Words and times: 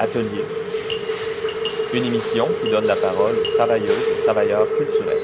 Atelier, 0.00 0.42
une 1.92 2.04
émission 2.06 2.48
qui 2.62 2.70
donne 2.70 2.86
la 2.86 2.96
parole 2.96 3.34
aux 3.36 3.54
travailleuses 3.54 3.90
et 3.90 4.24
travailleurs 4.24 4.66
culturels. 4.78 5.18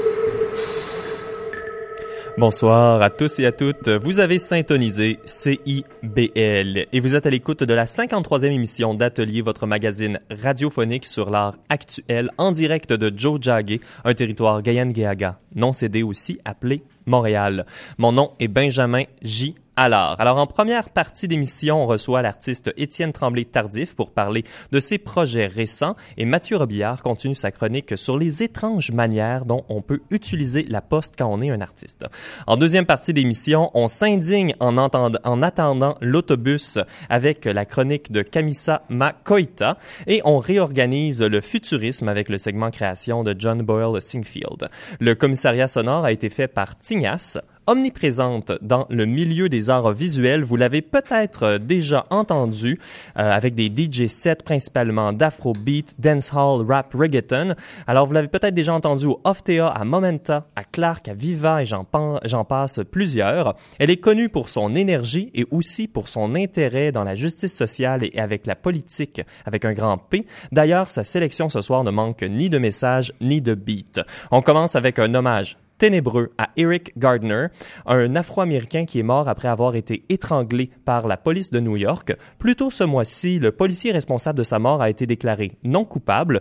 Bonsoir 2.36 3.00
à 3.00 3.08
tous 3.08 3.38
et 3.38 3.46
à 3.46 3.52
toutes. 3.52 3.88
Vous 3.88 4.18
avez 4.18 4.38
syntonisé 4.38 5.18
CIBL 5.24 6.86
et 6.92 7.00
vous 7.00 7.14
êtes 7.14 7.24
à 7.24 7.30
l'écoute 7.30 7.62
de 7.62 7.72
la 7.72 7.86
53e 7.86 8.52
émission 8.52 8.92
d'Atelier, 8.92 9.40
votre 9.40 9.66
magazine 9.66 10.18
radiophonique 10.30 11.06
sur 11.06 11.30
l'art 11.30 11.54
actuel 11.70 12.30
en 12.36 12.52
direct 12.52 12.92
de 12.92 13.10
Joe 13.16 13.40
Jagge, 13.40 13.80
un 14.04 14.12
territoire 14.12 14.60
Gayan-Geaga, 14.60 15.38
non 15.54 15.72
cédé 15.72 16.02
aussi 16.02 16.38
appelé 16.44 16.82
Montréal. 17.06 17.64
Mon 17.96 18.12
nom 18.12 18.30
est 18.40 18.48
Benjamin 18.48 19.04
J. 19.22 19.54
Alors, 19.78 20.18
alors 20.18 20.38
en 20.38 20.46
première 20.46 20.88
partie 20.88 21.28
d'émission, 21.28 21.82
on 21.82 21.86
reçoit 21.86 22.22
l'artiste 22.22 22.72
Étienne 22.78 23.12
Tremblay-Tardif 23.12 23.94
pour 23.94 24.10
parler 24.10 24.42
de 24.72 24.80
ses 24.80 24.96
projets 24.96 25.46
récents 25.46 25.96
et 26.16 26.24
Mathieu 26.24 26.56
Robillard 26.56 27.02
continue 27.02 27.34
sa 27.34 27.50
chronique 27.50 27.98
sur 27.98 28.16
les 28.16 28.42
étranges 28.42 28.90
manières 28.90 29.44
dont 29.44 29.66
on 29.68 29.82
peut 29.82 30.00
utiliser 30.08 30.62
la 30.62 30.80
poste 30.80 31.16
quand 31.18 31.30
on 31.30 31.42
est 31.42 31.50
un 31.50 31.60
artiste. 31.60 32.06
En 32.46 32.56
deuxième 32.56 32.86
partie 32.86 33.12
d'émission, 33.12 33.70
on 33.74 33.86
s'indigne 33.86 34.54
en, 34.60 34.78
en 34.78 35.42
attendant 35.42 35.98
l'autobus 36.00 36.78
avec 37.10 37.44
la 37.44 37.66
chronique 37.66 38.10
de 38.10 38.22
Kamisa 38.22 38.82
Makoita 38.88 39.76
et 40.06 40.22
on 40.24 40.38
réorganise 40.38 41.20
le 41.20 41.42
futurisme 41.42 42.08
avec 42.08 42.30
le 42.30 42.38
segment 42.38 42.70
création 42.70 43.24
de 43.24 43.36
John 43.38 43.60
Boyle 43.60 44.00
Singfield. 44.00 44.70
Le 45.00 45.14
commissariat 45.14 45.68
sonore 45.68 46.06
a 46.06 46.12
été 46.12 46.30
fait 46.30 46.48
par 46.48 46.78
Tignas, 46.78 47.38
omniprésente 47.66 48.52
dans 48.62 48.86
le 48.90 49.06
milieu 49.06 49.48
des 49.48 49.70
arts 49.70 49.92
visuels. 49.92 50.44
Vous 50.44 50.56
l'avez 50.56 50.82
peut-être 50.82 51.58
déjà 51.58 52.04
entendu 52.10 52.78
euh, 53.18 53.30
avec 53.30 53.54
des 53.54 53.66
DJ 53.66 54.06
sets 54.06 54.36
principalement 54.36 55.12
d'afrobeat, 55.12 55.94
dancehall, 55.98 56.64
rap, 56.66 56.94
reggaeton. 56.94 57.54
Alors 57.86 58.06
vous 58.06 58.12
l'avez 58.12 58.28
peut-être 58.28 58.54
déjà 58.54 58.74
entendu 58.74 59.06
au 59.06 59.20
Oftea, 59.24 59.68
à 59.68 59.84
Momenta, 59.84 60.46
à 60.56 60.64
Clark, 60.64 61.08
à 61.08 61.14
Viva 61.14 61.62
et 61.62 61.66
j'en 61.66 62.44
passe 62.44 62.80
plusieurs. 62.90 63.54
Elle 63.78 63.90
est 63.90 63.96
connue 63.96 64.28
pour 64.28 64.48
son 64.48 64.74
énergie 64.74 65.30
et 65.34 65.46
aussi 65.50 65.88
pour 65.88 66.08
son 66.08 66.34
intérêt 66.34 66.92
dans 66.92 67.04
la 67.04 67.14
justice 67.14 67.54
sociale 67.54 68.04
et 68.04 68.18
avec 68.18 68.46
la 68.46 68.56
politique 68.56 69.22
avec 69.44 69.64
un 69.64 69.72
grand 69.72 69.98
P. 69.98 70.26
D'ailleurs, 70.52 70.90
sa 70.90 71.04
sélection 71.04 71.48
ce 71.48 71.60
soir 71.60 71.84
ne 71.84 71.90
manque 71.90 72.22
ni 72.22 72.50
de 72.50 72.58
messages 72.58 73.12
ni 73.20 73.40
de 73.40 73.54
beats. 73.54 74.04
On 74.30 74.42
commence 74.42 74.76
avec 74.76 74.98
un 74.98 75.14
hommage 75.14 75.58
ténébreux 75.78 76.32
à 76.38 76.50
Eric 76.56 76.92
Gardner, 76.98 77.46
un 77.86 78.16
Afro-Américain 78.16 78.84
qui 78.84 78.98
est 78.98 79.04
mort 79.04 79.28
après 79.28 79.48
avoir 79.48 79.76
été 79.76 80.04
étranglé 80.08 80.70
par 80.84 81.06
la 81.06 81.16
police 81.16 81.50
de 81.50 81.60
New 81.60 81.76
York. 81.76 82.14
Plus 82.38 82.56
tôt 82.56 82.70
ce 82.70 82.84
mois-ci, 82.84 83.38
le 83.38 83.52
policier 83.52 83.92
responsable 83.92 84.38
de 84.38 84.44
sa 84.44 84.58
mort 84.58 84.82
a 84.82 84.90
été 84.90 85.06
déclaré 85.06 85.52
non 85.64 85.84
coupable 85.84 86.40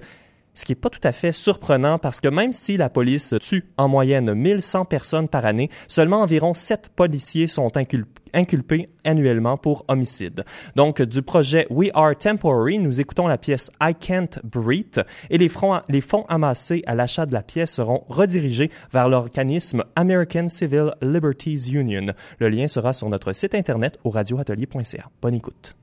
ce 0.55 0.65
qui 0.65 0.71
n'est 0.71 0.77
pas 0.77 0.89
tout 0.89 0.99
à 1.03 1.11
fait 1.11 1.31
surprenant 1.31 1.99
parce 1.99 2.19
que 2.19 2.27
même 2.27 2.53
si 2.53 2.77
la 2.77 2.89
police 2.89 3.35
tue 3.41 3.65
en 3.77 3.87
moyenne 3.87 4.33
1100 4.33 4.85
personnes 4.85 5.27
par 5.27 5.45
année, 5.45 5.69
seulement 5.87 6.21
environ 6.21 6.53
7 6.53 6.89
policiers 6.95 7.47
sont 7.47 7.71
inculpés 7.77 8.89
annuellement 9.03 9.57
pour 9.57 9.85
homicide. 9.87 10.45
Donc, 10.75 11.01
du 11.01 11.21
projet 11.21 11.67
We 11.69 11.91
Are 11.93 12.17
Temporary, 12.17 12.79
nous 12.79 12.99
écoutons 12.99 13.27
la 13.27 13.37
pièce 13.37 13.71
I 13.81 13.93
Can't 13.93 14.39
Breathe 14.43 15.03
et 15.29 15.37
les, 15.37 15.51
les 15.89 16.01
fonds 16.01 16.25
amassés 16.27 16.83
à 16.87 16.95
l'achat 16.95 17.25
de 17.25 17.33
la 17.33 17.43
pièce 17.43 17.73
seront 17.73 18.03
redirigés 18.09 18.71
vers 18.91 19.09
l'organisme 19.09 19.83
American 19.95 20.49
Civil 20.49 20.91
Liberties 21.01 21.71
Union. 21.71 22.13
Le 22.39 22.49
lien 22.49 22.67
sera 22.67 22.93
sur 22.93 23.09
notre 23.09 23.33
site 23.33 23.55
internet 23.55 23.99
au 24.03 24.09
radioatelier.ca. 24.09 25.09
Bonne 25.21 25.35
écoute. 25.35 25.75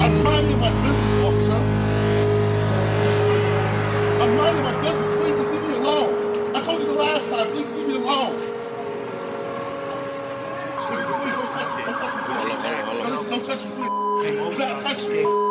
I'm 0.00 0.22
minding 0.24 0.58
my 0.58 0.70
business, 0.82 1.24
officer. 1.24 1.60
I'm 4.22 4.36
minding 4.36 4.64
my 4.64 4.80
business. 4.80 5.12
Please 5.14 5.36
just 5.36 5.52
leave 5.52 5.62
me 5.68 5.74
alone. 5.74 6.56
I 6.56 6.62
told 6.62 6.80
you 6.80 6.86
the 6.86 6.92
last 6.94 7.28
time. 7.28 7.50
Please 7.52 7.74
leave 7.74 7.86
me 7.88 7.96
alone. 7.96 8.34
Please, 10.86 11.04
please, 11.04 11.34
don't 11.36 11.52
touch 11.52 11.76
me. 11.76 11.82
Don't 11.84 11.98
touch 12.00 12.14
me. 12.16 12.22
Hold 12.32 12.50
on, 12.50 12.60
hold 12.86 13.02
on. 13.12 13.28
Don't 13.30 13.44
touch 13.44 13.62
me, 13.64 13.70
please. 13.76 13.92
Do 14.52 14.58
not 14.58 14.80
touch 14.80 15.06
me. 15.06 15.50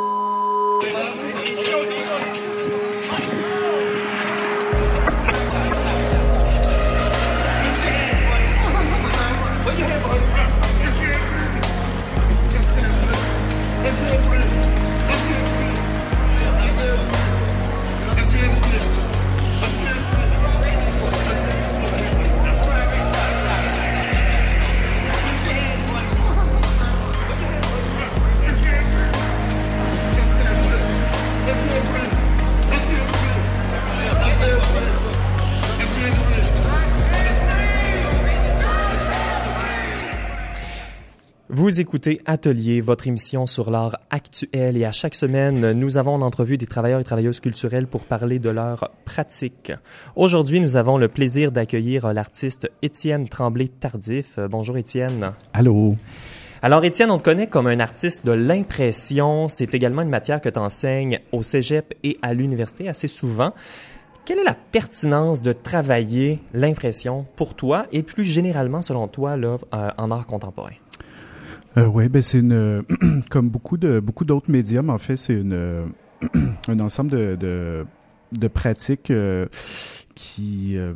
Vous 41.59 41.81
écoutez 41.81 42.21
Atelier, 42.25 42.79
votre 42.79 43.07
émission 43.07 43.45
sur 43.45 43.69
l'art 43.69 43.99
actuel 44.11 44.77
et 44.77 44.85
à 44.85 44.93
chaque 44.93 45.13
semaine, 45.13 45.73
nous 45.73 45.97
avons 45.97 46.13
en 46.13 46.21
entrevue 46.21 46.57
des 46.57 46.67
travailleurs 46.67 47.01
et 47.01 47.03
travailleuses 47.03 47.41
culturelles 47.41 47.85
pour 47.85 48.05
parler 48.05 48.39
de 48.39 48.49
leur 48.49 48.91
pratique. 49.03 49.73
Aujourd'hui, 50.15 50.61
nous 50.61 50.77
avons 50.77 50.97
le 50.97 51.09
plaisir 51.09 51.51
d'accueillir 51.51 52.13
l'artiste 52.13 52.71
Étienne 52.81 53.27
Tremblay-Tardif. 53.27 54.39
Bonjour 54.49 54.77
Étienne. 54.77 55.31
Allô. 55.51 55.97
Alors, 56.61 56.85
Étienne, 56.85 57.11
on 57.11 57.17
te 57.17 57.23
connaît 57.23 57.47
comme 57.47 57.67
un 57.67 57.81
artiste 57.81 58.25
de 58.25 58.31
l'impression. 58.31 59.49
C'est 59.49 59.73
également 59.73 60.03
une 60.03 60.07
matière 60.07 60.39
que 60.39 60.47
tu 60.47 60.59
enseignes 60.59 61.19
au 61.33 61.43
cégep 61.43 61.93
et 62.05 62.17
à 62.21 62.33
l'université 62.33 62.87
assez 62.87 63.09
souvent. 63.09 63.51
Quelle 64.23 64.39
est 64.39 64.45
la 64.45 64.55
pertinence 64.55 65.41
de 65.41 65.51
travailler 65.51 66.39
l'impression 66.53 67.25
pour 67.35 67.53
toi 67.55 67.85
et 67.91 68.01
plus 68.01 68.23
généralement, 68.23 68.81
selon 68.81 69.09
toi, 69.09 69.35
là, 69.35 69.57
euh, 69.73 69.91
en 69.97 70.09
art 70.09 70.25
contemporain? 70.25 70.71
Euh, 71.77 71.85
oui, 71.85 72.09
ben 72.09 72.21
c'est 72.21 72.39
une 72.39 72.83
comme 73.29 73.49
beaucoup 73.49 73.77
de 73.77 73.99
beaucoup 73.99 74.25
d'autres 74.25 74.51
médiums, 74.51 74.89
en 74.89 74.97
fait, 74.97 75.15
c'est 75.15 75.33
une 75.33 75.91
un 76.67 76.79
ensemble 76.79 77.11
de, 77.11 77.35
de, 77.35 77.85
de 78.37 78.47
pratiques 78.47 79.11
euh, 79.11 79.45
qui, 80.15 80.73
euh, 80.75 80.93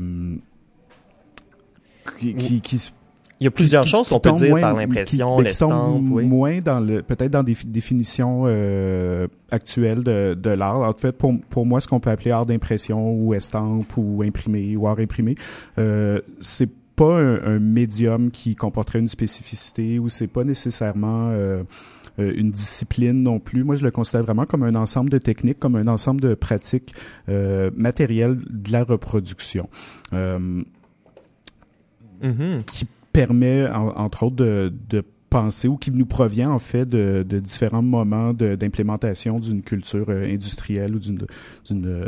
qui, 2.19 2.35
qui, 2.35 2.62
qui, 2.62 2.91
il 3.39 3.45
y 3.45 3.47
a 3.47 3.51
plusieurs 3.51 3.85
choses 3.85 4.07
qu'on 4.07 4.22
peut 4.22 4.31
dire 4.31 4.57
par 4.62 4.73
l'impression, 4.73 5.39
l'estampe, 5.39 6.01
oui. 6.09 6.23
Moins 6.23 6.59
dans 6.59 6.79
le, 6.79 7.01
peut-être 7.01 7.31
dans 7.31 7.44
des 7.44 7.57
définitions 7.66 8.44
euh, 8.45 9.28
actuelles 9.51 10.03
de, 10.03 10.33
de 10.33 10.50
l'art. 10.50 10.81
En 10.81 10.94
fait, 10.94 11.12
pour, 11.12 11.33
pour 11.50 11.66
moi, 11.66 11.81
ce 11.81 11.88
qu'on 11.89 12.00
peut 12.00 12.09
appeler 12.09 12.31
art 12.31 12.45
d'impression 12.45 13.12
ou 13.12 13.33
estampe 13.33 13.97
ou 13.97 14.23
imprimé 14.23 14.78
ou 14.78 14.88
art 14.88 15.00
imprimé, 15.00 15.35
euh, 15.78 16.22
c'est 16.39 16.69
pas 16.95 17.19
un, 17.19 17.59
médium 17.59 18.31
qui 18.31 18.55
comporterait 18.55 18.99
une 18.99 19.07
spécificité 19.07 20.00
ou 20.00 20.09
c'est 20.09 20.27
pas 20.27 20.44
nécessairement 20.44 21.29
euh, 21.31 21.63
euh, 22.19 22.33
une 22.35 22.51
discipline 22.51 23.23
non 23.23 23.39
plus. 23.39 23.63
Moi, 23.63 23.75
je 23.75 23.83
le 23.83 23.91
considère 23.91 24.23
vraiment 24.23 24.45
comme 24.45 24.63
un 24.63 24.75
ensemble 24.75 25.09
de 25.09 25.18
techniques, 25.18 25.59
comme 25.59 25.75
un 25.75 25.88
ensemble 25.88 26.21
de 26.21 26.35
pratiques 26.35 26.94
euh, 27.29 27.71
matérielles 27.75 28.38
de 28.38 28.71
la 28.71 28.83
reproduction. 28.83 29.68
Mm-hmm. 32.21 32.63
qui 32.65 32.88
permet, 33.12 33.68
entre 33.69 34.23
autres, 34.23 34.38
de, 34.38 34.73
de 34.89 35.03
pensée 35.33 35.68
ou 35.68 35.77
qui 35.77 35.89
nous 35.89 36.06
provient 36.06 36.51
en 36.51 36.59
fait 36.59 36.85
de, 36.85 37.24
différents 37.39 37.81
moments 37.81 38.33
d'implémentation 38.33 39.39
d'une 39.39 39.63
culture 39.63 40.06
euh, 40.09 40.31
industrielle 40.31 40.95
ou 40.95 41.00
d'une 41.00 41.25
euh, 41.88 42.07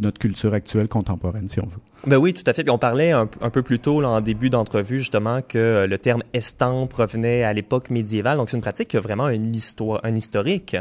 notre 0.00 0.18
culture 0.18 0.52
actuelle 0.54 0.88
contemporaine, 0.88 1.48
si 1.48 1.60
on 1.60 1.66
veut. 1.66 1.78
Ben 2.06 2.16
oui, 2.16 2.34
tout 2.34 2.42
à 2.46 2.52
fait. 2.52 2.64
Puis 2.64 2.72
on 2.72 2.78
parlait 2.78 3.12
un, 3.12 3.26
peu 3.26 3.62
plus 3.62 3.78
tôt 3.78 4.00
là, 4.00 4.08
en 4.08 4.20
début 4.20 4.50
d'entrevue 4.50 4.98
justement 4.98 5.40
que 5.40 5.86
le 5.88 5.98
terme 5.98 6.22
estampe 6.32 6.92
revenait 6.94 7.44
à 7.44 7.52
l'époque 7.52 7.90
médiévale. 7.90 8.38
Donc 8.38 8.50
c'est 8.50 8.56
une 8.56 8.62
pratique 8.62 8.88
qui 8.88 8.96
a 8.96 9.00
vraiment 9.00 9.28
une 9.28 9.54
histoire, 9.54 10.00
un 10.02 10.16
historique. 10.16 10.76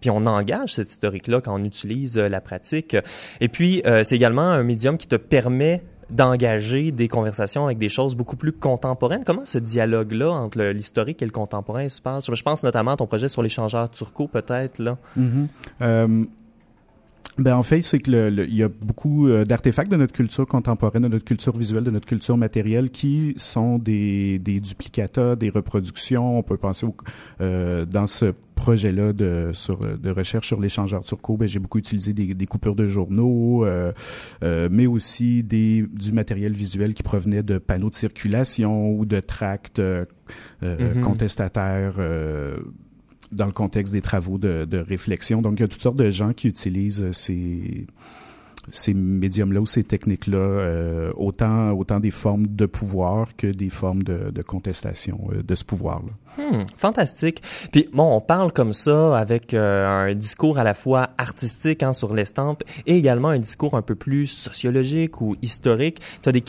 Puis 0.00 0.08
on 0.08 0.24
engage 0.24 0.74
cet 0.74 0.90
historique-là 0.90 1.42
quand 1.42 1.54
on 1.54 1.64
utilise 1.64 2.16
euh, 2.16 2.30
la 2.30 2.40
pratique. 2.40 2.96
Et 3.42 3.48
puis 3.48 3.82
c'est 4.02 4.16
également 4.16 4.48
un 4.48 4.62
médium 4.62 4.96
qui 4.96 5.06
te 5.06 5.16
permet 5.16 5.82
d'engager 6.10 6.92
des 6.92 7.08
conversations 7.08 7.66
avec 7.66 7.78
des 7.78 7.88
choses 7.88 8.14
beaucoup 8.16 8.36
plus 8.36 8.52
contemporaines. 8.52 9.24
Comment 9.24 9.46
ce 9.46 9.58
dialogue-là 9.58 10.30
entre 10.30 10.62
l'historique 10.62 11.22
et 11.22 11.24
le 11.24 11.30
contemporain 11.30 11.88
se 11.88 12.00
passe? 12.00 12.32
Je 12.32 12.42
pense 12.42 12.62
notamment 12.64 12.92
à 12.92 12.96
ton 12.96 13.06
projet 13.06 13.28
sur 13.28 13.42
l'échangeur 13.42 13.90
turco, 13.90 14.26
peut-être. 14.26 14.80
Mm-hmm. 15.16 15.46
Euh, 15.82 16.24
ben 17.38 17.56
en 17.56 17.62
fait, 17.62 17.80
c'est 17.82 17.98
que 17.98 18.10
il 18.44 18.54
y 18.54 18.62
a 18.62 18.68
beaucoup 18.68 19.28
euh, 19.28 19.44
d'artefacts 19.44 19.90
de 19.90 19.96
notre 19.96 20.12
culture 20.12 20.46
contemporaine, 20.46 21.02
de 21.04 21.08
notre 21.08 21.24
culture 21.24 21.56
visuelle, 21.56 21.84
de 21.84 21.90
notre 21.90 22.06
culture 22.06 22.36
matérielle 22.36 22.90
qui 22.90 23.34
sont 23.38 23.78
des, 23.78 24.38
des 24.38 24.60
duplicata, 24.60 25.36
des 25.36 25.48
reproductions. 25.48 26.38
On 26.38 26.42
peut 26.42 26.58
penser 26.58 26.86
euh, 27.40 27.86
dans 27.86 28.06
ce 28.06 28.34
projet-là 28.60 29.14
de, 29.14 29.50
sur, 29.54 29.78
de 29.78 30.10
recherche 30.10 30.46
sur 30.46 30.60
l'échangeur 30.60 31.02
turco, 31.02 31.36
ben, 31.36 31.48
j'ai 31.48 31.58
beaucoup 31.58 31.78
utilisé 31.78 32.12
des, 32.12 32.34
des, 32.34 32.46
coupures 32.46 32.74
de 32.74 32.86
journaux, 32.86 33.64
euh, 33.64 33.90
euh, 34.42 34.68
mais 34.70 34.86
aussi 34.86 35.42
des, 35.42 35.86
du 35.90 36.12
matériel 36.12 36.52
visuel 36.52 36.92
qui 36.92 37.02
provenait 37.02 37.42
de 37.42 37.56
panneaux 37.56 37.88
de 37.88 37.94
circulation 37.94 38.90
ou 38.90 39.06
de 39.06 39.20
tracts 39.20 39.78
euh, 39.78 40.04
mm-hmm. 40.62 41.00
contestataires 41.00 41.94
dans 43.32 43.46
le 43.46 43.52
contexte 43.52 43.92
des 43.94 44.02
travaux 44.02 44.38
de, 44.38 44.66
de, 44.66 44.78
réflexion. 44.78 45.40
Donc, 45.40 45.54
il 45.54 45.60
y 45.60 45.64
a 45.64 45.68
toutes 45.68 45.82
sortes 45.82 45.98
de 45.98 46.10
gens 46.10 46.32
qui 46.32 46.48
utilisent 46.48 47.10
ces 47.12 47.86
ces 48.68 48.94
médiums-là 48.94 49.60
ou 49.60 49.66
ces 49.66 49.84
techniques-là, 49.84 50.38
euh, 50.38 51.10
autant, 51.16 51.70
autant 51.70 52.00
des 52.00 52.10
formes 52.10 52.46
de 52.46 52.66
pouvoir 52.66 53.36
que 53.36 53.46
des 53.46 53.70
formes 53.70 54.02
de, 54.02 54.42
contestation 54.42 55.28
euh, 55.32 55.42
de 55.42 55.54
ce 55.54 55.64
pouvoir-là. 55.64 56.12
Hmm, 56.38 56.64
fantastique. 56.76 57.42
Puis 57.72 57.88
bon, 57.92 58.16
on 58.16 58.20
parle 58.20 58.52
comme 58.52 58.72
ça 58.72 59.18
avec 59.18 59.54
euh, 59.54 59.86
un 59.86 60.14
discours 60.14 60.58
à 60.58 60.64
la 60.64 60.74
fois 60.74 61.10
artistique 61.18 61.82
hein, 61.82 61.92
sur 61.92 62.14
l'estampe 62.14 62.62
et 62.86 62.96
également 62.96 63.28
un 63.28 63.38
discours 63.38 63.74
un 63.74 63.82
peu 63.82 63.94
plus 63.94 64.26
sociologique 64.26 65.20
ou 65.20 65.36
historique. 65.42 66.00
Tu 66.22 66.28
as 66.28 66.32
des, 66.32 66.42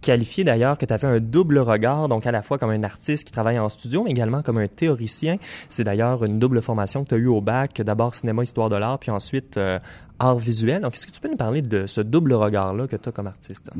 qualifié 0.00 0.44
d'ailleurs 0.44 0.78
que 0.78 0.86
tu 0.86 0.94
avais 0.94 1.06
un 1.06 1.20
double 1.20 1.58
regard, 1.58 2.08
donc 2.08 2.26
à 2.26 2.32
la 2.32 2.40
fois 2.40 2.56
comme 2.56 2.70
un 2.70 2.82
artiste 2.82 3.26
qui 3.26 3.32
travaille 3.32 3.58
en 3.58 3.68
studio, 3.68 4.02
mais 4.02 4.10
également 4.10 4.42
comme 4.42 4.56
un 4.58 4.66
théoricien. 4.66 5.36
C'est 5.68 5.84
d'ailleurs 5.84 6.24
une 6.24 6.38
double 6.38 6.62
formation 6.62 7.04
que 7.04 7.10
tu 7.10 7.14
as 7.16 7.18
eue 7.18 7.26
au 7.26 7.42
bac, 7.42 7.80
d'abord 7.82 8.14
cinéma, 8.14 8.42
histoire 8.42 8.70
de 8.70 8.76
l'art, 8.76 8.98
puis 8.98 9.10
ensuite 9.10 9.58
art 10.20 10.38
visuel. 10.38 10.82
Donc, 10.82 10.94
est-ce 10.94 11.06
que 11.06 11.12
tu 11.12 11.20
peux 11.20 11.28
nous 11.28 11.36
parler 11.36 11.62
de 11.62 11.86
ce 11.86 12.00
double 12.00 12.34
regard-là 12.34 12.86
que 12.86 12.96
tu 12.96 13.08
as 13.08 13.12
comme 13.12 13.26
artiste? 13.26 13.70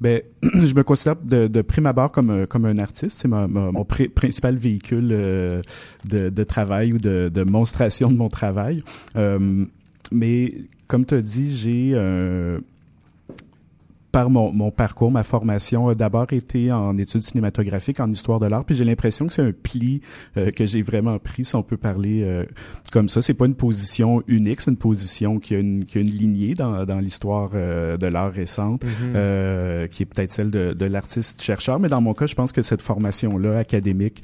Ben, 0.00 0.22
je 0.42 0.74
me 0.74 0.82
considère 0.82 1.16
de, 1.16 1.62
prime 1.62 1.86
abord 1.86 2.10
comme, 2.10 2.46
comme 2.46 2.64
un 2.64 2.78
artiste. 2.78 3.18
C'est 3.18 3.28
mon 3.28 3.84
principal 3.84 4.56
véhicule 4.56 5.10
euh, 5.12 5.60
de, 6.04 6.44
travail 6.44 6.94
ou 6.94 6.98
de, 6.98 7.44
monstration 7.44 8.10
de 8.10 8.16
mon 8.16 8.28
travail. 8.28 8.82
Euh, 9.16 9.66
mais 10.10 10.54
comme 10.88 11.04
tu 11.04 11.14
as 11.14 11.22
dit, 11.22 11.54
j'ai 11.54 11.94
par 14.12 14.28
mon, 14.28 14.52
mon, 14.52 14.70
parcours, 14.70 15.10
ma 15.10 15.22
formation 15.22 15.88
a 15.88 15.94
d'abord 15.94 16.30
été 16.32 16.70
en 16.70 16.96
études 16.98 17.22
cinématographiques, 17.22 17.98
en 17.98 18.10
histoire 18.10 18.38
de 18.38 18.46
l'art, 18.46 18.64
puis 18.64 18.74
j'ai 18.74 18.84
l'impression 18.84 19.26
que 19.26 19.32
c'est 19.32 19.42
un 19.42 19.52
pli 19.52 20.02
euh, 20.36 20.50
que 20.50 20.66
j'ai 20.66 20.82
vraiment 20.82 21.18
pris, 21.18 21.46
si 21.46 21.56
on 21.56 21.62
peut 21.62 21.78
parler 21.78 22.22
euh, 22.22 22.44
comme 22.92 23.08
ça. 23.08 23.22
C'est 23.22 23.34
pas 23.34 23.46
une 23.46 23.54
position 23.54 24.22
unique, 24.28 24.60
c'est 24.60 24.70
une 24.70 24.76
position 24.76 25.38
qui 25.38 25.54
a 25.54 25.58
une, 25.58 25.86
qui 25.86 25.96
a 25.96 26.02
une 26.02 26.10
lignée 26.10 26.54
dans, 26.54 26.84
dans 26.84 26.98
l'histoire 26.98 27.50
euh, 27.54 27.96
de 27.96 28.06
l'art 28.06 28.30
récente, 28.30 28.84
mm-hmm. 28.84 29.88
qui 29.88 30.02
est 30.02 30.06
peut-être 30.06 30.30
celle 30.30 30.50
de, 30.50 30.74
de 30.74 30.84
l'artiste-chercheur, 30.84 31.80
mais 31.80 31.88
dans 31.88 32.02
mon 32.02 32.12
cas, 32.12 32.26
je 32.26 32.34
pense 32.34 32.52
que 32.52 32.60
cette 32.60 32.82
formation-là 32.82 33.58
académique, 33.58 34.22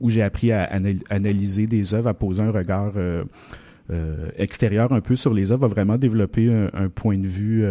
où 0.00 0.08
j'ai 0.08 0.22
appris 0.22 0.52
à 0.52 0.70
analyser 1.10 1.66
des 1.66 1.92
œuvres, 1.92 2.08
à 2.08 2.14
poser 2.14 2.42
un 2.42 2.50
regard 2.50 2.92
extérieur 4.38 4.92
un 4.92 5.00
peu 5.00 5.16
sur 5.16 5.34
les 5.34 5.52
œuvres, 5.52 5.64
a 5.64 5.68
vraiment 5.68 5.98
développé 5.98 6.52
un, 6.52 6.70
un 6.72 6.88
point 6.88 7.18
de 7.18 7.26
vue 7.26 7.64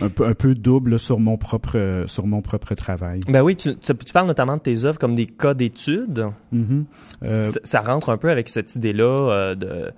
un 0.00 0.08
peu, 0.08 0.26
un 0.26 0.34
peu 0.34 0.54
double 0.54 0.98
sur 0.98 1.20
mon 1.20 1.36
propre 1.36 2.04
sur 2.06 2.26
mon 2.26 2.40
propre 2.40 2.74
travail. 2.74 3.20
Ben 3.28 3.42
oui, 3.42 3.56
tu, 3.56 3.76
tu, 3.76 3.94
parles 4.12 4.26
notamment 4.26 4.56
de 4.56 4.62
tes 4.62 4.84
œuvres 4.84 4.98
comme 4.98 5.14
des 5.14 5.26
cas 5.26 5.54
d'études. 5.54 6.28
Mm-hmm. 6.54 6.84
Euh, 7.24 7.52
ça, 7.62 7.80
rentre 7.80 8.10
un 8.10 8.16
peu 8.16 8.30
avec 8.30 8.48
cette 8.48 8.74
idée-là 8.74 9.30
euh, 9.30 9.54
de 9.54 9.90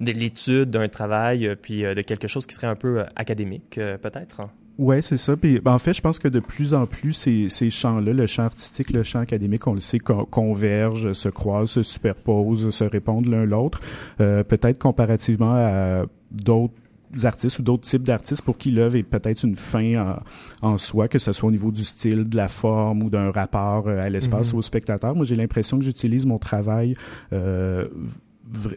de 0.00 0.10
l'étude 0.10 0.70
d'un 0.70 0.88
travail 0.88 1.46
euh, 1.46 1.54
puis 1.54 1.82
de 1.82 2.00
quelque 2.00 2.26
chose 2.26 2.46
qui 2.46 2.54
serait 2.54 2.66
un 2.66 2.74
peu 2.74 3.04
académique 3.14 3.78
peut-être? 4.02 4.42
Ouais, 4.76 5.02
c'est 5.02 5.16
ça. 5.16 5.36
Puis, 5.36 5.60
ben, 5.60 5.72
en 5.72 5.78
fait, 5.78 5.94
je 5.94 6.00
pense 6.00 6.18
que 6.18 6.26
de 6.26 6.40
plus 6.40 6.74
en 6.74 6.84
plus, 6.86 7.12
ces, 7.12 7.48
ces 7.48 7.70
champs-là, 7.70 8.12
le 8.12 8.26
champ 8.26 8.42
artistique, 8.42 8.90
le 8.90 9.04
champ 9.04 9.20
académique, 9.20 9.68
on 9.68 9.74
le 9.74 9.78
sait, 9.78 10.00
convergent, 10.00 11.12
se 11.12 11.28
croisent, 11.28 11.70
se 11.70 11.84
superposent, 11.84 12.70
se 12.70 12.82
répondent 12.82 13.28
l'un 13.28 13.44
l'autre. 13.44 13.80
Peut-être 14.18 14.78
comparativement 14.80 15.54
à 15.54 16.06
d'autres 16.32 16.74
artistes 17.22 17.58
ou 17.58 17.62
d'autres 17.62 17.88
types 17.88 18.02
d'artistes 18.02 18.42
pour 18.42 18.58
qui 18.58 18.70
l'œuvre 18.70 18.96
est 18.96 19.02
peut-être 19.02 19.44
une 19.44 19.56
fin 19.56 20.16
en, 20.62 20.78
soi, 20.78 21.08
que 21.08 21.18
ce 21.18 21.32
soit 21.32 21.48
au 21.48 21.52
niveau 21.52 21.70
du 21.70 21.84
style, 21.84 22.24
de 22.24 22.36
la 22.36 22.48
forme 22.48 23.02
ou 23.02 23.10
d'un 23.10 23.30
rapport 23.30 23.88
euh, 23.88 24.02
à 24.02 24.10
l'espace 24.10 24.48
mhm. 24.48 24.56
ou 24.56 24.58
au 24.58 24.62
spectateur. 24.62 25.14
Moi, 25.14 25.24
j'ai 25.24 25.36
l'impression 25.36 25.78
que 25.78 25.84
j'utilise 25.84 26.26
mon 26.26 26.38
travail 26.38 26.94
euh, 27.32 27.86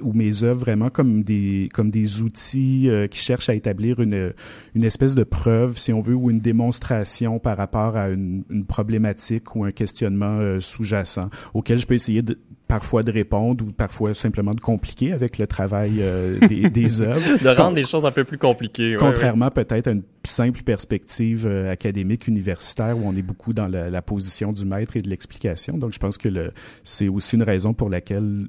ou 0.01 0.13
mes 0.13 0.44
œuvres 0.44 0.62
vraiment 0.62 0.89
comme 0.89 1.24
des 1.24 1.69
comme 1.74 1.92
des 1.92 2.22
outils 2.22 2.89
euh, 2.89 3.07
qui 3.07 3.19
cherchent 3.19 3.50
à 3.50 3.54
établir 3.54 4.00
une 4.00 4.34
une 4.75 4.84
espèce 4.84 5.13
de 5.13 5.24
preuve 5.24 5.78
si 5.78 5.92
on 5.92 6.00
veut 6.00 6.16
ou 6.16 6.31
une 6.31 6.39
démonstration 6.39 7.38
par 7.38 7.57
rapport 7.57 7.98
à 7.98 8.10
une, 8.10 8.44
une 8.50 8.66
problématique 8.66 9.56
ou 9.56 9.66
un 9.66 9.72
questionnement 9.72 10.57
sous-jacent 10.62 11.30
auquel 11.54 11.78
je 11.80 11.86
peux 11.86 11.95
essayer 11.95 12.22
de, 12.22 12.39
parfois 12.67 13.03
de 13.03 13.11
répondre 13.11 13.65
ou 13.65 13.71
parfois 13.71 14.13
simplement 14.13 14.51
de 14.51 14.59
compliquer 14.59 15.13
avec 15.13 15.37
le 15.37 15.47
travail 15.47 15.97
euh, 15.99 16.39
des, 16.47 16.69
des 16.69 17.01
œuvres. 17.01 17.43
de 17.43 17.49
rendre 17.49 17.75
des 17.75 17.85
choses 17.85 18.05
un 18.05 18.11
peu 18.11 18.23
plus 18.23 18.37
compliquées. 18.37 18.97
Contrairement 18.99 19.49
peut-être 19.51 19.87
à 19.87 19.91
une 19.91 20.03
simple 20.23 20.61
perspective 20.63 21.45
euh, 21.47 21.71
académique 21.71 22.27
universitaire 22.27 22.97
où 22.97 23.01
on 23.05 23.15
est 23.15 23.21
beaucoup 23.21 23.53
dans 23.53 23.67
la, 23.67 23.89
la 23.89 24.01
position 24.01 24.51
du 24.51 24.65
maître 24.65 24.97
et 24.97 25.01
de 25.01 25.09
l'explication. 25.09 25.77
Donc 25.77 25.93
je 25.93 25.99
pense 25.99 26.17
que 26.17 26.29
le, 26.29 26.51
c'est 26.83 27.07
aussi 27.07 27.35
une 27.35 27.43
raison 27.43 27.73
pour 27.73 27.89
laquelle 27.89 28.47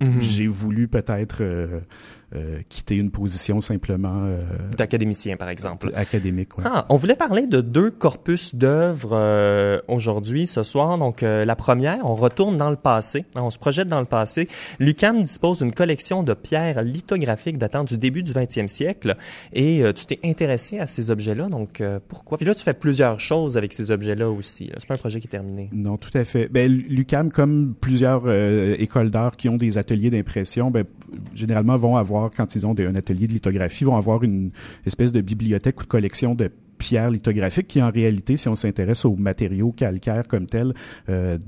mm-hmm. 0.00 0.20
j'ai 0.20 0.46
voulu 0.46 0.88
peut-être 0.88 1.42
euh, 1.42 1.80
euh, 2.34 2.60
quitter 2.70 2.96
une 2.96 3.10
position 3.10 3.60
simplement 3.60 4.22
euh, 4.24 4.40
d'académicien 4.78 5.36
par 5.36 5.50
exemple. 5.50 5.90
académique 5.94 6.56
ouais. 6.56 6.64
ah, 6.66 6.86
on 6.88 6.96
voulait 6.96 7.14
parler 7.14 7.46
de 7.46 7.60
deux 7.60 7.90
corpus 7.90 8.54
d'œuvres 8.54 9.10
euh, 9.12 9.80
aujourd'hui 9.86 10.46
ce 10.46 10.62
soir. 10.62 10.96
Donc 10.96 11.20
la 11.20 11.56
première 11.56 11.98
on 12.04 12.14
retourne 12.14 12.56
dans 12.56 12.70
le 12.70 12.76
passé. 12.76 13.26
On 13.34 13.50
se 13.50 13.58
projette 13.58 13.88
dans 13.88 14.00
le 14.00 14.06
passé. 14.06 14.48
Lucam 14.78 15.22
dispose 15.22 15.58
d'une 15.58 15.72
collection 15.72 16.22
de 16.22 16.32
pierres 16.32 16.82
lithographiques 16.82 17.58
datant 17.58 17.84
du 17.84 17.98
début 17.98 18.22
du 18.22 18.32
20e 18.32 18.66
siècle. 18.66 19.16
Et 19.52 19.82
tu 19.94 20.06
t'es 20.06 20.20
intéressé 20.24 20.78
à 20.78 20.86
ces 20.86 21.10
objets 21.10 21.34
là 21.34 21.48
donc 21.48 21.82
pourquoi? 22.08 22.38
Puis 22.38 22.46
là 22.46 22.54
tu 22.54 22.64
fais 22.64 22.74
plusieurs 22.74 23.20
choses 23.20 23.58
avec 23.58 23.74
ces 23.74 23.90
objets 23.90 24.14
là. 24.14 24.28
Aussi 24.30 24.70
c'est 24.78 24.86
pas 24.86 24.94
un 24.94 24.98
projet 24.98 25.20
qui 25.20 25.26
est 25.26 25.30
terminé. 25.30 25.68
Non 25.72 25.98
tout 25.98 26.16
à 26.16 26.24
fait. 26.24 26.48
Ben 26.48 26.70
Lucam 26.70 27.30
comme 27.30 27.74
plusieurs 27.78 28.30
écoles 28.80 29.10
d'art 29.10 29.36
qui 29.36 29.48
ont 29.50 29.56
des 29.56 29.76
ateliers 29.76 30.10
d'impression 30.10 30.70
ben 30.70 30.84
généralement 31.34 31.76
vont 31.76 31.96
avoir 31.96 32.21
quand 32.30 32.54
ils 32.54 32.66
ont 32.66 32.74
un 32.78 32.94
atelier 32.94 33.26
de 33.26 33.32
lithographie, 33.32 33.84
vont 33.84 33.96
avoir 33.96 34.22
une 34.22 34.50
espèce 34.86 35.12
de 35.12 35.20
bibliothèque 35.20 35.80
ou 35.80 35.84
de 35.84 35.88
collection 35.88 36.34
de 36.34 36.50
pierres 36.78 37.10
lithographiques 37.10 37.68
qui, 37.68 37.82
en 37.82 37.90
réalité, 37.90 38.36
si 38.36 38.48
on 38.48 38.56
s'intéresse 38.56 39.04
aux 39.04 39.16
matériaux 39.16 39.72
calcaires 39.72 40.26
comme 40.26 40.46
tels, 40.46 40.72
euh, 41.08 41.38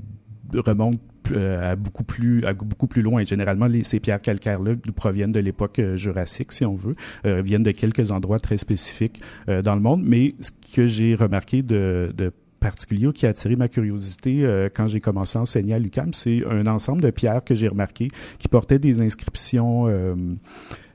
remontent 0.53 0.99
euh, 1.31 1.71
à 1.71 1.75
beaucoup 1.75 2.03
plus 2.03 2.43
beaucoup 2.57 2.87
plus 2.87 3.01
loin. 3.01 3.23
Généralement, 3.23 3.67
ces 3.83 3.99
pierres 3.99 4.21
calcaires-là 4.21 4.73
proviennent 4.95 5.31
de 5.31 5.39
l'époque 5.39 5.79
euh, 5.79 5.95
jurassique, 5.95 6.51
si 6.51 6.65
on 6.65 6.75
veut, 6.75 6.95
euh, 7.25 7.41
viennent 7.41 7.63
de 7.63 7.71
quelques 7.71 8.11
endroits 8.11 8.39
très 8.39 8.57
spécifiques 8.57 9.21
dans 9.47 9.75
le 9.75 9.81
monde. 9.81 10.03
Mais 10.03 10.33
ce 10.39 10.51
que 10.51 10.87
j'ai 10.87 11.15
remarqué 11.15 11.61
de 11.61 12.31
particulier 12.65 13.11
qui 13.13 13.27
a 13.27 13.29
attiré 13.29 13.55
ma 13.55 13.67
curiosité 13.67 14.39
euh, 14.43 14.69
quand 14.73 14.87
j'ai 14.87 14.99
commencé 14.99 15.37
à 15.37 15.41
enseigner 15.41 15.75
à 15.75 15.79
l'UCAM, 15.79 16.13
c'est 16.13 16.41
un 16.49 16.65
ensemble 16.65 17.01
de 17.01 17.11
pierres 17.11 17.43
que 17.43 17.53
j'ai 17.53 17.67
remarqué 17.67 18.07
qui 18.39 18.47
portaient 18.47 18.79
des 18.79 19.01
inscriptions 19.01 19.87
euh, 19.87 20.15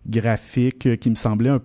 graphiques 0.05 0.99
qui 0.99 1.11
me 1.11 1.15
semblaient 1.15 1.51
un 1.51 1.63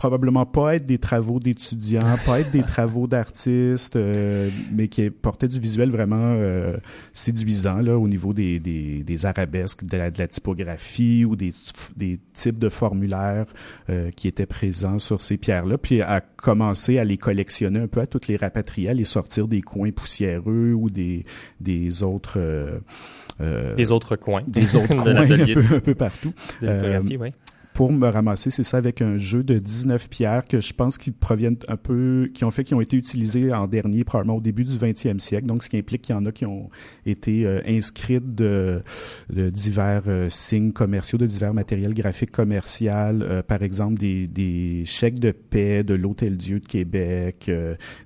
probablement 0.00 0.46
pas 0.46 0.76
être 0.76 0.86
des 0.86 0.96
travaux 0.96 1.40
d'étudiants, 1.40 2.16
pas 2.24 2.40
être 2.40 2.50
des 2.50 2.62
travaux 2.76 3.06
d'artistes, 3.06 3.96
euh, 3.96 4.48
mais 4.72 4.88
qui 4.88 5.10
portaient 5.10 5.46
du 5.46 5.60
visuel 5.60 5.90
vraiment 5.90 6.16
euh, 6.16 6.78
séduisant 7.12 7.82
là, 7.82 7.98
au 7.98 8.08
niveau 8.08 8.32
des, 8.32 8.58
des, 8.60 9.02
des 9.02 9.26
arabesques, 9.26 9.84
de 9.84 9.98
la, 9.98 10.10
de 10.10 10.18
la, 10.18 10.26
typographie 10.26 11.26
ou 11.26 11.36
des, 11.36 11.52
des 11.98 12.18
types 12.32 12.58
de 12.58 12.70
formulaires 12.70 13.44
euh, 13.90 14.10
qui 14.12 14.26
étaient 14.26 14.46
présents 14.46 14.98
sur 14.98 15.20
ces 15.20 15.36
pierres-là, 15.36 15.76
puis 15.76 16.00
à 16.00 16.22
commencer 16.22 16.98
à 16.98 17.04
les 17.04 17.18
collectionner 17.18 17.80
un 17.80 17.86
peu, 17.86 18.00
à 18.00 18.06
toutes 18.06 18.26
les 18.26 18.38
rapatrier, 18.38 18.88
à 18.88 18.94
les 18.94 19.04
sortir 19.04 19.48
des 19.48 19.60
coins 19.60 19.90
poussiéreux 19.90 20.72
ou 20.72 20.88
des, 20.88 21.24
des 21.60 22.02
autres... 22.02 22.38
Euh, 22.38 23.74
des 23.74 23.90
autres 23.90 24.16
coins. 24.16 24.42
Des 24.46 24.76
autres 24.76 24.94
coins 24.96 25.14
un 25.14 25.26
peu, 25.26 25.74
un 25.76 25.80
peu, 25.80 25.94
partout. 25.94 26.32
De 26.62 27.00
oui 27.18 27.32
pour 27.80 27.92
me 27.92 28.08
ramasser, 28.08 28.50
c'est 28.50 28.62
ça, 28.62 28.76
avec 28.76 29.00
un 29.00 29.16
jeu 29.16 29.42
de 29.42 29.58
19 29.58 30.10
pierres 30.10 30.44
que 30.44 30.60
je 30.60 30.74
pense 30.74 30.98
qu'ils 30.98 31.14
proviennent 31.14 31.56
un 31.66 31.78
peu, 31.78 32.30
qui 32.34 32.44
ont 32.44 32.50
fait, 32.50 32.62
qui 32.62 32.74
ont 32.74 32.82
été 32.82 32.94
utilisés 32.94 33.54
en 33.54 33.66
dernier, 33.66 34.04
probablement 34.04 34.36
au 34.36 34.42
début 34.42 34.64
du 34.64 34.72
20e 34.72 35.18
siècle. 35.18 35.46
Donc, 35.46 35.62
ce 35.62 35.70
qui 35.70 35.78
implique 35.78 36.02
qu'il 36.02 36.14
y 36.14 36.18
en 36.18 36.26
a 36.26 36.30
qui 36.30 36.44
ont 36.44 36.68
été 37.06 37.46
euh, 37.46 37.62
inscrites 37.66 38.34
de, 38.34 38.82
de 39.30 39.48
divers 39.48 40.02
euh, 40.08 40.26
signes 40.28 40.72
commerciaux, 40.72 41.16
de 41.16 41.24
divers 41.24 41.54
matériels 41.54 41.94
graphiques 41.94 42.32
commerciaux, 42.32 42.90
euh, 42.92 43.42
par 43.42 43.62
exemple 43.62 43.94
des, 43.94 44.26
des 44.26 44.82
chèques 44.84 45.18
de 45.18 45.32
paix 45.32 45.82
de 45.82 45.94
l'Hôtel 45.94 46.36
Dieu 46.36 46.60
de 46.60 46.66
Québec, 46.66 47.50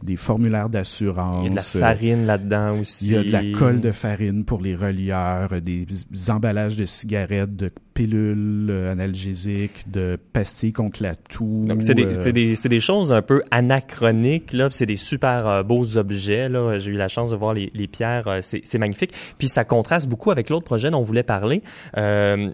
des 0.04 0.16
formulaires 0.16 0.68
d'assurance. 0.68 1.46
Il 1.46 1.48
y 1.48 1.48
a 1.48 1.50
de 1.50 1.56
la 1.56 1.62
farine 1.62 2.26
là-dedans 2.26 2.78
aussi. 2.78 3.06
Il 3.06 3.12
y 3.12 3.16
a 3.16 3.24
de 3.24 3.32
la 3.32 3.58
colle 3.58 3.80
de 3.80 3.90
farine 3.90 4.44
pour 4.44 4.62
les 4.62 4.76
relieurs, 4.76 5.60
des 5.60 5.84
emballages 6.28 6.76
de 6.76 6.84
cigarettes, 6.84 7.56
de 7.56 7.70
pilules 7.94 8.88
analgésiques, 8.90 9.90
de 9.90 10.18
pastilles 10.32 10.72
contre 10.72 11.02
la 11.02 11.14
toux. 11.14 11.64
Donc, 11.66 11.80
c'est 11.80 11.94
des, 11.94 12.04
euh, 12.04 12.32
des, 12.32 12.56
des, 12.56 12.80
choses 12.80 13.12
un 13.12 13.22
peu 13.22 13.42
anachroniques, 13.50 14.52
là. 14.52 14.68
C'est 14.70 14.86
des 14.86 14.96
super 14.96 15.46
euh, 15.46 15.62
beaux 15.62 15.96
objets, 15.96 16.48
là. 16.48 16.78
J'ai 16.78 16.90
eu 16.90 16.96
la 16.96 17.08
chance 17.08 17.30
de 17.30 17.36
voir 17.36 17.54
les, 17.54 17.70
les 17.72 17.86
pierres. 17.86 18.26
Euh, 18.26 18.40
c'est 18.42 18.78
magnifique. 18.78 19.12
Puis 19.38 19.48
ça 19.48 19.64
contraste 19.64 20.08
beaucoup 20.08 20.30
avec 20.30 20.50
l'autre 20.50 20.64
projet 20.64 20.90
dont 20.90 20.98
on 20.98 21.04
voulait 21.04 21.22
parler. 21.22 21.62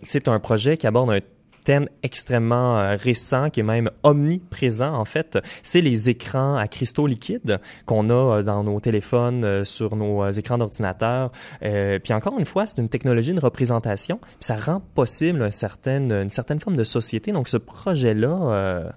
c'est 0.02 0.28
un 0.28 0.38
projet 0.38 0.76
qui 0.76 0.87
aborde 0.87 1.11
un 1.11 1.20
thème 1.64 1.88
extrêmement 2.02 2.79
euh, 2.79 2.97
récent 2.97 3.50
qui 3.50 3.61
est 3.61 3.64
même 3.64 3.90
omniprésent 4.02 4.95
en 4.95 5.05
fait, 5.05 5.38
c'est 5.62 5.81
les 5.81 6.11
écrans 6.11 6.57
à 6.57 6.69
cristaux 6.69 7.07
liquides 7.07 7.61
qu'on 7.87 8.11
a 8.11 8.38
euh, 8.38 8.43
dans 8.43 8.64
nos 8.64 8.81
téléphones, 8.81 9.45
euh, 9.45 9.64
sur 9.64 9.97
nos 9.97 10.29
écrans 10.31 10.59
d'ordinateur. 10.59 11.31
puis 11.61 12.12
encore 12.12 12.38
une 12.38 12.45
fois, 12.45 12.67
c'est 12.67 12.79
une 12.79 12.88
technologie 12.88 13.35
de 13.35 13.40
représentation, 13.40 14.19
puis 14.19 14.37
ça 14.40 14.57
rend 14.57 14.81
possible 14.95 15.43
une 15.43 15.50
certaine, 15.50 16.61
forme 16.61 16.76
de 16.76 16.85
société. 16.85 17.33
Donc 17.33 17.49
ce 17.49 17.57
projet-là... 17.57 18.93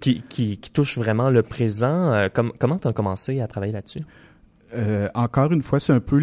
Qui, 0.00 0.22
qui, 0.22 0.56
touche 0.72 0.96
vraiment 0.96 1.28
le 1.28 1.42
présent. 1.42 2.28
comment 2.32 2.78
tu 2.78 2.88
as 2.88 2.94
commencé 2.94 3.42
à 3.42 3.46
travailler 3.46 3.74
là-dessus? 3.74 4.00
Euh, 4.74 5.08
encore 5.14 5.52
une 5.52 5.62
fois, 5.62 5.80
c'est 5.80 5.92
un 5.92 6.00
peu 6.00 6.18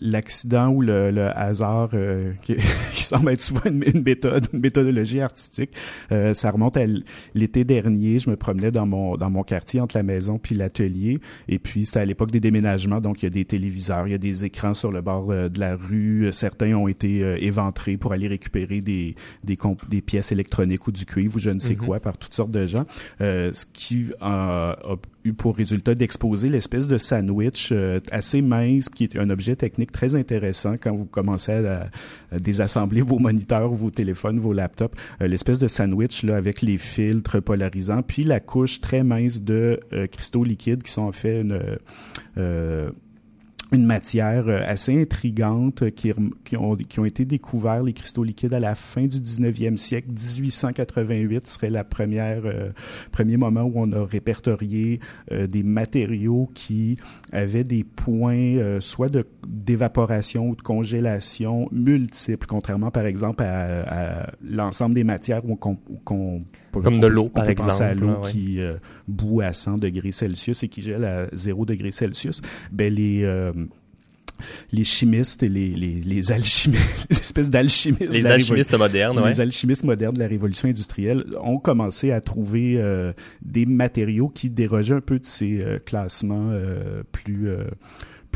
l'accident 0.00 0.68
ou 0.68 0.82
le, 0.82 1.10
le 1.10 1.26
hasard 1.36 1.90
euh, 1.94 2.32
qui, 2.42 2.56
qui, 2.94 3.02
semble 3.02 3.30
être 3.30 3.40
souvent 3.40 3.62
une, 3.64 4.02
méthode, 4.02 4.48
une 4.52 4.60
méthodologie 4.60 5.20
artistique. 5.20 5.70
Euh, 6.12 6.34
ça 6.34 6.50
remonte 6.50 6.76
à 6.76 6.84
l'été 7.34 7.64
dernier. 7.64 8.18
Je 8.18 8.30
me 8.30 8.36
promenais 8.36 8.70
dans 8.70 8.86
mon 8.86 9.16
dans 9.16 9.30
mon 9.30 9.42
quartier 9.42 9.80
entre 9.80 9.96
la 9.96 10.02
maison 10.02 10.38
puis 10.38 10.54
l'atelier. 10.54 11.18
Et 11.48 11.58
puis 11.58 11.86
c'était 11.86 12.00
à 12.00 12.04
l'époque 12.04 12.30
des 12.30 12.40
déménagements, 12.40 13.00
donc 13.00 13.22
il 13.22 13.26
y 13.26 13.28
a 13.28 13.30
des 13.30 13.44
téléviseurs, 13.44 14.06
il 14.06 14.10
y 14.10 14.14
a 14.14 14.18
des 14.18 14.44
écrans 14.44 14.74
sur 14.74 14.92
le 14.92 15.00
bord 15.00 15.28
de 15.28 15.60
la 15.60 15.76
rue. 15.76 16.28
Certains 16.32 16.74
ont 16.74 16.88
été 16.88 17.20
éventrés 17.44 17.96
pour 17.96 18.12
aller 18.12 18.28
récupérer 18.28 18.80
des 18.80 19.14
des, 19.44 19.56
des 19.88 20.02
pièces 20.02 20.32
électroniques 20.32 20.86
ou 20.86 20.92
du 20.92 21.06
cuivre 21.06 21.36
ou 21.36 21.38
je 21.38 21.50
ne 21.50 21.58
sais 21.58 21.74
mm-hmm. 21.74 21.76
quoi 21.76 22.00
par 22.00 22.18
toutes 22.18 22.34
sortes 22.34 22.50
de 22.50 22.66
gens. 22.66 22.84
ce 23.20 23.64
qui 23.72 24.10
a, 24.20 24.72
a 24.72 24.96
pour 25.32 25.56
résultat 25.56 25.94
d'exposer 25.94 26.48
l'espèce 26.48 26.88
de 26.88 26.98
sandwich 26.98 27.70
euh, 27.72 28.00
assez 28.10 28.42
mince, 28.42 28.88
qui 28.88 29.04
est 29.04 29.18
un 29.18 29.30
objet 29.30 29.56
technique 29.56 29.92
très 29.92 30.14
intéressant 30.14 30.74
quand 30.80 30.94
vous 30.94 31.06
commencez 31.06 31.52
à, 31.52 31.86
désassembler 32.38 33.02
vos 33.02 33.18
moniteurs, 33.18 33.70
vos 33.70 33.90
téléphones, 33.90 34.38
vos 34.38 34.52
laptops. 34.52 34.96
Euh, 35.20 35.26
l'espèce 35.26 35.58
de 35.58 35.66
sandwich 35.66 36.22
là 36.22 36.36
avec 36.36 36.62
les 36.62 36.78
filtres 36.78 37.40
polarisants, 37.42 38.02
puis 38.02 38.24
la 38.24 38.40
couche 38.40 38.80
très 38.80 39.02
mince 39.02 39.40
de 39.40 39.80
euh, 39.92 40.06
cristaux 40.06 40.44
liquides 40.44 40.82
qui 40.82 40.92
sont 40.92 41.02
en 41.02 41.12
fait 41.12 41.40
une 41.40 41.60
une 43.72 43.84
matière 43.84 44.48
euh, 44.48 44.60
assez 44.66 45.00
intrigante 45.00 45.90
qui, 45.90 46.12
qui, 46.44 46.56
ont, 46.56 46.76
qui 46.76 47.00
ont 47.00 47.04
été 47.04 47.24
découverts, 47.24 47.82
les 47.82 47.92
cristaux 47.92 48.22
liquides, 48.22 48.52
à 48.52 48.60
la 48.60 48.74
fin 48.74 49.06
du 49.06 49.18
19e 49.18 49.76
siècle. 49.76 50.08
1888 50.10 51.46
serait 51.46 51.70
la 51.70 51.84
première 51.84 52.42
euh, 52.44 52.70
premier 53.10 53.36
moment 53.36 53.62
où 53.62 53.72
on 53.76 53.90
a 53.92 54.04
répertorié 54.04 55.00
euh, 55.32 55.46
des 55.46 55.62
matériaux 55.62 56.48
qui 56.54 56.98
avaient 57.32 57.64
des 57.64 57.84
points 57.84 58.80
soit 58.80 59.08
de 59.08 59.24
d'évaporation 59.46 60.48
ou 60.48 60.56
de 60.56 60.62
congélation 60.62 61.68
multiples, 61.72 62.46
contrairement 62.46 62.90
par 62.90 63.06
exemple 63.06 63.42
à, 63.42 64.30
l'ensemble 64.42 64.94
des 64.94 65.04
matières 65.04 65.42
qu'on 65.42 65.76
qu'on 66.04 66.40
comme 66.72 67.00
de 67.00 67.06
l'eau, 67.06 67.28
par 67.28 67.48
exemple. 67.48 67.82
à 67.82 67.94
l'eau 67.94 68.20
qui 68.30 68.60
euh, 68.60 68.74
bout 69.08 69.40
à 69.40 69.52
100 69.52 69.78
degrés 69.78 70.12
Celsius 70.12 70.62
et 70.62 70.68
qui 70.68 70.82
gèle 70.82 71.04
à 71.04 71.28
0 71.32 71.64
degrés 71.66 71.92
Celsius. 71.92 72.40
Ben, 72.70 72.92
les, 72.92 73.24
euh, 73.24 73.52
les 74.72 74.84
chimistes 74.84 75.42
et 75.42 75.48
les, 75.48 75.70
les, 75.70 76.00
les 76.00 76.32
alchimistes, 76.32 77.06
les 77.10 77.16
espèces 77.18 77.50
d'alchimistes. 77.50 78.12
Les 78.12 78.26
alchimistes 78.26 78.76
modernes, 78.78 79.26
Les 79.26 79.40
alchimistes 79.40 79.84
modernes 79.84 80.14
de 80.14 80.20
la 80.20 80.28
révolution 80.28 80.68
industrielle 80.68 81.24
ont 81.40 81.58
commencé 81.58 82.12
à 82.12 82.20
trouver 82.20 82.76
euh, 82.76 83.12
des 83.42 83.66
matériaux 83.66 84.28
qui 84.28 84.50
dérogeaient 84.50 84.94
un 84.94 85.00
peu 85.00 85.18
de 85.18 85.26
ces 85.26 85.64
classements 85.84 86.52
plus 87.12 87.48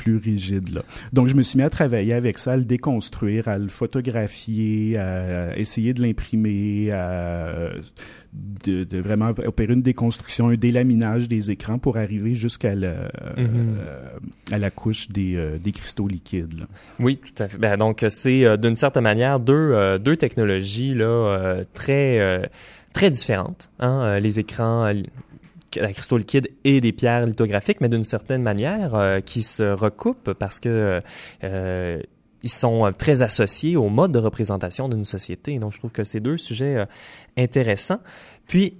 plus 0.01 0.17
rigide. 0.17 0.73
Là. 0.73 0.83
Donc, 1.13 1.29
je 1.29 1.35
me 1.35 1.43
suis 1.43 1.59
mis 1.59 1.63
à 1.63 1.71
travailler 1.71 2.15
avec 2.15 2.39
ça, 2.39 2.53
à 2.53 2.57
le 2.57 2.65
déconstruire, 2.65 3.49
à 3.49 3.59
le 3.59 3.69
photographier, 3.69 4.97
à 4.97 5.57
essayer 5.59 5.93
de 5.93 6.01
l'imprimer, 6.01 6.91
à 6.93 7.71
de, 8.33 8.85
de, 8.85 8.99
vraiment 8.99 9.33
opérer 9.45 9.75
une 9.75 9.83
déconstruction, 9.83 10.49
un 10.49 10.55
délaminage 10.55 11.29
des 11.29 11.51
écrans 11.51 11.79
pour 11.79 11.97
arriver 11.97 12.35
jusqu'à 12.35 12.75
la, 12.75 13.09
mm-hmm. 13.37 14.53
à 14.53 14.59
la 14.59 14.71
couche 14.71 15.09
des, 15.09 15.35
euh, 15.37 15.59
des 15.59 15.73
cristaux 15.73 16.09
liquides. 16.09 16.61
Là. 16.61 16.67
Oui, 16.99 17.19
tout 17.19 17.43
à 17.43 17.49
fait. 17.49 17.59
Ben, 17.59 17.77
donc, 17.77 18.05
c'est 18.09 18.47
euh, 18.47 18.57
d'une 18.57 18.77
certaine 18.77 19.03
manière 19.03 19.41
deux, 19.41 19.53
euh, 19.53 19.99
deux 19.99 20.17
technologies 20.17 20.95
là, 20.95 21.61
très, 21.75 22.49
très 22.93 23.11
différentes. 23.11 23.71
Hein? 23.81 24.19
Les 24.21 24.39
écrans 24.39 24.93
la 25.77 25.93
cristaux 25.93 26.19
liquide 26.19 26.51
et 26.65 26.81
des 26.81 26.93
pierres 26.93 27.27
lithographiques, 27.27 27.81
mais 27.81 27.89
d'une 27.89 28.05
certaine 28.05 28.43
manière 28.43 28.95
euh, 28.95 29.21
qui 29.21 29.43
se 29.43 29.63
recoupent 29.63 30.33
parce 30.33 30.59
que 30.59 31.01
euh, 31.45 32.01
ils 32.43 32.51
sont 32.51 32.91
très 32.97 33.23
associés 33.23 33.77
au 33.77 33.89
mode 33.89 34.13
de 34.13 34.19
représentation 34.19 34.89
d'une 34.89 35.05
société. 35.05 35.59
Donc, 35.59 35.73
je 35.73 35.79
trouve 35.79 35.91
que 35.91 36.05
c'est 36.05 36.21
deux 36.21 36.39
sujets 36.39 36.77
euh, 36.77 36.87
intéressants. 37.37 38.01
Puis, 38.47 38.79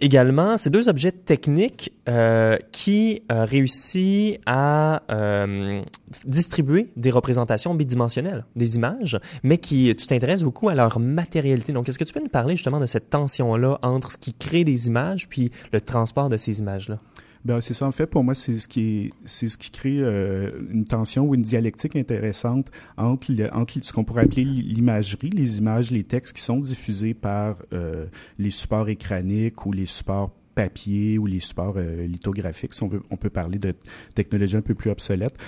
également, 0.00 0.58
ces 0.58 0.70
deux 0.70 0.88
objets 0.88 1.12
techniques 1.12 1.92
euh, 2.08 2.56
qui 2.72 3.22
euh, 3.32 3.44
réussissent 3.44 4.38
à 4.46 5.02
euh, 5.10 5.82
distribuer 6.24 6.88
des 6.96 7.10
représentations 7.10 7.74
bidimensionnelles, 7.74 8.44
des 8.56 8.76
images, 8.76 9.18
mais 9.42 9.58
qui, 9.58 9.94
tu 9.96 10.06
t'intéresses 10.06 10.42
beaucoup 10.42 10.68
à 10.68 10.74
leur 10.74 10.98
matérialité. 10.98 11.72
Donc, 11.72 11.88
est-ce 11.88 11.98
que 11.98 12.04
tu 12.04 12.12
peux 12.12 12.20
nous 12.20 12.28
parler 12.28 12.56
justement 12.56 12.80
de 12.80 12.86
cette 12.86 13.10
tension-là 13.10 13.78
entre 13.82 14.12
ce 14.12 14.18
qui 14.18 14.32
crée 14.34 14.64
des 14.64 14.88
images 14.88 15.28
puis 15.28 15.50
le 15.72 15.80
transport 15.80 16.28
de 16.28 16.36
ces 16.36 16.60
images-là? 16.60 16.98
Ben, 17.46 17.60
c'est 17.60 17.74
ça. 17.74 17.86
En 17.86 17.92
fait, 17.92 18.06
pour 18.06 18.24
moi, 18.24 18.34
c'est 18.34 18.54
ce 18.56 18.66
qui 18.66 19.12
c'est 19.24 19.46
ce 19.46 19.56
qui 19.56 19.70
crée 19.70 19.98
euh, 20.00 20.50
une 20.68 20.84
tension 20.84 21.28
ou 21.28 21.34
une 21.36 21.42
dialectique 21.42 21.94
intéressante 21.94 22.72
entre, 22.96 23.30
entre 23.52 23.74
ce 23.84 23.92
qu'on 23.92 24.02
pourrait 24.02 24.24
appeler 24.24 24.42
l'imagerie, 24.42 25.30
les 25.30 25.58
images, 25.58 25.92
les 25.92 26.02
textes 26.02 26.34
qui 26.34 26.42
sont 26.42 26.58
diffusés 26.58 27.14
par 27.14 27.58
euh, 27.72 28.06
les 28.40 28.50
supports 28.50 28.88
écraniques 28.88 29.64
ou 29.64 29.70
les 29.70 29.86
supports 29.86 30.32
papier 30.56 31.18
ou 31.18 31.26
les 31.26 31.38
supports 31.38 31.74
euh, 31.76 32.08
lithographiques, 32.08 32.72
on, 32.82 32.88
veut, 32.88 33.02
on 33.10 33.16
peut 33.16 33.30
parler 33.30 33.60
de 33.60 33.74
technologies 34.16 34.56
un 34.56 34.62
peu 34.62 34.74
plus 34.74 34.90
obsolètes. 34.90 35.38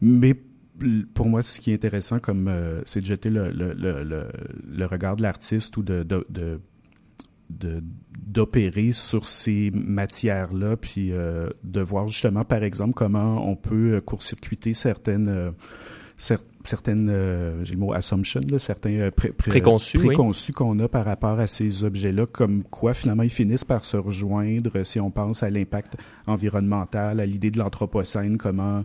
mais 0.00 0.34
pour 1.14 1.26
moi, 1.26 1.44
ce 1.44 1.60
qui 1.60 1.70
est 1.70 1.74
intéressant, 1.74 2.18
comme 2.18 2.50
c'est 2.84 3.02
de 3.02 3.06
jeter 3.06 3.30
le, 3.30 3.52
le, 3.52 3.74
le, 3.74 4.86
regard 4.86 5.14
de 5.14 5.22
l'artiste 5.22 5.76
ou 5.76 5.82
de 5.84 6.02
d'opérer 8.30 8.92
sur 8.92 9.26
ces 9.26 9.70
matières-là, 9.72 10.76
puis 10.76 11.12
euh, 11.12 11.50
de 11.64 11.80
voir 11.80 12.08
justement, 12.08 12.44
par 12.44 12.62
exemple, 12.62 12.94
comment 12.94 13.48
on 13.48 13.56
peut 13.56 13.94
euh, 13.94 14.00
court-circuiter 14.00 14.72
certaines, 14.72 15.28
euh, 15.28 15.50
certaines, 16.62 17.10
j'ai 17.64 17.74
le 17.74 17.80
mot 17.80 17.92
assumption, 17.92 18.40
là, 18.48 18.58
certains 18.58 19.10
préconçus, 19.10 19.98
préconçus 19.98 20.52
qu'on 20.52 20.78
a 20.78 20.88
par 20.88 21.06
rapport 21.06 21.40
à 21.40 21.46
ces 21.46 21.82
objets-là, 21.82 22.26
comme 22.26 22.62
quoi 22.62 22.92
finalement 22.92 23.22
ils 23.22 23.30
finissent 23.30 23.64
par 23.64 23.86
se 23.86 23.96
rejoindre 23.96 24.84
si 24.84 25.00
on 25.00 25.10
pense 25.10 25.42
à 25.42 25.48
l'impact 25.48 25.96
environnemental, 26.26 27.18
à 27.18 27.26
l'idée 27.26 27.50
de 27.50 27.58
l'anthropocène, 27.58 28.36
comment 28.36 28.84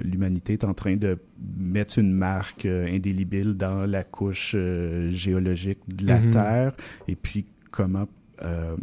l'humanité 0.00 0.52
est 0.52 0.64
en 0.64 0.74
train 0.74 0.96
de 0.96 1.18
mettre 1.58 1.98
une 1.98 2.12
marque 2.12 2.66
indélébile 2.66 3.54
dans 3.54 3.84
la 3.84 4.04
couche 4.04 4.54
géologique 5.08 5.80
de 5.88 6.06
la 6.06 6.20
mm-hmm. 6.20 6.30
Terre, 6.30 6.72
et 7.08 7.16
puis 7.16 7.46
comment 7.70 8.08
euh, 8.42 8.76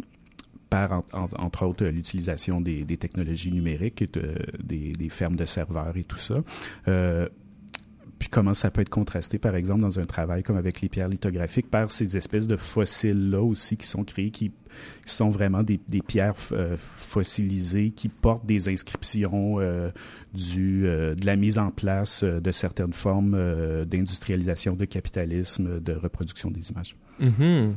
par, 0.68 1.02
entre 1.12 1.66
autres, 1.66 1.84
l'utilisation 1.86 2.60
des, 2.60 2.84
technologies 2.96 3.52
numériques, 3.52 4.02
et 4.02 4.10
des, 4.62 5.08
fermes 5.08 5.36
de 5.36 5.44
serveurs 5.44 5.96
et 5.96 6.04
tout 6.04 6.18
ça. 6.18 6.34
Euh, 6.88 7.28
puis 8.18 8.30
comment 8.30 8.54
ça 8.54 8.70
peut 8.70 8.80
être 8.80 8.88
contrasté, 8.88 9.38
par 9.38 9.54
exemple, 9.56 9.82
dans 9.82 10.00
un 10.00 10.04
travail 10.04 10.42
comme 10.42 10.56
avec 10.56 10.80
les 10.80 10.88
pierres 10.88 11.08
lithographiques, 11.08 11.70
par 11.70 11.90
ces 11.90 12.16
espèces 12.16 12.46
de 12.46 12.56
fossiles-là 12.56 13.42
aussi 13.42 13.76
qui 13.76 13.86
sont 13.86 14.04
créés, 14.04 14.30
qui 14.30 14.52
sont 15.04 15.28
vraiment 15.28 15.62
des, 15.62 15.78
pierres 16.06 16.34
euh, 16.52 16.76
fossilisées 16.78 17.90
qui 17.90 18.08
portent 18.08 18.46
des 18.46 18.70
inscriptions 18.70 19.60
euh, 19.60 19.90
du, 20.32 20.82
de 20.84 21.26
la 21.26 21.36
mise 21.36 21.58
en 21.58 21.70
place 21.70 22.24
de 22.24 22.50
certaines 22.50 22.94
formes 22.94 23.38
d'industrialisation, 23.84 24.74
de 24.74 24.86
capitalisme, 24.86 25.78
de 25.80 25.92
reproduction 25.92 26.50
des 26.50 26.70
images. 26.70 26.96
Mm-hmm. 27.20 27.72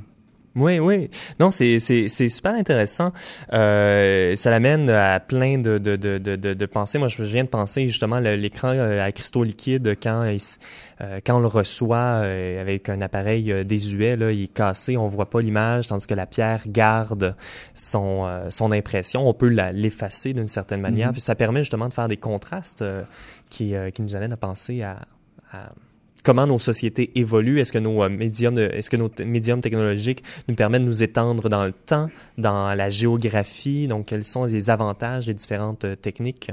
Oui, 0.55 0.79
oui. 0.79 1.09
Non, 1.39 1.51
c'est 1.51 1.79
super 1.79 2.53
intéressant. 2.53 3.11
Euh, 3.53 4.35
ça 4.35 4.49
l'amène 4.49 4.89
à 4.89 5.19
plein 5.19 5.57
de, 5.57 5.77
de, 5.77 5.95
de, 5.95 6.17
de, 6.17 6.35
de 6.35 6.65
pensées. 6.65 6.97
Moi, 6.97 7.07
je 7.07 7.23
viens 7.23 7.43
de 7.43 7.49
penser 7.49 7.87
justement 7.87 8.19
l'écran 8.19 8.69
euh, 8.69 9.05
à 9.05 9.11
cristaux 9.11 9.43
liquides 9.43 9.95
quand 10.01 10.23
euh, 11.01 11.19
quand 11.25 11.37
on 11.37 11.39
le 11.39 11.47
reçoit 11.47 11.97
euh, 11.97 12.61
avec 12.61 12.89
un 12.89 13.01
appareil 13.01 13.63
désuet, 13.63 14.15
là, 14.17 14.31
il 14.31 14.43
est 14.43 14.53
cassé, 14.53 14.97
on 14.97 15.07
voit 15.07 15.29
pas 15.29 15.39
l'image, 15.39 15.87
tandis 15.87 16.07
que 16.07 16.15
la 16.15 16.25
pierre 16.25 16.63
garde 16.67 17.35
son 17.75 18.27
son 18.49 18.71
impression. 18.71 19.27
On 19.27 19.33
peut 19.33 19.47
l'effacer 19.47 20.33
d'une 20.33 20.47
certaine 20.47 20.81
manière. 20.81 21.09
Mm-hmm. 21.09 21.13
Puis 21.13 21.21
ça 21.21 21.35
permet 21.35 21.61
justement 21.61 21.87
de 21.87 21.93
faire 21.93 22.07
des 22.07 22.17
contrastes 22.17 22.83
qui 23.49 23.73
qui 23.93 24.01
nous 24.01 24.15
amènent 24.15 24.33
à 24.33 24.37
penser 24.37 24.81
à, 24.81 24.97
à 25.53 25.69
comment 26.23 26.47
nos 26.47 26.59
sociétés 26.59 27.11
évoluent, 27.15 27.59
est-ce 27.59 27.71
que 27.71 27.79
nos 27.79 28.03
euh, 28.03 28.09
médiums, 28.09 28.57
est-ce 28.57 28.89
que 28.89 28.97
nos 28.97 29.09
médiums 29.25 29.61
technologiques 29.61 30.23
nous 30.47 30.55
permettent 30.55 30.83
de 30.83 30.87
nous 30.87 31.03
étendre 31.03 31.49
dans 31.49 31.65
le 31.65 31.71
temps, 31.71 32.09
dans 32.37 32.73
la 32.73 32.89
géographie, 32.89 33.87
donc 33.87 34.07
quels 34.07 34.23
sont 34.23 34.45
les 34.45 34.69
avantages 34.69 35.25
des 35.25 35.33
différentes 35.33 35.85
euh, 35.85 35.95
techniques? 35.95 36.51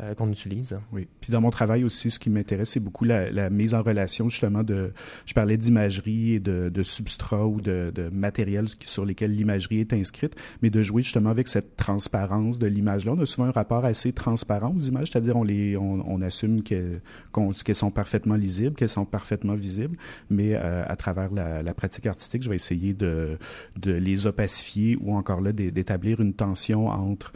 Euh, 0.00 0.14
qu'on 0.14 0.30
utilise. 0.30 0.78
Oui. 0.90 1.06
Puis 1.20 1.32
dans 1.32 1.42
mon 1.42 1.50
travail 1.50 1.84
aussi, 1.84 2.10
ce 2.10 2.18
qui 2.18 2.30
m'intéresse, 2.30 2.70
c'est 2.70 2.80
beaucoup 2.80 3.04
la, 3.04 3.50
mise 3.50 3.74
en 3.74 3.82
relation 3.82 4.30
justement 4.30 4.62
de, 4.62 4.90
je 5.26 5.34
parlais 5.34 5.58
d'imagerie 5.58 6.32
et 6.32 6.40
de, 6.40 6.82
substrat 6.82 7.46
ou 7.46 7.60
de, 7.60 7.92
matériel 8.10 8.66
sur 8.86 9.04
lesquels 9.04 9.32
l'imagerie 9.32 9.80
est 9.80 9.92
inscrite, 9.92 10.34
mais 10.62 10.70
de 10.70 10.82
jouer 10.82 11.02
justement 11.02 11.28
avec 11.28 11.46
cette 11.46 11.76
transparence 11.76 12.58
de 12.58 12.66
l'image-là. 12.66 13.12
On 13.12 13.20
a 13.20 13.26
souvent 13.26 13.48
un 13.48 13.52
rapport 13.52 13.84
assez 13.84 14.14
transparent 14.14 14.74
aux 14.74 14.80
images, 14.80 15.08
c'est-à-dire 15.12 15.36
on 15.36 16.22
assume 16.22 16.62
qu'elles 16.62 17.74
sont 17.74 17.90
parfaitement 17.90 18.36
lisibles, 18.36 18.74
qu'elles 18.74 18.88
sont 18.88 19.04
parfaitement 19.04 19.54
visibles, 19.54 19.98
mais 20.30 20.54
euh, 20.54 20.84
à 20.86 20.96
travers 20.96 21.30
la, 21.32 21.74
pratique 21.74 22.06
artistique, 22.06 22.42
je 22.42 22.48
vais 22.48 22.56
essayer 22.56 22.94
de, 22.94 23.36
les 23.84 24.26
opacifier 24.26 24.96
ou 25.02 25.14
encore 25.14 25.42
là 25.42 25.52
d'établir 25.52 26.20
une 26.20 26.32
tension 26.32 26.88
entre 26.88 27.34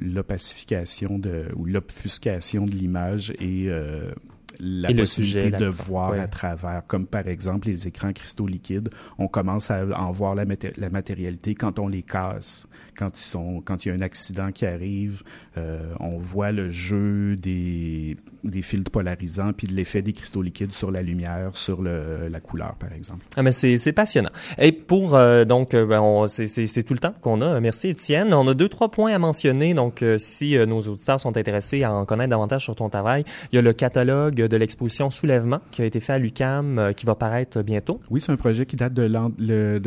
l'opacification 0.00 1.18
de 1.18 1.46
ou 1.56 1.64
l'obfuscation 1.64 2.66
de 2.66 2.72
l'image 2.72 3.32
et 3.38 3.68
euh, 3.68 4.12
la 4.60 4.92
possibilité 4.92 5.50
de 5.50 5.66
voir 5.66 6.12
à 6.12 6.28
travers, 6.28 6.86
comme 6.86 7.06
par 7.06 7.26
exemple 7.28 7.68
les 7.68 7.88
écrans 7.88 8.12
cristaux 8.12 8.46
liquides, 8.46 8.90
on 9.18 9.28
commence 9.28 9.70
à 9.70 9.84
en 9.98 10.12
voir 10.12 10.34
la, 10.34 10.44
la 10.76 10.90
matérialité 10.90 11.54
quand 11.54 11.78
on 11.78 11.88
les 11.88 12.02
casse, 12.02 12.66
quand 12.96 13.18
ils 13.18 13.22
sont, 13.22 13.62
quand 13.64 13.84
il 13.84 13.88
y 13.88 13.92
a 13.92 13.94
un 13.94 14.00
accident 14.00 14.52
qui 14.52 14.66
arrive, 14.66 15.22
euh, 15.56 15.92
on 16.00 16.18
voit 16.18 16.52
le 16.52 16.70
jeu 16.70 17.36
des, 17.36 18.16
des 18.44 18.62
filtres 18.62 18.90
polarisants 18.90 19.52
puis 19.52 19.66
de 19.66 19.74
l'effet 19.74 20.02
des 20.02 20.12
cristaux 20.12 20.42
liquides 20.42 20.72
sur 20.72 20.90
la 20.90 21.02
lumière, 21.02 21.50
sur 21.54 21.82
le, 21.82 22.28
la 22.28 22.40
couleur 22.40 22.74
par 22.76 22.92
exemple. 22.92 23.24
Ah 23.36 23.42
mais 23.42 23.52
c'est 23.52 23.76
c'est 23.76 23.92
passionnant. 23.92 24.30
Et 24.58 24.72
pour 24.72 25.14
euh, 25.14 25.44
donc 25.44 25.74
euh, 25.74 25.86
ben, 25.86 26.26
c'est 26.28 26.46
c'est 26.46 26.82
tout 26.82 26.94
le 26.94 27.00
temps 27.00 27.14
qu'on 27.20 27.40
a. 27.40 27.60
Merci 27.60 27.88
Étienne. 27.88 28.32
On 28.34 28.46
a 28.48 28.54
deux 28.54 28.68
trois 28.68 28.90
points 28.90 29.12
à 29.12 29.18
mentionner. 29.18 29.74
Donc 29.74 30.04
si 30.18 30.56
nos 30.56 30.80
auditeurs 30.82 31.20
sont 31.20 31.36
intéressés 31.36 31.82
à 31.82 31.92
en 31.92 32.04
connaître 32.04 32.30
davantage 32.30 32.64
sur 32.64 32.76
ton 32.76 32.88
travail, 32.88 33.24
il 33.52 33.56
y 33.56 33.58
a 33.58 33.62
le 33.62 33.72
catalogue 33.72 34.34
de 34.34 34.56
l'exposition 34.56 35.10
Soulèvement 35.10 35.60
qui 35.70 35.82
a 35.82 35.84
été 35.84 36.00
fait 36.00 36.14
à 36.14 36.18
l'UCAM, 36.18 36.92
qui 36.96 37.06
va 37.06 37.14
paraître 37.14 37.62
bientôt. 37.62 38.00
Oui, 38.10 38.20
c'est 38.20 38.32
un 38.32 38.36
projet 38.36 38.66
qui 38.66 38.76
date 38.76 38.94
de 38.94 39.02
l'an, 39.02 39.30
de 39.38 39.80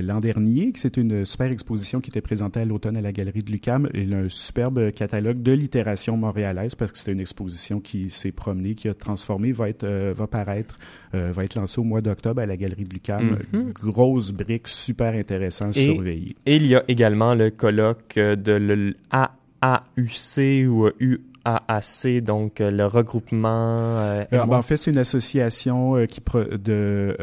l'an 0.00 0.20
dernier. 0.20 0.72
C'est 0.76 0.96
une 0.96 1.24
super 1.24 1.50
exposition 1.50 2.00
qui 2.00 2.10
était 2.10 2.20
présentée 2.20 2.47
à 2.56 2.64
l'automne 2.64 2.96
à 2.96 3.00
la 3.00 3.12
galerie 3.12 3.42
de 3.42 3.50
l'UCAM. 3.50 3.88
Il 3.94 4.14
a 4.14 4.18
un 4.18 4.28
superbe 4.28 4.92
catalogue 4.92 5.42
de 5.42 5.52
littération 5.52 6.16
montréalaise 6.16 6.74
parce 6.74 6.92
que 6.92 6.98
c'est 6.98 7.12
une 7.12 7.20
exposition 7.20 7.80
qui 7.80 8.10
s'est 8.10 8.32
promenée, 8.32 8.74
qui 8.74 8.88
a 8.88 8.94
transformé, 8.94 9.52
va 9.52 9.68
être, 9.68 9.84
euh, 9.84 10.12
va 10.16 10.26
paraître, 10.26 10.78
euh, 11.14 11.30
va 11.32 11.44
être 11.44 11.54
lancée 11.54 11.80
au 11.80 11.84
mois 11.84 12.00
d'octobre 12.00 12.40
à 12.40 12.46
la 12.46 12.56
galerie 12.56 12.84
de 12.84 12.94
l'UCAM. 12.94 13.38
Mm 13.52 13.72
Grosse 13.72 14.32
brique, 14.32 14.68
super 14.68 15.14
intéressant, 15.14 15.72
surveillée. 15.72 16.36
Et 16.46 16.56
il 16.56 16.66
y 16.66 16.74
a 16.74 16.84
également 16.88 17.34
le 17.34 17.50
colloque 17.50 18.14
de 18.16 18.94
l'AAUC 19.12 20.66
ou 20.68 20.88
U 21.00 21.20
AAC, 21.48 22.20
donc 22.22 22.60
euh, 22.60 22.70
le 22.70 22.86
regroupement. 22.86 23.48
Euh, 23.48 24.24
euh, 24.32 24.44
ben, 24.44 24.56
en 24.56 24.62
fait, 24.62 24.76
c'est 24.76 24.90
une 24.90 24.98
association 24.98 26.06
qui 26.06 26.20
de 26.62 27.16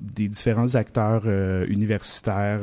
des 0.00 0.28
différents 0.28 0.74
acteurs 0.74 1.26
universitaires, 1.68 2.60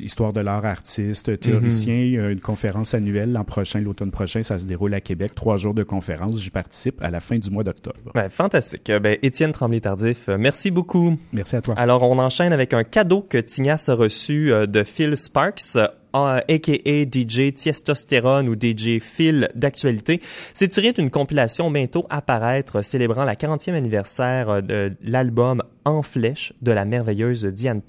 histoire 0.00 0.32
de 0.32 0.40
l'art, 0.40 0.64
artistes, 0.64 1.38
théoriciens. 1.40 2.00
Il 2.00 2.12
y 2.12 2.18
a 2.18 2.30
une 2.30 2.40
conférence 2.40 2.94
annuelle 2.94 3.32
l'an 3.32 3.44
prochain, 3.44 3.80
l'automne 3.80 4.10
prochain, 4.10 4.42
ça 4.42 4.58
se 4.58 4.66
déroule 4.66 4.94
à 4.94 5.00
Québec. 5.00 5.34
Trois 5.34 5.56
jours 5.56 5.74
de 5.74 5.82
conférence. 5.82 6.40
J'y 6.40 6.50
participe 6.50 7.02
à 7.02 7.10
la 7.10 7.20
fin 7.20 7.36
du 7.36 7.50
mois 7.50 7.64
d'octobre. 7.64 8.12
Ben, 8.14 8.28
fantastique. 8.28 8.90
Ben, 8.90 9.18
Étienne 9.22 9.52
Tremblay-Tardif, 9.52 10.28
merci 10.38 10.70
beaucoup. 10.70 11.16
Merci 11.32 11.56
à 11.56 11.60
toi. 11.60 11.74
Alors, 11.76 12.02
on 12.02 12.18
enchaîne 12.18 12.52
avec 12.52 12.74
un 12.74 12.84
cadeau 12.84 13.22
que 13.22 13.38
Tignas 13.38 13.86
a 13.88 13.94
reçu 13.94 14.50
de 14.50 14.84
Phil 14.84 15.16
Sparks 15.16 15.78
aka 16.12 17.04
DJ 17.04 17.52
Tiestostérone 17.52 18.48
ou 18.48 18.54
DJ 18.54 18.98
Phil 19.00 19.48
d'actualité, 19.54 20.20
c'est 20.54 20.68
tiré 20.68 20.92
d'une 20.92 21.10
compilation 21.10 21.70
bientôt 21.70 22.06
à 22.10 22.22
paraître 22.22 22.82
célébrant 22.82 23.24
la 23.24 23.34
40e 23.34 23.74
anniversaire 23.74 24.62
de 24.62 24.92
l'album 25.02 25.62
En 25.88 26.02
flèche 26.02 26.52
de 26.60 26.70
la 26.70 26.84
merveilleuse 26.84 27.46
Diane. 27.46 27.80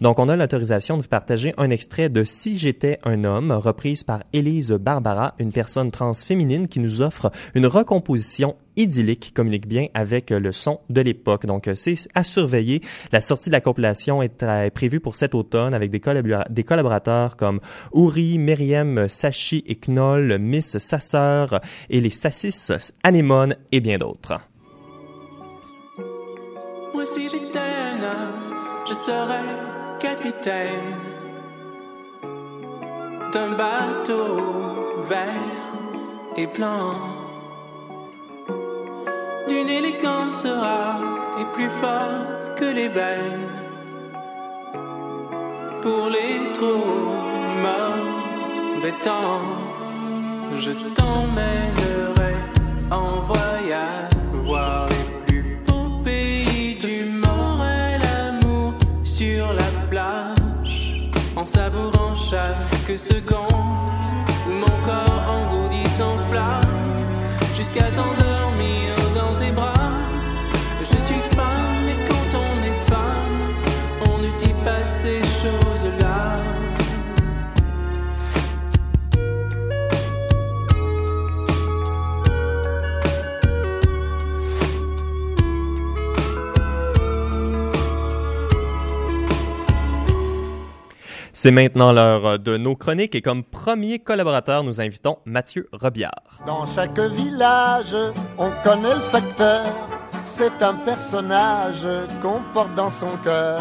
Donc 0.00 0.18
on 0.18 0.30
a 0.30 0.36
l'autorisation 0.36 0.96
de 0.96 1.02
partager 1.02 1.52
un 1.58 1.68
extrait 1.68 2.08
de 2.08 2.24
Si 2.24 2.56
j'étais 2.56 2.98
un 3.04 3.24
homme, 3.24 3.52
reprise 3.52 4.02
par 4.02 4.20
Élise 4.32 4.72
Barbara, 4.72 5.34
une 5.38 5.52
personne 5.52 5.90
trans 5.90 6.14
féminine 6.14 6.68
qui 6.68 6.80
nous 6.80 7.02
offre 7.02 7.30
une 7.54 7.66
recomposition 7.66 8.56
idyllique 8.76 9.20
qui 9.20 9.32
communique 9.32 9.66
bien 9.66 9.88
avec 9.92 10.30
le 10.30 10.52
son 10.52 10.80
de 10.88 11.02
l'époque. 11.02 11.44
Donc, 11.44 11.68
c'est 11.74 11.96
à 12.14 12.22
surveiller. 12.22 12.80
La 13.12 13.20
sortie 13.20 13.50
de 13.50 13.54
la 13.54 13.60
compilation 13.60 14.22
est, 14.22 14.42
euh, 14.42 14.70
prévue 14.70 15.00
pour 15.00 15.16
cet 15.16 15.34
automne 15.34 15.74
avec 15.74 15.90
des, 15.90 16.00
collaborateurs 16.00 17.36
comme 17.36 17.60
Uri, 17.94 18.38
Myriam, 18.38 19.08
Sachi 19.08 19.64
et 19.66 19.74
Knoll, 19.74 20.38
Miss 20.38 20.78
Sasseur 20.78 21.60
et 21.90 22.00
les 22.00 22.10
Sassis, 22.10 22.72
Anémone 23.02 23.56
et 23.72 23.80
bien 23.80 23.98
d'autres. 23.98 24.40
Si 27.04 27.28
j'étais 27.28 27.58
un 27.58 28.02
homme, 28.02 28.54
je 28.88 28.92
serais 28.92 29.50
capitaine 30.00 30.96
d'un 33.32 33.52
bateau 33.52 35.04
vert 35.08 35.72
et 36.36 36.46
blanc. 36.46 36.94
D'une 39.48 39.68
élégance 39.68 40.44
rare 40.44 41.00
et 41.40 41.44
plus 41.54 41.70
fort 41.70 42.56
que 42.56 42.64
les 42.64 42.88
belles. 42.88 43.48
Pour 45.82 46.10
les 46.10 46.52
trop 46.52 47.12
mauvais 47.66 48.94
temps, 49.02 49.42
je 50.56 50.72
t'emmènerai 50.94 52.34
en 52.90 53.20
voyage 53.22 54.17
sur 59.18 59.52
la 59.52 59.70
plage 59.90 61.10
en 61.34 61.44
savourant 61.44 62.14
chaque 62.14 62.96
seconde. 62.96 63.90
Mon 64.48 64.76
corps 64.84 65.24
engourdi 65.28 65.82
s'enflamme 65.98 66.62
jusqu'à 67.56 67.90
s'endormir 67.90 68.17
C'est 91.40 91.52
maintenant 91.52 91.92
l'heure 91.92 92.40
de 92.40 92.56
nos 92.56 92.74
chroniques 92.74 93.14
et 93.14 93.22
comme 93.22 93.44
premier 93.44 94.00
collaborateur, 94.00 94.64
nous 94.64 94.80
invitons 94.80 95.18
Mathieu 95.24 95.68
Robillard. 95.72 96.40
Dans 96.44 96.66
chaque 96.66 96.98
village, 96.98 97.96
on 98.38 98.50
connaît 98.64 98.96
le 98.96 99.00
facteur. 99.02 99.72
C'est 100.24 100.60
un 100.60 100.74
personnage 100.74 101.86
qu'on 102.20 102.40
porte 102.52 102.74
dans 102.74 102.90
son 102.90 103.16
cœur. 103.22 103.60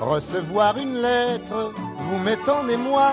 Recevoir 0.00 0.78
une 0.78 1.02
lettre, 1.02 1.74
vous 2.00 2.18
mettons 2.18 2.66
et 2.70 2.78
moi. 2.78 3.12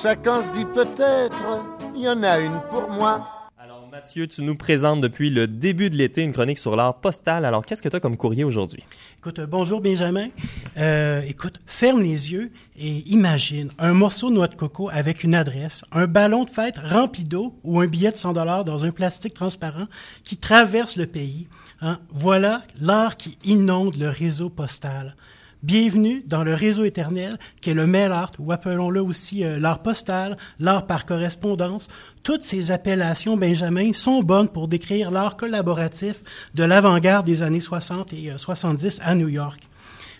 Chacun 0.00 0.42
se 0.42 0.52
dit 0.52 0.64
peut-être, 0.64 1.64
il 1.96 2.02
y 2.02 2.08
en 2.08 2.22
a 2.22 2.38
une 2.38 2.60
pour 2.70 2.88
moi. 2.88 3.35
Mathieu, 3.96 4.26
tu 4.26 4.42
nous 4.42 4.54
présentes 4.54 5.00
depuis 5.00 5.30
le 5.30 5.46
début 5.46 5.88
de 5.88 5.96
l'été 5.96 6.22
une 6.22 6.32
chronique 6.32 6.58
sur 6.58 6.76
l'art 6.76 7.00
postal. 7.00 7.46
Alors, 7.46 7.64
qu'est-ce 7.64 7.80
que 7.80 7.88
tu 7.88 7.96
as 7.96 8.00
comme 8.00 8.18
courrier 8.18 8.44
aujourd'hui? 8.44 8.84
Écoute, 9.16 9.38
euh, 9.38 9.46
bonjour 9.46 9.80
Benjamin. 9.80 10.28
Euh, 10.76 11.22
écoute, 11.26 11.60
ferme 11.66 12.02
les 12.02 12.30
yeux 12.30 12.52
et 12.78 12.98
imagine 13.08 13.70
un 13.78 13.94
morceau 13.94 14.28
de 14.28 14.34
noix 14.34 14.48
de 14.48 14.54
coco 14.54 14.90
avec 14.92 15.24
une 15.24 15.34
adresse, 15.34 15.82
un 15.92 16.06
ballon 16.06 16.44
de 16.44 16.50
fête 16.50 16.76
rempli 16.76 17.24
d'eau 17.24 17.58
ou 17.64 17.80
un 17.80 17.86
billet 17.86 18.10
de 18.10 18.16
100 18.16 18.34
dollars 18.34 18.66
dans 18.66 18.84
un 18.84 18.90
plastique 18.90 19.32
transparent 19.32 19.86
qui 20.24 20.36
traverse 20.36 20.96
le 20.96 21.06
pays. 21.06 21.48
Hein? 21.80 21.98
Voilà 22.10 22.64
l'art 22.78 23.16
qui 23.16 23.38
inonde 23.44 23.96
le 23.96 24.10
réseau 24.10 24.50
postal. 24.50 25.16
Bienvenue 25.62 26.22
dans 26.26 26.44
le 26.44 26.52
réseau 26.52 26.84
éternel 26.84 27.38
qu'est 27.60 27.72
le 27.72 27.86
mail 27.86 28.12
art, 28.12 28.32
ou 28.38 28.52
appelons-le 28.52 29.00
aussi 29.00 29.42
euh, 29.42 29.58
l'art 29.58 29.82
postal, 29.82 30.36
l'art 30.60 30.86
par 30.86 31.06
correspondance. 31.06 31.88
Toutes 32.22 32.42
ces 32.42 32.70
appellations, 32.70 33.36
Benjamin, 33.36 33.92
sont 33.94 34.22
bonnes 34.22 34.48
pour 34.48 34.68
décrire 34.68 35.10
l'art 35.10 35.36
collaboratif 35.36 36.22
de 36.54 36.62
l'avant-garde 36.62 37.24
des 37.24 37.42
années 37.42 37.60
60 37.60 38.12
et 38.12 38.32
70 38.36 39.00
à 39.02 39.14
New 39.14 39.28
York. 39.28 39.68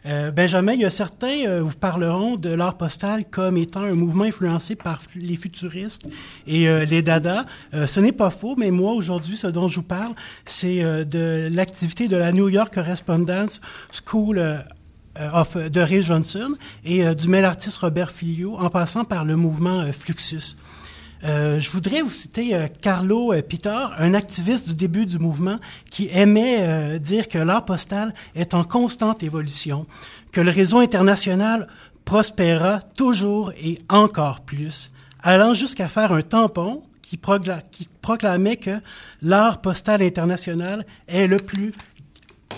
Euh, 0.07 0.31
Benjamin, 0.31 0.75
il 0.75 0.83
y 0.83 0.85
a 0.85 0.90
certains 0.90 1.46
euh, 1.46 1.62
vous 1.62 1.77
parleront 1.77 2.37
de 2.37 2.51
l'art 2.51 2.77
postal 2.77 3.25
comme 3.25 3.57
étant 3.57 3.81
un 3.81 3.94
mouvement 3.94 4.25
influencé 4.25 4.77
par 4.77 5.01
les 5.16 5.37
futuristes 5.37 6.03
et 6.46 6.68
euh, 6.68 6.85
les 6.85 7.03
dada. 7.03 7.44
Euh, 7.75 7.87
ce 7.87 7.99
n'est 7.99 8.12
pas 8.12 8.31
faux, 8.31 8.55
mais 8.57 8.70
moi 8.70 8.92
aujourd'hui, 8.92 9.37
ce 9.37 9.49
dont 9.49 9.66
je 9.66 9.77
vous 9.77 9.87
parle, 9.87 10.14
c'est 10.44 10.83
euh, 10.85 11.05
de 11.05 11.49
l'activité 11.53 12.07
de 12.07 12.16
la 12.16 12.31
New 12.31 12.49
York 12.49 12.72
Correspondence 12.72 13.61
School 13.90 14.38
euh, 14.38 14.59
of, 15.33 15.57
de 15.57 15.81
Ray 15.81 16.02
Johnson 16.02 16.55
et 16.85 17.07
euh, 17.07 17.14
du 17.14 17.29
mail 17.29 17.44
artiste 17.44 17.79
Robert 17.79 18.11
Filio, 18.11 18.57
en 18.57 18.70
passant 18.70 19.05
par 19.05 19.24
le 19.24 19.37
mouvement 19.37 19.81
euh, 19.81 19.92
Fluxus. 19.92 20.57
Euh, 21.24 21.59
je 21.59 21.70
voudrais 21.70 22.02
vous 22.02 22.11
citer 22.11 22.55
euh, 22.55 22.68
Carlo 22.81 23.33
euh, 23.33 23.42
un 23.98 24.14
activiste 24.14 24.68
du 24.68 24.74
début 24.74 25.07
du 25.07 25.18
mouvement 25.18 25.59
qui 25.90 26.09
aimait 26.12 26.59
euh, 26.61 26.98
dire 26.98 27.29
que 27.29 27.38
l'art 27.38 27.64
postal 27.64 28.14
est 28.35 28.55
en 28.55 28.64
constante 28.64 29.22
évolution, 29.22 29.87
que 30.31 30.40
le 30.40 30.50
réseau 30.50 30.79
international 30.79 31.68
prospérera 32.05 32.81
toujours 32.81 33.52
et 33.52 33.79
encore 33.88 34.40
plus, 34.40 34.90
allant 35.22 35.55
jusqu'à 35.55 35.88
faire 35.88 36.12
un 36.12 36.22
tampon 36.22 36.83
qui 37.02 37.16
proclamait 37.16 38.57
que 38.57 38.79
l'art 39.22 39.61
postal 39.61 40.02
international 40.02 40.85
est 41.09 41.26
le 41.26 41.38
plus 41.38 41.72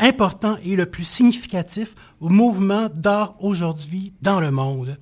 important 0.00 0.56
et 0.64 0.76
le 0.76 0.86
plus 0.86 1.04
significatif 1.04 1.94
au 2.20 2.28
mouvement 2.28 2.88
d'art 2.92 3.34
aujourd'hui 3.40 4.12
dans 4.22 4.40
le 4.40 4.50
monde. 4.50 4.96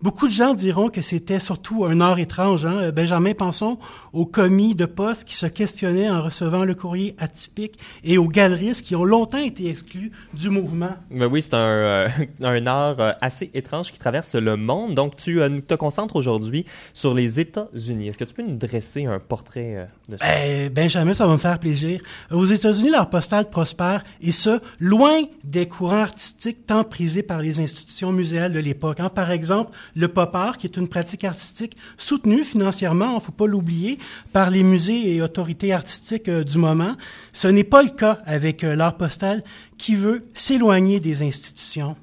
Beaucoup 0.00 0.28
de 0.28 0.32
gens 0.32 0.54
diront 0.54 0.90
que 0.90 1.02
c'était 1.02 1.40
surtout 1.40 1.84
un 1.84 2.00
art 2.00 2.20
étrange. 2.20 2.64
Hein? 2.64 2.92
Benjamin, 2.92 3.32
pensons 3.34 3.78
aux 4.12 4.26
commis 4.26 4.76
de 4.76 4.86
poste 4.86 5.24
qui 5.24 5.34
se 5.34 5.46
questionnaient 5.46 6.08
en 6.08 6.22
recevant 6.22 6.64
le 6.64 6.74
courrier 6.76 7.16
atypique 7.18 7.78
et 8.04 8.16
aux 8.16 8.28
galeristes 8.28 8.82
qui 8.82 8.94
ont 8.94 9.04
longtemps 9.04 9.38
été 9.38 9.68
exclus 9.68 10.12
du 10.34 10.50
mouvement. 10.50 10.96
Ben 11.10 11.26
oui, 11.26 11.42
c'est 11.42 11.54
un, 11.54 11.58
euh, 11.58 12.08
un 12.42 12.66
art 12.66 13.00
euh, 13.00 13.12
assez 13.20 13.50
étrange 13.54 13.90
qui 13.90 13.98
traverse 13.98 14.36
le 14.36 14.56
monde. 14.56 14.94
Donc, 14.94 15.16
tu 15.16 15.40
euh, 15.40 15.60
te 15.60 15.74
concentres 15.74 16.14
aujourd'hui 16.14 16.64
sur 16.94 17.12
les 17.12 17.40
États-Unis. 17.40 18.08
Est-ce 18.08 18.18
que 18.18 18.24
tu 18.24 18.34
peux 18.34 18.42
nous 18.44 18.56
dresser 18.56 19.06
un 19.06 19.18
portrait 19.18 19.74
euh, 19.76 19.84
de 20.08 20.16
ça? 20.16 20.24
Ben, 20.26 20.72
Benjamin, 20.72 21.14
ça 21.14 21.26
va 21.26 21.32
me 21.32 21.38
faire 21.38 21.58
plaisir. 21.58 22.00
Aux 22.30 22.44
États-Unis, 22.44 22.90
l'art 22.90 23.10
postal 23.10 23.50
prospère, 23.50 24.04
et 24.20 24.30
ce, 24.30 24.60
loin 24.78 25.22
des 25.42 25.66
courants 25.66 26.02
artistiques 26.02 26.66
tant 26.66 26.84
prisés 26.84 27.24
par 27.24 27.40
les 27.40 27.58
institutions 27.58 28.12
muséales 28.12 28.52
de 28.52 28.60
l'époque. 28.60 29.00
hein. 29.00 29.08
Par 29.08 29.32
exemple, 29.32 29.72
le 29.94 30.08
pop 30.08 30.34
art, 30.34 30.58
qui 30.58 30.66
est 30.66 30.76
une 30.76 30.88
pratique 30.88 31.24
artistique 31.24 31.76
soutenue 31.96 32.44
financièrement, 32.44 33.18
il 33.18 33.24
faut 33.24 33.32
pas 33.32 33.46
l'oublier, 33.46 33.98
par 34.32 34.50
les 34.50 34.62
musées 34.62 35.14
et 35.14 35.22
autorités 35.22 35.72
artistiques 35.72 36.28
euh, 36.28 36.44
du 36.44 36.58
moment. 36.58 36.94
Ce 37.32 37.48
n'est 37.48 37.64
pas 37.64 37.82
le 37.82 37.90
cas 37.90 38.18
avec 38.26 38.64
euh, 38.64 38.76
l'art 38.76 38.96
postal, 38.96 39.42
qui 39.76 39.94
veut 39.94 40.26
s'éloigner 40.34 41.00
des 41.00 41.22
institutions. 41.22 41.96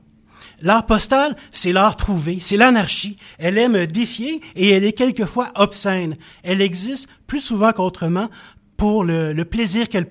L'art 0.62 0.86
postal, 0.86 1.36
c'est 1.52 1.74
l'art 1.74 1.98
trouvé, 1.98 2.38
c'est 2.40 2.58
l'anarchie. 2.58 3.18
Elle 3.38 3.58
aime 3.58 3.86
défier 3.86 4.42
et 4.56 4.70
elle 4.70 4.86
est 4.86 4.94
quelquefois 4.94 5.52
obscène. 5.56 6.16
Elle 6.44 6.62
existe 6.62 7.10
plus 7.28 7.42
souvent 7.42 7.74
qu'autrement 7.74 8.30
pour 8.78 9.04
le, 9.04 9.34
le 9.34 9.46
plaisir 9.46 9.90
qu'elle 9.90 10.08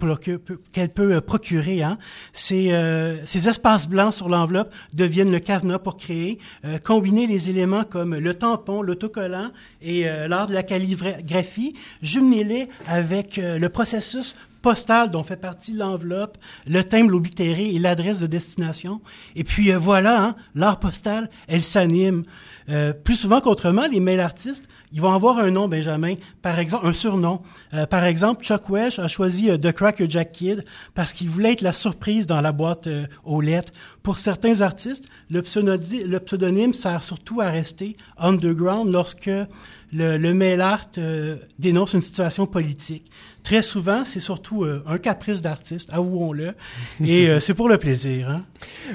qu'elle 0.72 0.88
peut 0.88 1.14
euh, 1.14 1.20
procurer. 1.20 1.82
Hein. 1.82 1.98
Ces, 2.32 2.72
euh, 2.72 3.16
ces 3.26 3.48
espaces 3.48 3.88
blancs 3.88 4.14
sur 4.14 4.28
l'enveloppe 4.28 4.72
deviennent 4.92 5.30
le 5.30 5.38
cadenas 5.40 5.78
pour 5.78 5.96
créer, 5.96 6.38
euh, 6.64 6.78
combiner 6.78 7.26
les 7.26 7.50
éléments 7.50 7.84
comme 7.84 8.16
le 8.16 8.34
tampon, 8.34 8.82
l'autocollant 8.82 9.50
et 9.82 10.08
euh, 10.08 10.28
l'art 10.28 10.46
de 10.46 10.54
la 10.54 10.62
calligraphie, 10.62 11.74
jumelez-les 12.02 12.68
avec 12.86 13.38
euh, 13.38 13.58
le 13.58 13.68
processus 13.68 14.36
postal 14.62 15.10
dont 15.10 15.24
fait 15.24 15.36
partie 15.36 15.74
l'enveloppe, 15.74 16.38
le 16.66 16.82
timbre 16.82 17.14
oblitéré 17.14 17.74
et 17.74 17.78
l'adresse 17.78 18.18
de 18.18 18.26
destination. 18.26 19.02
Et 19.36 19.44
puis 19.44 19.70
voilà, 19.72 20.22
hein, 20.24 20.36
l'art 20.54 20.80
postal, 20.80 21.28
elle 21.48 21.62
s'anime. 21.62 22.24
Euh, 22.70 22.94
plus 22.94 23.16
souvent 23.16 23.42
qu'autrement, 23.42 23.86
les 23.86 24.00
mail 24.00 24.20
artistes, 24.20 24.66
ils 24.94 25.00
vont 25.00 25.10
avoir 25.10 25.38
un 25.38 25.50
nom, 25.50 25.66
Benjamin, 25.66 26.14
par 26.40 26.60
exemple, 26.60 26.86
un 26.86 26.92
surnom. 26.92 27.42
Euh, 27.74 27.84
par 27.84 28.04
exemple, 28.04 28.44
Chuck 28.44 28.70
Welch 28.70 29.00
a 29.00 29.08
choisi 29.08 29.50
euh, 29.50 29.58
The 29.58 29.72
Cracker 29.72 30.06
Jack 30.08 30.30
Kid 30.30 30.64
parce 30.94 31.12
qu'il 31.12 31.28
voulait 31.28 31.54
être 31.54 31.62
la 31.62 31.72
surprise 31.72 32.28
dans 32.28 32.40
la 32.40 32.52
boîte 32.52 32.86
euh, 32.86 33.04
aux 33.24 33.40
lettres. 33.40 33.72
Pour 34.04 34.18
certains 34.18 34.60
artistes, 34.60 35.08
le 35.30 35.40
pseudonyme 35.40 36.74
sert 36.74 37.02
surtout 37.02 37.40
à 37.40 37.46
rester 37.46 37.96
underground 38.18 38.92
lorsque 38.92 39.30
le, 39.94 40.18
le 40.18 40.34
mail 40.34 40.60
art 40.60 40.88
euh, 40.98 41.36
dénonce 41.58 41.94
une 41.94 42.00
situation 42.00 42.46
politique. 42.46 43.10
Très 43.44 43.62
souvent, 43.62 44.04
c'est 44.04 44.20
surtout 44.20 44.64
euh, 44.64 44.82
un 44.86 44.98
caprice 44.98 45.40
d'artiste, 45.40 45.90
avouons-le, 45.92 46.54
et 47.04 47.28
euh, 47.28 47.38
c'est 47.40 47.54
pour 47.54 47.68
le 47.68 47.78
plaisir. 47.78 48.28
Hein? 48.28 48.42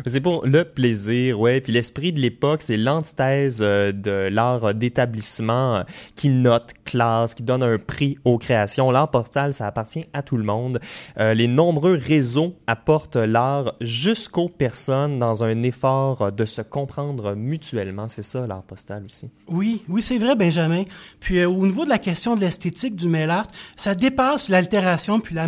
C'est 0.06 0.20
pour 0.20 0.46
le 0.46 0.66
plaisir, 0.66 1.40
ouais. 1.40 1.62
Puis 1.62 1.72
l'esprit 1.72 2.12
de 2.12 2.20
l'époque, 2.20 2.62
c'est 2.64 2.76
l'antithèse 2.76 3.60
de 3.60 4.28
l'art 4.30 4.74
d'établissement 4.74 5.84
qui 6.16 6.30
note, 6.30 6.74
classe, 6.84 7.34
qui 7.34 7.44
donne 7.44 7.64
un 7.64 7.78
prix 7.78 8.18
aux 8.26 8.38
créations. 8.38 8.92
L'art 8.92 9.12
postal, 9.12 9.54
ça 9.54 9.68
appartient 9.68 10.06
à 10.14 10.22
tout 10.22 10.38
le 10.38 10.44
monde. 10.44 10.80
Les 11.18 11.48
nombreux 11.48 11.94
réseaux 11.94 12.56
apportent 12.68 13.16
l'art 13.16 13.76
jusqu'aux 13.82 14.50
personnes 14.50 15.20
dans 15.20 15.44
un 15.44 15.64
effort 15.64 16.32
de 16.32 16.46
se 16.46 16.62
comprendre 16.62 17.36
mutuellement. 17.36 18.08
C'est 18.08 18.24
ça, 18.24 18.48
l'art 18.48 18.64
postal 18.64 19.04
aussi. 19.06 19.30
Oui, 19.48 19.84
oui, 19.88 20.02
c'est 20.02 20.18
vrai, 20.18 20.36
Benjamin. 20.36 20.84
Puis 21.20 21.40
euh, 21.40 21.50
au 21.50 21.66
niveau 21.66 21.86
de 21.86 21.90
la 21.90 22.00
question 22.00 22.36
de 22.36 22.42
l'esthétique 22.42 22.96
du 22.96 23.08
mail 23.08 23.30
art, 23.30 23.48
ça 23.78 23.96
dépasse 23.96 24.50
l'altération 24.50 25.20
puis 25.20 25.36
la, 25.36 25.48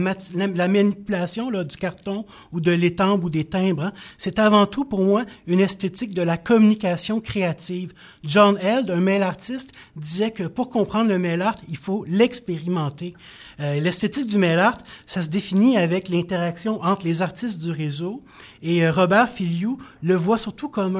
manipulation 0.67 1.49
là, 1.49 1.63
du 1.63 1.77
carton 1.77 2.25
ou 2.51 2.61
de 2.61 2.71
l'étampe 2.71 3.23
ou 3.23 3.29
des 3.29 3.45
timbres. 3.45 3.83
hein. 3.83 3.93
C'est 4.17 4.39
avant 4.39 4.65
tout 4.65 4.85
pour 4.85 5.01
moi 5.01 5.25
une 5.47 5.59
esthétique 5.59 6.13
de 6.13 6.21
la 6.21 6.37
communication 6.37 7.19
créative. 7.19 7.93
John 8.23 8.57
Held, 8.61 8.89
un 8.89 9.01
mail 9.01 9.23
artiste, 9.23 9.71
disait 9.95 10.31
que 10.31 10.43
pour 10.43 10.69
comprendre 10.69 11.09
le 11.09 11.19
mail 11.19 11.41
art, 11.41 11.55
il 11.69 11.77
faut 11.77 12.05
l'expérimenter. 12.07 13.13
Euh, 13.59 13.79
L'esthétique 13.79 14.27
du 14.27 14.37
mail 14.37 14.59
art, 14.59 14.77
ça 15.05 15.23
se 15.23 15.29
définit 15.29 15.77
avec 15.77 16.09
l'interaction 16.09 16.81
entre 16.81 17.05
les 17.05 17.21
artistes 17.21 17.59
du 17.59 17.71
réseau. 17.71 18.23
Et 18.63 18.85
euh, 18.85 18.91
Robert 18.91 19.29
Filiou 19.29 19.77
le 20.01 20.15
voit 20.15 20.37
surtout 20.37 20.69
comme 20.69 20.95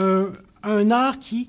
un 0.64 0.92
art 0.92 1.20
qui 1.20 1.48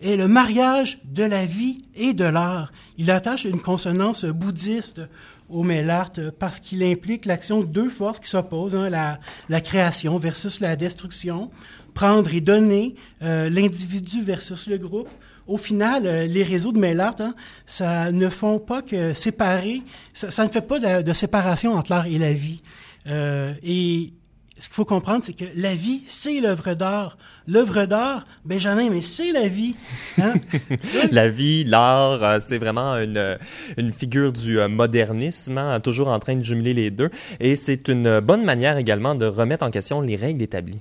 est 0.00 0.16
le 0.16 0.28
mariage 0.28 0.98
de 1.04 1.24
la 1.24 1.46
vie 1.46 1.78
et 1.94 2.12
de 2.12 2.24
l'art. 2.24 2.72
Il 2.98 3.10
attache 3.10 3.44
une 3.44 3.60
consonance 3.60 4.24
bouddhiste 4.24 5.00
au 5.48 5.62
mail 5.62 5.90
art 5.90 6.12
euh, 6.18 6.30
parce 6.36 6.60
qu'il 6.60 6.82
implique 6.82 7.24
l'action 7.24 7.60
de 7.60 7.66
deux 7.66 7.88
forces 7.88 8.20
qui 8.20 8.28
s'opposent, 8.28 8.76
hein, 8.76 8.88
la, 8.88 9.18
la 9.48 9.60
création 9.60 10.16
versus 10.16 10.60
la 10.60 10.76
destruction, 10.76 11.50
prendre 11.92 12.32
et 12.32 12.40
donner, 12.40 12.94
euh, 13.22 13.50
l'individu 13.50 14.22
versus 14.22 14.68
le 14.68 14.78
groupe. 14.78 15.08
Au 15.46 15.56
final, 15.56 16.06
euh, 16.06 16.26
les 16.26 16.44
réseaux 16.44 16.72
de 16.72 16.78
mail 16.78 17.00
art, 17.00 17.16
hein, 17.18 17.34
ça 17.66 18.12
ne 18.12 18.28
font 18.28 18.60
pas 18.60 18.82
que 18.82 19.12
séparer, 19.12 19.82
ça, 20.14 20.30
ça 20.30 20.44
ne 20.44 20.50
fait 20.50 20.62
pas 20.62 20.78
de, 20.78 21.02
de 21.02 21.12
séparation 21.12 21.74
entre 21.74 21.90
l'art 21.90 22.06
et 22.06 22.18
la 22.18 22.32
vie. 22.32 22.62
Euh, 23.08 23.52
et 23.62 24.12
ce 24.60 24.66
qu'il 24.68 24.74
faut 24.74 24.84
comprendre, 24.84 25.24
c'est 25.24 25.32
que 25.32 25.46
la 25.56 25.74
vie, 25.74 26.02
c'est 26.06 26.38
l'œuvre 26.40 26.74
d'art. 26.74 27.16
L'œuvre 27.48 27.86
d'art, 27.86 28.26
Benjamin, 28.44 28.90
mais 28.90 29.00
c'est 29.00 29.32
la 29.32 29.48
vie. 29.48 29.74
Hein? 30.20 30.34
La 31.10 31.28
vie, 31.28 31.64
l'art, 31.64 32.22
euh, 32.22 32.38
c'est 32.40 32.58
vraiment 32.58 32.96
une, 32.96 33.16
euh, 33.16 33.36
une 33.78 33.90
figure 33.90 34.32
du 34.32 34.60
euh, 34.60 34.68
modernisme, 34.68 35.58
hein, 35.58 35.80
toujours 35.80 36.08
en 36.08 36.18
train 36.18 36.36
de 36.36 36.42
jumeler 36.42 36.74
les 36.74 36.90
deux. 36.90 37.10
Et 37.40 37.56
c'est 37.56 37.88
une 37.88 38.20
bonne 38.20 38.44
manière 38.44 38.76
également 38.76 39.14
de 39.14 39.26
remettre 39.26 39.64
en 39.64 39.70
question 39.70 40.00
les 40.00 40.14
règles 40.14 40.42
établies. 40.42 40.80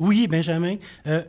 Oui, 0.00 0.26
Benjamin. 0.26 0.76
Euh, 1.06 1.22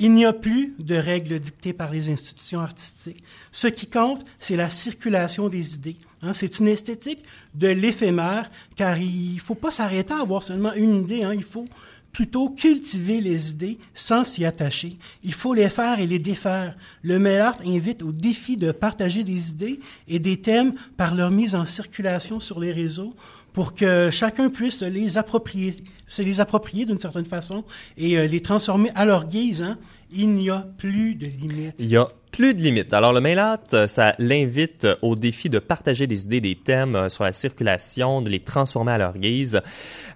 il 0.00 0.14
n'y 0.14 0.24
a 0.24 0.32
plus 0.32 0.74
de 0.78 0.96
règles 0.96 1.38
dictées 1.38 1.74
par 1.74 1.92
les 1.92 2.08
institutions 2.08 2.60
artistiques. 2.60 3.22
Ce 3.52 3.66
qui 3.66 3.86
compte, 3.86 4.24
c'est 4.38 4.56
la 4.56 4.70
circulation 4.70 5.48
des 5.48 5.74
idées. 5.74 5.96
Hein, 6.22 6.32
c'est 6.32 6.58
une 6.58 6.68
esthétique 6.68 7.22
de 7.54 7.68
l'éphémère, 7.68 8.50
car 8.76 8.98
il 8.98 9.38
faut 9.40 9.54
pas 9.54 9.70
s'arrêter 9.70 10.14
à 10.14 10.20
avoir 10.20 10.42
seulement 10.42 10.72
une 10.72 11.02
idée. 11.04 11.22
Hein, 11.22 11.34
il 11.34 11.44
faut 11.44 11.66
plutôt 12.12 12.48
cultiver 12.48 13.20
les 13.20 13.50
idées 13.50 13.78
sans 13.92 14.24
s'y 14.24 14.46
attacher. 14.46 14.96
Il 15.22 15.34
faut 15.34 15.52
les 15.52 15.68
faire 15.68 16.00
et 16.00 16.06
les 16.06 16.18
défaire. 16.18 16.76
Le 17.02 17.18
mail 17.18 17.42
art 17.42 17.58
invite 17.64 18.02
au 18.02 18.10
défi 18.10 18.56
de 18.56 18.72
partager 18.72 19.22
des 19.22 19.50
idées 19.50 19.80
et 20.08 20.18
des 20.18 20.38
thèmes 20.38 20.74
par 20.96 21.14
leur 21.14 21.30
mise 21.30 21.54
en 21.54 21.66
circulation 21.66 22.40
sur 22.40 22.58
les 22.58 22.72
réseaux 22.72 23.14
pour 23.52 23.74
que 23.74 24.10
chacun 24.10 24.48
puisse 24.48 24.82
les 24.82 25.18
approprier, 25.18 25.74
se 26.10 26.20
les 26.20 26.40
approprier 26.40 26.84
d'une 26.84 26.98
certaine 26.98 27.24
façon 27.24 27.64
et 27.96 28.18
euh, 28.18 28.26
les 28.26 28.42
transformer 28.42 28.90
à 28.94 29.06
leur 29.06 29.26
guise. 29.26 29.62
Hein. 29.62 29.78
Il 30.12 30.32
n'y 30.32 30.50
a 30.50 30.66
plus 30.76 31.14
de 31.14 31.24
limites. 31.24 31.76
Il 31.78 31.86
y 31.86 31.96
a 31.96 32.08
plus 32.32 32.52
de 32.52 32.60
limites. 32.60 32.92
Alors 32.92 33.14
le 33.14 33.22
mail 33.22 33.38
out, 33.40 33.72
euh, 33.72 33.86
ça 33.86 34.14
l'invite 34.18 34.86
au 35.00 35.16
défi 35.16 35.48
de 35.48 35.58
partager 35.58 36.06
des 36.06 36.24
idées, 36.24 36.42
des 36.42 36.56
thèmes 36.56 36.94
euh, 36.94 37.08
sur 37.08 37.24
la 37.24 37.32
circulation, 37.32 38.20
de 38.20 38.28
les 38.28 38.40
transformer 38.40 38.92
à 38.92 38.98
leur 38.98 39.16
guise. 39.16 39.62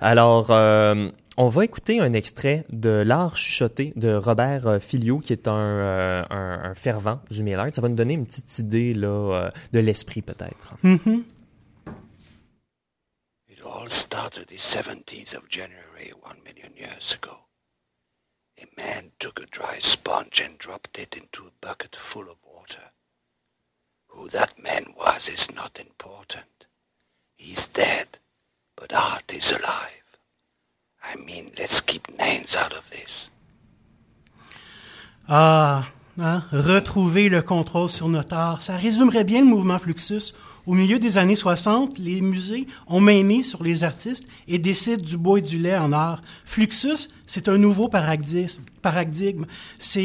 Alors 0.03 0.49
euh, 0.51 1.11
on 1.37 1.49
va 1.49 1.65
écouter 1.65 1.99
un 1.99 2.13
extrait 2.13 2.65
de 2.71 2.91
L'art 2.91 3.37
chuchoté 3.37 3.93
de 3.97 4.15
Robert 4.15 4.69
euh, 4.69 4.79
Filio, 4.79 5.19
qui 5.19 5.33
est 5.33 5.49
un, 5.49 5.57
euh, 5.57 6.23
un, 6.31 6.61
un 6.63 6.75
fervent 6.75 7.21
du 7.31 7.43
mail 7.43 7.59
art. 7.59 7.69
Ça 7.73 7.83
va 7.83 7.89
nous 7.89 7.97
donner 7.97 8.15
une 8.15 8.25
petite 8.25 8.59
idée 8.61 8.95
là, 8.95 9.09
euh, 9.09 9.51
de 9.73 9.81
l'esprit 9.81 10.23
peut-être. 10.23 10.77
Mhm. 10.83 11.25
It 13.51 13.59
all 13.65 13.89
started 13.89 14.47
the 14.47 14.59
17th 14.59 15.37
of 15.37 15.43
January 15.49 15.84
one 16.11 16.43
million 16.45 16.75
years 16.77 17.15
ago. 17.15 17.39
A 18.61 18.67
man 18.77 19.13
took 19.19 19.41
a 19.41 19.47
dry 19.47 19.79
sponge 19.79 20.41
and 20.41 20.59
dropped 20.59 20.99
it 20.99 21.17
into 21.17 21.47
a 21.47 21.67
bucket 21.67 21.97
full 21.97 22.31
of 22.31 22.37
water. 22.45 22.93
Who 24.09 24.29
that 24.29 24.63
man 24.63 24.95
was 24.97 25.29
is 25.29 25.53
not 25.53 25.81
important. 25.81 26.67
He's 27.37 27.67
dead, 27.67 28.19
but 28.77 28.93
art 28.93 29.33
is 29.35 29.51
alive. 29.51 30.19
I 31.03 31.17
mean, 31.17 31.51
let's 31.59 31.81
keep 31.81 32.17
names 32.19 32.57
out 32.57 32.73
of 32.73 32.89
this. 32.91 33.31
Ah, 35.29 35.89
hein, 36.19 36.45
retrouver 36.53 37.29
le 37.29 37.43
contrôle 37.43 37.91
sur 37.91 38.09
notre 38.09 38.35
art. 38.35 38.63
Ça 38.63 38.77
résumerait 38.77 39.25
bien 39.25 39.41
le 39.41 39.47
mouvement 39.47 39.79
Fluxus. 39.79 40.33
Au 40.67 40.73
milieu 40.73 40.99
des 40.99 41.19
années 41.19 41.37
60, 41.37 41.99
les 41.99 42.23
musées 42.23 42.67
ont 42.87 43.01
mise 43.01 43.49
sur 43.49 43.63
les 43.63 43.85
artistes 43.85 44.27
et 44.49 44.59
décident 44.59 45.03
du 45.03 45.19
bois 45.19 45.39
et 45.39 45.43
du 45.43 45.59
lait 45.59 45.77
en 45.77 45.93
art. 45.93 46.23
Fluxus, 46.47 47.11
c'est 47.27 47.49
un 47.49 47.59
nouveau 47.59 47.89
paradigme. 47.89 49.45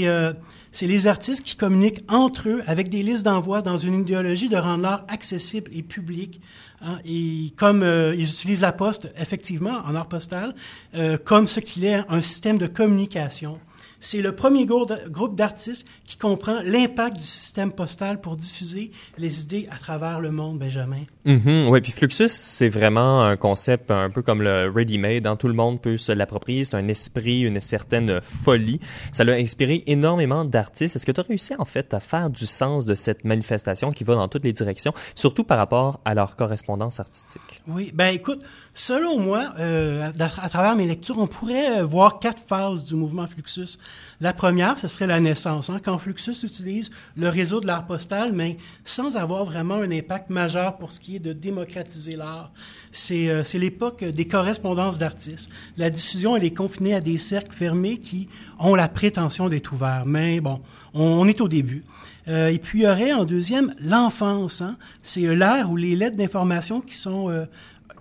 euh, 0.08 0.34
c'est 0.72 0.88
les 0.88 1.08
artistes 1.08 1.44
qui 1.46 1.56
communiquent 1.56 2.04
entre 2.12 2.50
eux 2.50 2.62
avec 2.68 2.90
des 2.90 3.04
listes 3.04 3.24
d'envoi 3.24 3.62
dans 3.62 3.78
une 3.78 4.02
idéologie 4.02 4.50
de 4.50 4.58
rendre 4.58 4.84
l'art 4.84 5.06
accessible 5.08 5.72
et 5.74 5.82
public. 5.82 6.42
hein. 6.82 7.00
et 7.06 7.54
comme 7.56 7.82
euh, 7.82 8.14
ils 8.16 8.30
utilisent 8.30 8.62
la 8.62 8.74
poste, 8.74 9.12
effectivement, 9.18 9.80
en 9.86 9.96
art 9.96 10.08
postal, 10.08 10.54
euh, 10.96 11.18
comme 11.18 11.48
ce 11.48 11.60
qu'il 11.62 11.86
est 11.86 12.04
un 12.10 12.22
système 12.22 12.58
de 12.58 12.68
communication. 12.68 13.60
C'est 14.02 14.22
le 14.22 14.34
premier 14.34 14.66
groupe 14.66 15.36
d'artistes 15.36 15.88
qui 16.06 16.18
comprend 16.18 16.60
l'impact 16.64 17.18
du 17.18 17.26
système 17.26 17.72
postal 17.72 18.22
pour 18.22 18.38
diffuser 18.38 18.92
les 19.18 19.42
idées 19.42 19.68
à 19.72 19.78
travers 19.78 20.20
le 20.22 20.32
monde, 20.32 20.58
Benjamin. 20.58 21.02
Mhm, 21.26 21.68
ouais, 21.68 21.82
puis 21.82 21.92
Fluxus, 21.92 22.30
c'est 22.30 22.70
vraiment 22.70 23.24
un 23.24 23.36
concept 23.36 23.92
un 23.92 24.10
peu 24.10 24.22
comme 24.22 24.42
le 24.42 24.72
ready-made. 24.74 25.28
Hein, 25.28 25.36
tout 25.36 25.48
le 25.48 25.54
monde 25.54 25.82
peut 25.82 25.98
se 25.98 26.12
l'approprier. 26.12 26.64
C'est 26.64 26.76
un 26.76 26.88
esprit, 26.88 27.42
une 27.42 27.60
certaine 27.60 28.22
folie. 28.22 28.80
Ça 29.12 29.24
l'a 29.24 29.34
inspiré 29.34 29.84
énormément 29.88 30.46
d'artistes. 30.46 30.96
Est-ce 30.96 31.06
que 31.06 31.12
tu 31.12 31.20
as 31.20 31.24
réussi 31.24 31.54
en 31.60 31.66
fait 31.66 31.94
à 31.94 32.00
faire 32.00 32.30
du 32.30 32.46
sens 32.46 32.86
de 32.86 32.96
cette 32.96 33.26
manifestation 33.26 33.92
qui 33.92 34.04
va 34.04 34.16
dans 34.16 34.28
toutes 34.28 34.46
les 34.46 34.54
directions, 34.54 34.94
surtout 35.14 35.44
par 35.44 35.58
rapport 35.58 36.00
à 36.06 36.16
leur 36.16 36.36
correspondance 36.36 37.00
artistique? 37.00 37.62
Oui, 37.68 37.92
ben 37.94 38.08
écoute, 38.08 38.42
selon 38.80 39.20
moi, 39.20 39.54
euh, 39.60 40.10
à, 40.20 40.50
travers 40.50 40.76
mes 40.76 40.88
lectures, 40.88 41.18
on 41.18 41.28
pourrait 41.28 41.80
euh, 41.80 41.84
voir 41.84 42.20
quatre 42.20 42.42
phases 42.42 42.86
du 42.86 42.96
mouvement 42.96 43.28
Fluxus. 43.28 43.78
La 44.22 44.32
première, 44.32 44.78
ce 44.78 44.88
serait 44.88 45.06
la 45.06 45.20
naissance, 45.20 45.70
hein, 45.70 45.82
quand 45.84 45.98
Fluxus 46.00 46.44
utilise 46.44 46.90
le 47.18 47.28
réseau 47.28 47.60
de 47.60 47.68
l'art 47.68 47.86
postal, 47.86 48.32
mais 48.32 48.58
sans 48.86 49.18
avoir 49.18 49.44
vraiment 49.44 49.76
un 49.76 49.92
impact 49.92 50.30
majeur 50.30 50.78
pour 50.78 50.94
ce 50.94 51.02
qui 51.02 51.18
est 51.18 51.20
de 51.20 51.34
démocratiser 51.34 52.16
l'art. 52.16 52.52
C'est 52.94 53.28
euh, 53.28 53.44
l'époque 53.56 54.06
des 54.06 54.26
correspondances 54.26 54.98
d'artistes. 54.98 55.52
La 55.76 55.90
diffusion, 55.90 56.38
elle 56.38 56.46
est 56.46 56.54
confinée 56.54 56.96
à 56.96 57.02
des 57.02 57.18
cercles 57.18 57.56
fermés 57.56 57.98
qui 57.98 58.30
ont 58.60 58.76
la 58.76 58.88
prétention 58.88 59.50
d'être 59.50 59.74
ouverts. 59.74 60.06
Mais 60.06 60.40
bon, 60.40 60.62
on, 60.94 61.04
on 61.04 61.28
est 61.28 61.42
au 61.42 61.50
début. 61.50 61.84
Euh, 62.30 62.50
et 62.50 62.60
puis, 62.60 62.80
il 62.80 62.84
y 62.84 62.88
aurait 62.88 63.14
en 63.14 63.26
deuxième 63.26 63.74
l'enfance. 63.82 64.62
Hein. 64.62 64.78
C'est 65.02 65.26
euh, 65.26 65.36
l'ère 65.36 65.72
où 65.72 65.76
les 65.76 65.96
lettres 65.96 66.16
d'information 66.16 66.80
qui 66.80 66.96
sont 66.96 67.30
euh, 67.30 67.46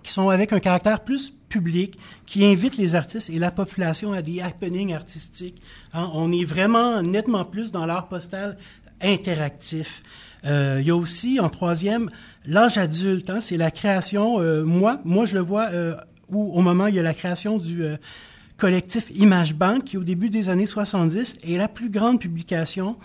qui 0.03 0.11
sont 0.11 0.29
avec 0.29 0.53
un 0.53 0.59
caractère 0.59 1.01
plus 1.01 1.33
public, 1.49 1.97
qui 2.25 2.45
invitent 2.45 2.77
les 2.77 2.95
artistes 2.95 3.29
et 3.29 3.39
la 3.39 3.51
population 3.51 4.13
à 4.13 4.21
des 4.21 4.41
happenings 4.41 4.93
artistiques. 4.93 5.61
Hein, 5.93 6.09
on 6.13 6.31
est 6.31 6.45
vraiment 6.45 7.01
nettement 7.01 7.43
plus 7.43 7.71
dans 7.71 7.85
l'art 7.85 8.07
postal 8.07 8.57
interactif. 9.01 10.03
Euh, 10.45 10.77
il 10.79 10.87
y 10.87 10.91
a 10.91 10.95
aussi, 10.95 11.39
en 11.39 11.49
troisième, 11.49 12.09
l'âge 12.45 12.77
adulte. 12.77 13.29
Hein, 13.29 13.39
c'est 13.41 13.57
la 13.57 13.71
création, 13.71 14.39
euh, 14.39 14.63
moi, 14.63 15.01
moi 15.03 15.25
je 15.25 15.35
le 15.35 15.41
vois 15.41 15.69
euh, 15.73 15.95
où, 16.29 16.51
au 16.53 16.61
moment, 16.61 16.87
il 16.87 16.95
y 16.95 16.99
a 16.99 17.03
la 17.03 17.13
création 17.13 17.57
du 17.57 17.83
collectif 18.57 19.09
Image 19.15 19.55
Bank, 19.55 19.85
qui 19.85 19.97
au 19.97 20.03
début 20.03 20.29
des 20.29 20.49
années 20.49 20.65
70 20.65 21.37
est 21.43 21.57
la 21.57 21.67
plus 21.67 21.89
grande 21.89 22.19
publication 22.19 22.97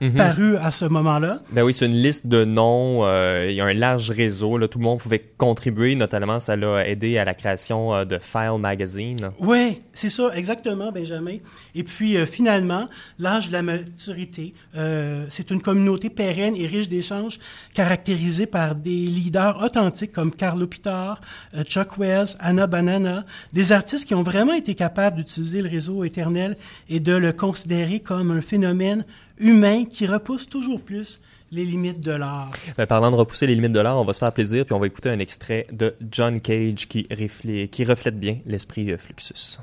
Mhm. 0.00 0.12
parue 0.16 0.56
à 0.56 0.70
ce 0.70 0.84
moment-là. 0.84 1.40
Ben 1.50 1.62
oui, 1.62 1.72
c'est 1.74 1.86
une 1.86 1.92
liste 1.94 2.26
de 2.26 2.44
noms. 2.44 3.04
euh, 3.04 3.46
il 3.50 3.56
y 3.56 3.60
a 3.60 3.64
un 3.64 3.72
large 3.74 4.10
réseau. 4.10 4.56
Là, 4.58 4.68
tout 4.68 4.78
le 4.78 4.84
monde 4.84 4.98
pouvait 5.00 5.22
contribuer. 5.36 5.94
Notamment, 5.94 6.38
ça 6.40 6.56
l'a 6.56 6.86
aidé 6.88 7.18
à 7.18 7.24
la 7.24 7.34
création 7.34 7.94
euh, 7.94 8.04
de 8.04 8.18
File 8.18 8.58
Magazine. 8.60 9.30
Oui, 9.40 9.80
c'est 9.94 10.10
ça, 10.10 10.30
exactement, 10.34 10.92
Benjamin. 10.92 11.38
Et 11.74 11.82
puis, 11.82 12.16
euh, 12.16 12.26
finalement, 12.26 12.86
l'âge 13.18 13.48
de 13.48 13.52
la 13.52 13.62
maturité, 13.62 14.54
euh, 14.76 15.24
c'est 15.30 15.50
une 15.50 15.60
communauté 15.60 16.10
pérenne 16.10 16.54
et 16.56 16.66
riche 16.66 16.88
d'échanges 16.88 17.38
caractérisée 17.74 18.46
par 18.46 18.74
des 18.74 18.90
leaders 18.90 19.62
authentiques 19.64 20.12
comme 20.12 20.30
Carlo 20.32 20.66
Pitar, 20.66 21.20
euh, 21.56 21.62
Chuck 21.64 21.98
Wells, 21.98 22.36
Anna 22.40 22.66
Banana, 22.66 23.24
des 23.52 23.72
artistes 23.72 24.06
qui 24.06 24.14
ont 24.14 24.22
vraiment 24.22 24.54
été 24.54 24.74
capables 24.74 25.16
d'utiliser 25.18 25.62
le 25.62 25.68
réseau 25.68 26.04
éternel 26.04 26.56
et 26.88 27.00
de 27.00 27.14
le 27.14 27.32
considérer 27.32 28.00
comme 28.00 28.30
un 28.30 28.40
phénomène 28.42 29.04
humain 29.40 29.84
qui 29.84 30.06
repousse 30.06 30.48
toujours 30.48 30.80
plus 30.80 31.20
les 31.50 31.64
limites 31.64 32.00
de 32.00 32.12
l'art. 32.12 32.50
Ben, 32.76 32.86
parlant 32.86 33.10
de 33.10 33.16
repousser 33.16 33.46
les 33.46 33.54
limites 33.54 33.72
de 33.72 33.80
l'art, 33.80 33.98
on 33.98 34.04
va 34.04 34.12
se 34.12 34.18
faire 34.18 34.32
plaisir 34.32 34.64
puis 34.64 34.74
on 34.74 34.78
va 34.78 34.86
écouter 34.86 35.08
un 35.08 35.18
extrait 35.18 35.66
de 35.72 35.94
John 36.10 36.40
Cage 36.40 36.88
qui, 36.88 37.06
reflète, 37.10 38.18
bien 38.18 38.38
l'esprit 38.46 38.90
euh, 38.90 38.98
Fluxus. 38.98 39.58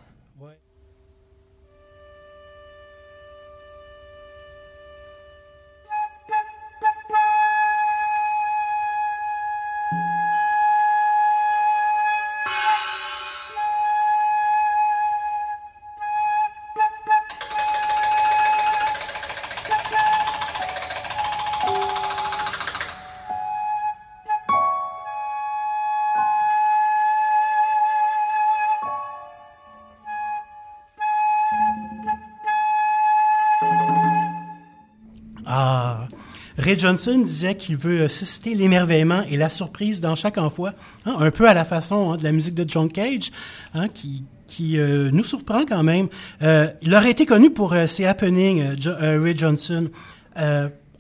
Ray 36.76 36.82
Johnson 36.82 37.20
disait 37.20 37.56
qu'il 37.56 37.78
veut 37.78 38.02
euh, 38.02 38.08
susciter 38.10 38.54
l'émerveillement 38.54 39.24
et 39.30 39.38
la 39.38 39.48
surprise 39.48 40.02
dans 40.02 40.16
chaque 40.16 40.38
envoi, 40.38 40.74
hein, 41.06 41.16
un 41.20 41.32
peu 41.32 41.48
à 41.48 41.54
la 41.54 41.64
façon 41.64 42.12
hein, 42.12 42.18
de 42.18 42.26
la 42.26 42.34
musique 42.34 42.54
de 42.54 42.66
John 42.68 42.92
Cage, 42.92 43.32
hein, 43.74 43.88
qui, 43.88 44.78
euh, 44.78 45.10
nous 45.10 45.24
surprend 45.24 45.64
quand 45.66 45.84
même. 45.84 46.10
Euh, 46.42 46.68
il 46.82 46.94
aurait 46.94 47.12
été 47.12 47.26
connu 47.26 47.50
pour 47.50 47.74
ses 47.88 48.06
happenings, 48.06 48.76
Ray 49.00 49.38
Johnson. 49.38 49.90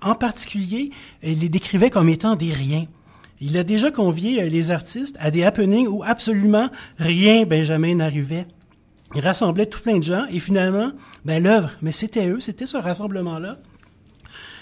En 0.01 0.15
particulier, 0.15 0.91
il 1.23 1.39
les 1.39 1.49
décrivait 1.49 1.89
comme 1.89 2.07
étant 2.07 2.37
des 2.37 2.53
riens. 2.53 2.85
Il 3.41 3.57
a 3.57 3.63
déjà 3.63 3.91
convié 3.91 4.49
les 4.49 4.71
artistes 4.71 5.17
à 5.19 5.29
des 5.29 5.43
happenings 5.43 5.87
où 5.87 6.03
absolument 6.05 6.69
rien, 6.99 7.45
Benjamin, 7.45 7.95
n'arrivait. 7.95 8.47
Il 9.13 9.21
rassemblait 9.21 9.65
tout 9.65 9.81
plein 9.81 9.97
de 9.97 10.03
gens 10.03 10.25
et 10.31 10.39
finalement, 10.39 10.91
ben 11.25 11.43
l'œuvre, 11.43 11.71
mais 11.81 11.91
c'était 11.91 12.27
eux, 12.27 12.39
c'était 12.39 12.67
ce 12.67 12.77
rassemblement-là. 12.77 13.57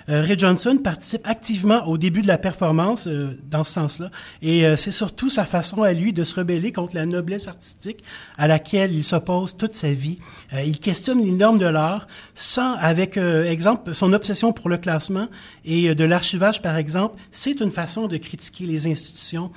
Euh, 0.09 0.21
Ray 0.21 0.37
Johnson 0.37 0.77
participe 0.83 1.21
activement 1.25 1.87
au 1.87 1.97
début 1.97 2.21
de 2.21 2.27
la 2.27 2.37
performance 2.37 3.07
euh, 3.07 3.37
dans 3.49 3.63
ce 3.63 3.73
sens-là, 3.73 4.09
et 4.41 4.65
euh, 4.65 4.75
c'est 4.75 4.91
surtout 4.91 5.29
sa 5.29 5.45
façon 5.45 5.83
à 5.83 5.93
lui 5.93 6.13
de 6.13 6.23
se 6.23 6.35
rebeller 6.35 6.71
contre 6.71 6.95
la 6.95 7.05
noblesse 7.05 7.47
artistique 7.47 8.03
à 8.37 8.47
laquelle 8.47 8.93
il 8.93 9.03
s'oppose 9.03 9.57
toute 9.57 9.73
sa 9.73 9.91
vie. 9.93 10.19
Il 10.65 10.79
questionne 10.79 11.23
les 11.23 11.31
normes 11.31 11.59
de 11.59 11.65
l'art, 11.65 12.07
sans, 12.35 12.73
avec 12.75 13.17
exemple, 13.17 13.93
son 13.93 14.13
obsession 14.13 14.53
pour 14.53 14.69
le 14.69 14.77
classement 14.77 15.27
et 15.65 15.93
de 15.95 16.03
l'archivage, 16.03 16.61
par 16.61 16.77
exemple, 16.77 17.19
c'est 17.31 17.59
une 17.59 17.71
façon 17.71 18.07
de 18.07 18.17
critiquer 18.17 18.65
les 18.65 18.87
institutions. 18.87 19.51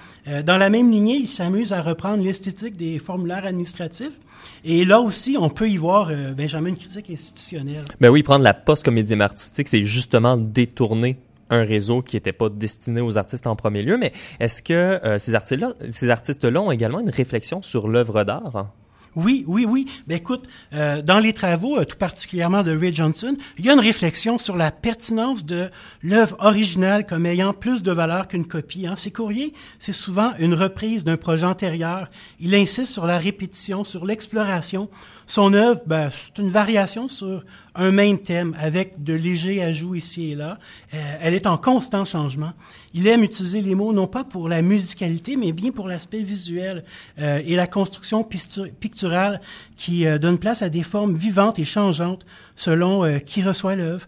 Dans 0.45 0.59
la 0.59 0.71
même 0.71 0.91
lignée, 0.91 1.17
il 1.17 1.29
s'amuse 1.29 1.73
à 1.73 1.83
reprendre 1.83 2.23
l'esthétique 2.23 2.77
des 2.77 2.99
formulaires 2.99 3.45
administratifs. 3.45 4.19
Et 4.65 4.85
là 4.85 5.01
aussi, 5.01 5.37
on 5.39 5.49
peut 5.49 5.69
y 5.69 5.77
voir, 5.77 6.09
euh, 6.11 6.33
Benjamin, 6.33 6.71
une 6.71 6.77
critique 6.77 7.11
institutionnelle. 7.11 7.85
Ben 8.01 8.09
oui, 8.09 8.23
prendre 8.23 8.43
la 8.43 8.55
poste 8.55 8.85
comme 8.85 8.99
artistique, 9.21 9.69
c'est 9.69 9.85
justement 9.85 10.37
détourner 10.37 11.19
un 11.51 11.65
réseau 11.65 12.03
qui 12.03 12.17
n'était 12.17 12.33
pas 12.33 12.49
destiné 12.49 13.01
aux 13.01 13.19
artistes 13.19 13.47
en 13.47 13.55
premier 13.55 13.83
lieu. 13.83 13.97
Mais 13.97 14.13
est-ce 14.41 14.63
que 14.63 14.73
euh, 14.73 15.19
ces 15.19 15.35
artistes-là, 15.35 15.73
ces 15.91 16.11
artistes-là 16.11 16.61
ont 16.61 16.73
également 16.73 17.01
une 17.01 17.11
réflexion 17.11 17.63
sur 17.63 17.89
l'œuvre 17.89 18.25
d'art? 18.25 18.73
Oui, 19.17 19.45
oui, 19.47 19.65
oui. 19.65 19.87
Ben 20.07 20.19
écoute, 20.19 20.45
euh, 20.75 21.01
dans 21.01 21.19
les 21.19 21.33
travaux, 21.33 21.79
euh, 21.79 21.87
tout 21.87 21.97
particulièrement 21.97 22.63
de 22.63 22.77
Ray 22.77 22.95
Johnson, 22.95 23.35
il 23.57 23.65
y 23.65 23.71
a 23.71 23.73
une 23.73 23.81
réflexion 23.81 24.37
sur 24.37 24.59
la 24.59 24.71
pertinence 24.71 25.47
de 25.47 25.71
l'œuvre 26.03 26.37
originale 26.39 27.07
comme 27.07 27.25
ayant 27.25 27.55
plus 27.55 27.83
de 27.83 27.91
valeur 27.93 28.29
qu'une 28.29 28.47
copie. 28.47 28.87
Hein. 28.87 28.95
Ses 28.99 29.11
courriers, 29.11 29.55
c'est 29.79 29.95
souvent 29.95 30.33
une 30.39 30.53
reprise 30.53 31.03
d'un 31.03 31.17
projet 31.17 31.47
antérieur. 31.47 32.11
Il 32.41 32.55
insiste 32.55 32.93
sur 32.93 33.07
la 33.07 33.17
répétition, 33.17 33.85
sur 33.85 34.05
l'exploration. 34.05 34.91
Son 35.29 35.55
œuvre, 35.55 35.81
ben, 35.87 36.09
c'est 36.13 36.41
une 36.41 36.51
variation 36.51 37.09
sur 37.09 37.45
un 37.75 37.91
même 37.91 38.19
thème 38.19 38.57
avec 38.61 39.03
de 39.03 39.13
légers 39.13 39.61
ajouts 39.61 39.97
ici 39.97 40.31
et 40.31 40.35
là. 40.37 40.59
Euh, 40.95 41.17
elle 41.21 41.35
est 41.35 41.49
en 41.49 41.59
constant 41.59 42.05
changement. 42.05 42.53
Il 42.95 43.09
aime 43.09 43.25
utiliser 43.25 43.61
les 43.61 43.75
mots 43.75 43.93
non 43.93 44.07
pas 44.07 44.23
pour 44.23 44.49
la 44.49 44.63
musicalité, 44.63 45.37
mais 45.37 45.51
bien 45.51 45.73
pour 45.73 45.89
l'aspect 45.89 46.23
visuel 46.23 46.85
euh, 47.19 47.41
et 47.45 47.57
la 47.57 47.67
construction 47.67 48.23
picturale 48.23 49.41
qui 49.77 50.07
euh, 50.07 50.19
donne 50.19 50.39
place 50.39 50.63
à 50.63 50.69
des 50.69 50.85
formes 50.85 51.17
vivantes 51.17 51.59
et 51.59 51.65
changeantes 51.65 52.25
selon 52.55 53.21
qui 53.21 53.43
reçoit 53.43 53.75
l'œuvre. 53.75 54.07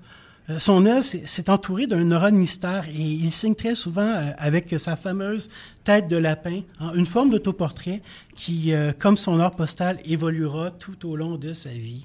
Euh, 0.51 0.59
son 0.59 0.87
œuvre 0.87 1.05
c'est- 1.05 1.23
c'est 1.27 1.51
entouré 1.51 1.87
d'un 1.87 2.11
aura 2.11 2.31
de 2.31 2.37
mystère 2.37 2.85
et 2.89 3.01
il 3.03 3.31
signe 3.33 3.55
très 3.55 3.75
souvent 3.75 4.01
euh, 4.15 4.31
avec 4.39 4.75
sa 4.79 4.97
fameuse 4.97 5.51
tête 5.85 6.09
de 6.09 6.17
lapin, 6.17 6.61
hein, 6.81 6.93
une 6.95 7.05
forme 7.07 7.31
d'autoportrait 7.31 8.01
qui, 8.35 8.73
euh, 8.73 8.93
comme 8.99 9.17
son 9.17 9.41
art 9.41 9.51
postal, 9.51 9.99
évoluera 10.07 10.71
tout 10.71 11.09
au 11.09 11.17
long 11.17 11.37
de 11.37 11.53
sa 11.53 11.71
vie. 11.71 12.05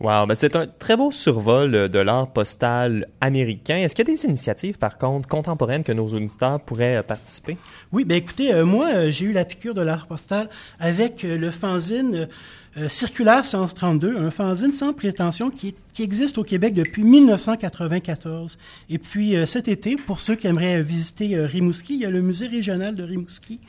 Wow, 0.00 0.26
ben 0.26 0.34
c'est 0.34 0.54
un 0.56 0.66
très 0.66 0.96
beau 0.96 1.10
survol 1.10 1.88
de 1.90 1.98
l'art 1.98 2.32
postal 2.32 3.06
américain. 3.20 3.76
Est-ce 3.76 3.94
qu'il 3.94 4.06
y 4.08 4.10
a 4.10 4.14
des 4.14 4.24
initiatives, 4.24 4.78
par 4.78 4.96
contre, 4.96 5.28
contemporaines 5.28 5.82
que 5.84 5.92
nos 5.92 6.08
auditeurs 6.08 6.60
pourraient 6.60 7.02
participer? 7.02 7.56
Oui, 7.90 8.04
ben 8.04 8.16
écoutez, 8.16 8.54
euh, 8.54 8.64
moi, 8.64 9.10
j'ai 9.10 9.26
eu 9.26 9.32
la 9.32 9.44
piqûre 9.44 9.74
de 9.74 9.82
l'art 9.82 10.06
postal 10.06 10.48
avec 10.78 11.22
le 11.24 11.50
fanzine 11.50 12.14
euh, 12.14 12.26
euh, 12.78 12.88
Circulaire 12.88 13.44
Science 13.44 13.74
32, 13.74 14.16
un 14.16 14.30
fanzine 14.30 14.72
sans 14.72 14.94
prétention 14.94 15.50
qui, 15.50 15.74
existe 15.98 16.38
au 16.38 16.42
Québec 16.42 16.72
depuis 16.72 17.04
1994. 17.04 18.58
Et 18.88 18.98
puis 18.98 19.36
euh, 19.36 19.44
cet 19.44 19.68
été, 19.68 19.96
pour 19.96 20.20
ceux 20.20 20.36
qui 20.36 20.46
aimeraient 20.46 20.82
visiter 20.82 21.36
euh, 21.36 21.44
Rimouski, 21.44 21.94
il 21.94 22.00
y 22.00 22.06
a 22.06 22.10
le 22.10 22.22
musée 22.22 22.46
régional 22.46 22.96
de 22.96 23.02
Rimouski 23.02 23.60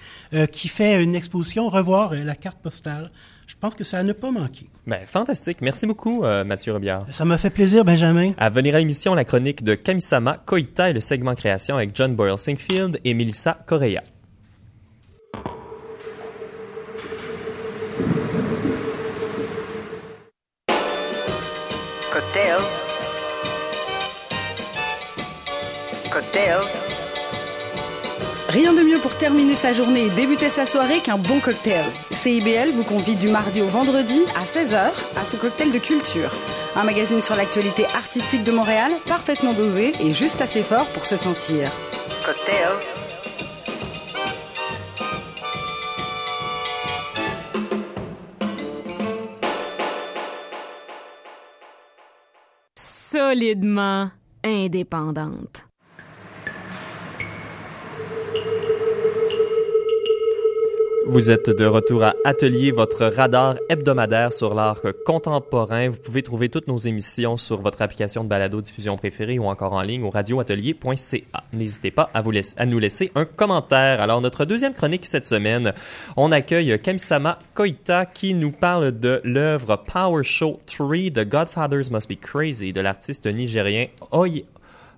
qui 0.52 0.68
fait 0.68 1.04
une 1.04 1.16
exposition 1.16 1.70
Revoir 1.70 2.14
la 2.14 2.36
carte 2.36 2.60
postale. 2.60 3.12
Je 3.46 3.56
pense 3.60 3.76
que 3.76 3.84
ça 3.84 4.02
ne 4.04 4.14
pas 4.14 4.32
manquer. 4.32 4.70
Ben, 4.88 5.06
fantastique. 5.06 5.58
Merci 5.62 5.86
beaucoup, 5.86 6.22
Mathieu 6.22 6.74
Robillard. 6.74 7.06
Ça 7.12 7.26
m'a 7.26 7.38
fait 7.38 7.50
plaisir, 7.50 7.86
Benjamin. 7.86 8.32
À 8.38 8.50
venir 8.50 8.76
à 8.76 8.80
l'émission, 8.80 9.14
la 9.14 9.26
chronique 9.26 9.64
de 9.64 9.76
Kamisama 9.76 10.42
Koita 10.46 10.90
et 10.90 10.94
le 10.94 11.02
segment 11.02 11.36
création 11.36 11.76
avec 11.76 11.92
John 11.94 12.16
Boyle 12.16 12.38
Singfield 12.38 13.00
et 13.04 13.14
Melissa 13.14 13.58
Correa. 13.66 14.02
Cocktail. 22.44 22.58
Cocktail. 26.12 26.60
Rien 28.50 28.74
de 28.74 28.82
mieux 28.82 28.98
pour 29.00 29.16
terminer 29.16 29.54
sa 29.54 29.72
journée 29.72 30.06
et 30.06 30.10
débuter 30.10 30.50
sa 30.50 30.66
soirée 30.66 31.00
qu'un 31.00 31.18
bon 31.18 31.40
cocktail. 31.40 31.86
CIBL 32.12 32.72
vous 32.76 32.84
convie 32.84 33.16
du 33.16 33.30
mardi 33.30 33.62
au 33.62 33.68
vendredi 33.68 34.22
à 34.36 34.44
16h 34.44 34.92
à 35.16 35.26
son 35.26 35.38
cocktail 35.38 35.72
de 35.72 35.80
culture. 35.80 36.34
Un 36.76 36.84
magazine 36.84 37.22
sur 37.22 37.36
l'actualité 37.36 37.86
artistique 37.96 38.44
de 38.44 38.52
Montréal, 38.52 38.92
parfaitement 39.08 39.54
dosé 39.54 39.94
et 40.02 40.12
juste 40.12 40.42
assez 40.42 40.64
fort 40.64 40.88
pour 40.88 41.06
se 41.06 41.16
sentir. 41.16 41.70
Cocktail. 42.26 43.03
Solidement 53.34 54.12
indépendante. 54.44 55.66
Vous 61.06 61.30
êtes 61.30 61.50
de 61.50 61.66
retour 61.66 62.04
à 62.04 62.14
Atelier, 62.24 62.72
votre 62.72 63.06
radar 63.06 63.58
hebdomadaire 63.68 64.32
sur 64.32 64.54
l'art 64.54 64.82
contemporain. 65.06 65.90
Vous 65.90 65.98
pouvez 65.98 66.24
trouver 66.24 66.48
toutes 66.48 66.68
nos 66.68 66.78
émissions 66.78 67.36
sur 67.36 67.62
votre 67.62 67.82
application 67.82 68.24
de 68.24 68.30
balado-diffusion 68.30 68.96
préférée 68.96 69.38
ou 69.38 69.46
encore 69.46 69.74
en 69.74 69.82
ligne 69.82 70.04
au 70.04 70.10
radioatelier.ca. 70.10 71.44
N'hésitez 71.52 71.92
pas 71.92 72.10
à, 72.14 72.66
nous 72.66 72.80
laisser 72.80 73.12
un 73.16 73.26
commentaire. 73.26 74.00
Alors, 74.02 74.22
notre 74.22 74.46
deuxième 74.46 74.74
chronique 74.74 75.06
cette 75.06 75.26
semaine, 75.26 75.74
on 76.16 76.32
accueille 76.32 76.80
Kamisama 76.80 77.38
Koita 77.54 78.06
qui 78.06 78.34
nous 78.34 78.52
parle 78.52 78.98
de 78.98 79.20
l'œuvre 79.26 79.84
Power 79.86 80.24
Show 80.24 80.62
3 80.68 81.12
The 81.14 81.28
Godfathers 81.28 81.92
Must 81.92 82.10
Be 82.10 82.20
Crazy 82.20 82.72
de 82.72 82.80
l'artiste 82.80 83.28
nigérien 83.28 83.88
Oye. 84.12 84.46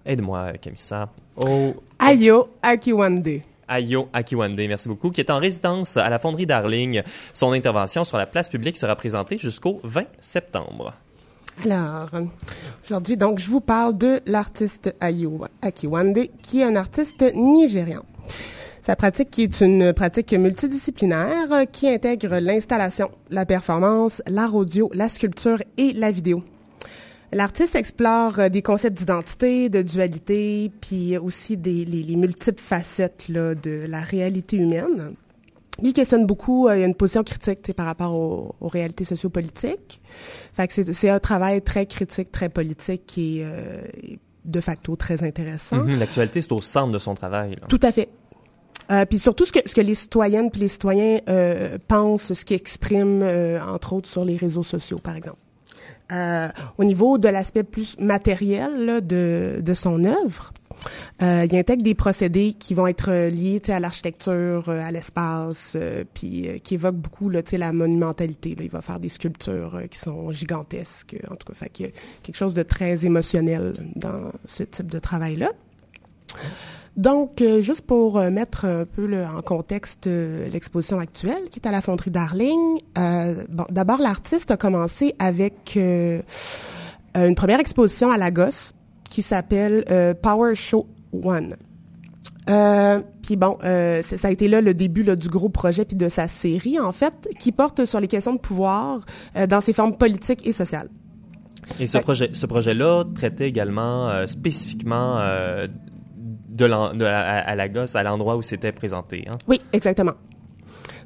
Aide-moi, 0.06 0.54
Kamisa. 0.62 1.10
Oh. 1.36 1.76
Ayo 1.98 2.50
Akiwande. 2.62 3.55
Ayo 3.68 4.10
Akiwande, 4.14 4.62
merci 4.68 4.88
beaucoup, 4.88 5.12
qui 5.12 5.22
est 5.22 5.30
en 5.30 5.40
résidence 5.40 5.98
à 5.98 6.10
la 6.10 6.20
fonderie 6.20 6.46
Darling. 6.46 7.02
Son 7.34 7.52
intervention 7.52 8.04
sur 8.04 8.18
la 8.18 8.26
place 8.26 8.50
publique 8.50 8.78
sera 8.78 8.96
présentée 8.96 9.38
jusqu'au 9.38 9.80
20 9.84 10.04
septembre. 10.20 10.94
Alors, 11.64 12.10
aujourd'hui, 12.86 13.18
donc, 13.18 13.40
je 13.40 13.48
vous 13.48 13.62
parle 13.62 13.98
de 13.98 14.20
l'artiste 14.26 14.94
Ayo 15.00 15.46
Akiwande, 15.62 16.20
qui 16.42 16.62
est 16.62 16.66
un 16.66 16.76
artiste 16.76 17.24
nigérian. 17.34 18.04
Sa 18.82 18.96
pratique 18.96 19.40
est 19.40 19.62
une 19.62 19.94
pratique 19.94 20.34
multidisciplinaire 20.34 21.66
qui 21.72 21.90
intègre 21.90 22.38
l'installation, 22.38 23.10
la 23.32 23.46
performance, 23.46 24.22
l'art 24.28 24.54
audio, 24.54 24.92
la 24.94 25.10
sculpture 25.10 25.58
et 25.78 25.94
la 25.94 26.12
vidéo. 26.12 26.44
L'artiste 27.32 27.76
explore 27.76 28.40
euh, 28.40 28.50
des 28.50 28.62
concepts 28.62 28.98
d'identité, 28.98 29.70
de 29.70 29.82
dualité, 29.82 30.72
puis 30.82 31.18
aussi 31.18 31.58
des, 31.58 31.86
les, 31.86 32.04
les 32.04 32.16
multiples 32.16 32.62
facettes 32.62 33.28
là, 33.30 33.56
de 33.56 33.80
la 33.88 34.02
réalité 34.02 34.58
humaine. 34.58 35.14
Il 35.82 35.92
questionne 35.94 36.26
beaucoup, 36.26 36.68
euh, 36.68 36.78
il 36.78 36.82
y 36.82 36.84
a 36.84 36.88
une 36.88 36.96
position 36.96 37.24
critique 37.24 37.74
par 37.74 37.86
rapport 37.86 38.14
aux, 38.14 38.56
aux 38.62 38.68
réalités 38.68 39.04
sociopolitiques. 39.04 40.02
Fait 40.54 40.68
que 40.68 40.94
c'est, 40.94 41.10
un 41.10 41.20
travail 41.20 41.62
très 41.62 41.86
critique, 41.86 42.32
très 42.32 42.50
politique 42.50 43.18
est 43.18 43.44
euh, 43.44 43.82
de 44.46 44.60
facto 44.62 44.96
très 44.96 45.24
intéressant. 45.24 45.78
Mhm, 45.78 46.00
L'actualité, 46.00 46.42
c'est 46.42 46.52
au 46.54 46.62
centre 46.62 46.92
de 46.92 47.00
son 47.00 47.14
travail. 47.14 47.56
là. 47.60 47.68
Tout 47.68 47.80
à 47.82 47.92
fait. 47.92 48.10
Euh, 48.92 49.06
puis 49.06 49.20
surtout 49.20 49.46
ce 49.46 49.52
que, 49.52 49.60
ce 49.66 49.74
que 49.74 49.82
les 49.82 49.96
citoyennes 49.96 50.52
puis 50.52 50.62
les 50.62 50.68
citoyens 50.68 51.20
euh, 51.28 51.78
pensent, 51.88 52.34
ce 52.34 52.46
qu'ils 52.46 52.58
expriment, 52.58 53.22
euh, 53.24 53.60
entre 53.66 53.94
autres 53.94 54.08
sur 54.08 54.24
les 54.26 54.38
réseaux 54.38 54.64
sociaux, 54.64 55.00
par 55.04 55.16
exemple. 55.16 55.40
Euh, 56.12 56.50
au 56.78 56.84
niveau 56.84 57.18
de 57.18 57.28
l'aspect 57.28 57.64
plus 57.64 57.98
matériel 58.00 59.02
de, 59.06 59.60
de 59.62 59.74
son 59.74 60.04
œuvre, 60.04 60.54
euh, 61.22 61.48
il 61.50 61.58
intègre 61.58 61.84
des 61.84 61.96
procédés 61.96 62.54
qui 62.54 62.74
vont 62.74 62.86
être 62.86 63.12
liés 63.30 63.62
à 63.70 63.80
l'architecture, 63.80 64.70
euh, 64.70 64.82
à 64.82 64.92
l'espace, 64.92 65.76
puis 66.14 66.48
qui 66.64 66.74
évoquent 66.76 66.96
beaucoup 66.96 67.30
la 67.30 67.72
monumentalité. 67.72 68.56
Il 68.60 68.70
va 68.70 68.82
faire 68.82 69.00
des 69.00 69.10
sculptures 69.10 69.82
qui 69.90 69.98
sont 69.98 70.32
gigantesques, 70.32 71.16
en 71.30 71.36
tout 71.36 71.48
cas. 71.48 71.54
Fait 71.56 71.70
qu'il 71.70 71.88
y 71.88 71.90
a 71.90 71.92
quelque 72.22 72.38
chose 72.38 72.54
de 72.54 72.64
très 72.64 73.06
émotionnel 73.06 73.72
dans 73.96 74.32
ce 74.46 74.64
type 74.64 74.92
de 74.92 75.00
travail-là. 75.00 75.52
Donc, 76.98 77.42
euh, 77.42 77.62
juste 77.62 77.82
pour 77.82 78.18
euh, 78.18 78.30
mettre 78.30 78.66
un 78.66 78.86
peu 78.86 79.10
en 79.26 79.42
contexte 79.42 80.08
euh, 80.08 80.48
l'exposition 80.50 81.00
actuelle 81.00 81.50
qui 81.52 81.60
est 81.60 81.68
à 81.68 81.72
la 81.72 81.82
Fonderie 81.82 82.12
Darling, 82.12 82.80
bon, 83.50 83.66
d'abord, 83.70 84.00
l'artiste 84.00 84.52
a 84.52 84.58
commencé 84.58 85.14
avec 85.20 85.78
une 85.78 87.36
première 87.36 87.60
exposition 87.60 88.12
à 88.12 88.18
Lagos 88.18 88.74
qui 89.10 89.22
s'appelle 89.22 89.84
Power 90.22 90.56
Show 90.56 90.88
One. 91.12 91.56
Puis 93.22 93.36
bon, 93.36 93.58
ça 93.62 94.28
a 94.28 94.32
été 94.32 94.48
là 94.48 94.62
le 94.62 94.74
début 94.74 95.04
là, 95.04 95.16
du 95.16 95.28
gros 95.30 95.50
projet 95.50 95.84
puis 95.86 95.98
de 95.98 96.10
sa 96.10 96.28
série 96.28 96.80
en 96.80 96.92
fait, 96.92 97.30
qui 97.40 97.52
porte 97.52 97.86
sur 97.86 98.00
les 98.00 98.08
questions 98.08 98.34
de 98.34 98.40
pouvoir 98.40 99.02
dans 99.50 99.62
ses 99.62 99.74
formes 99.74 99.98
politiques 99.98 100.48
et 100.48 100.54
sociales. 100.54 100.90
Et 101.80 101.88
ce 101.88 101.98
projet, 101.98 102.30
ce 102.34 102.46
projet-là 102.46 103.04
traitait 103.16 103.48
également 103.48 104.10
euh, 104.10 104.28
spécifiquement 104.28 105.18
euh, 105.18 105.68
de, 106.56 106.68
de- 106.98 107.06
à, 107.06 107.40
à 107.40 107.56
Lagos, 107.56 107.96
à 107.96 108.04
l'endroit 108.04 108.36
où 108.36 108.42
c'était 108.42 108.72
présenté. 108.72 109.26
Hein? 109.30 109.36
Oui, 109.48 109.62
exactement. 109.74 110.14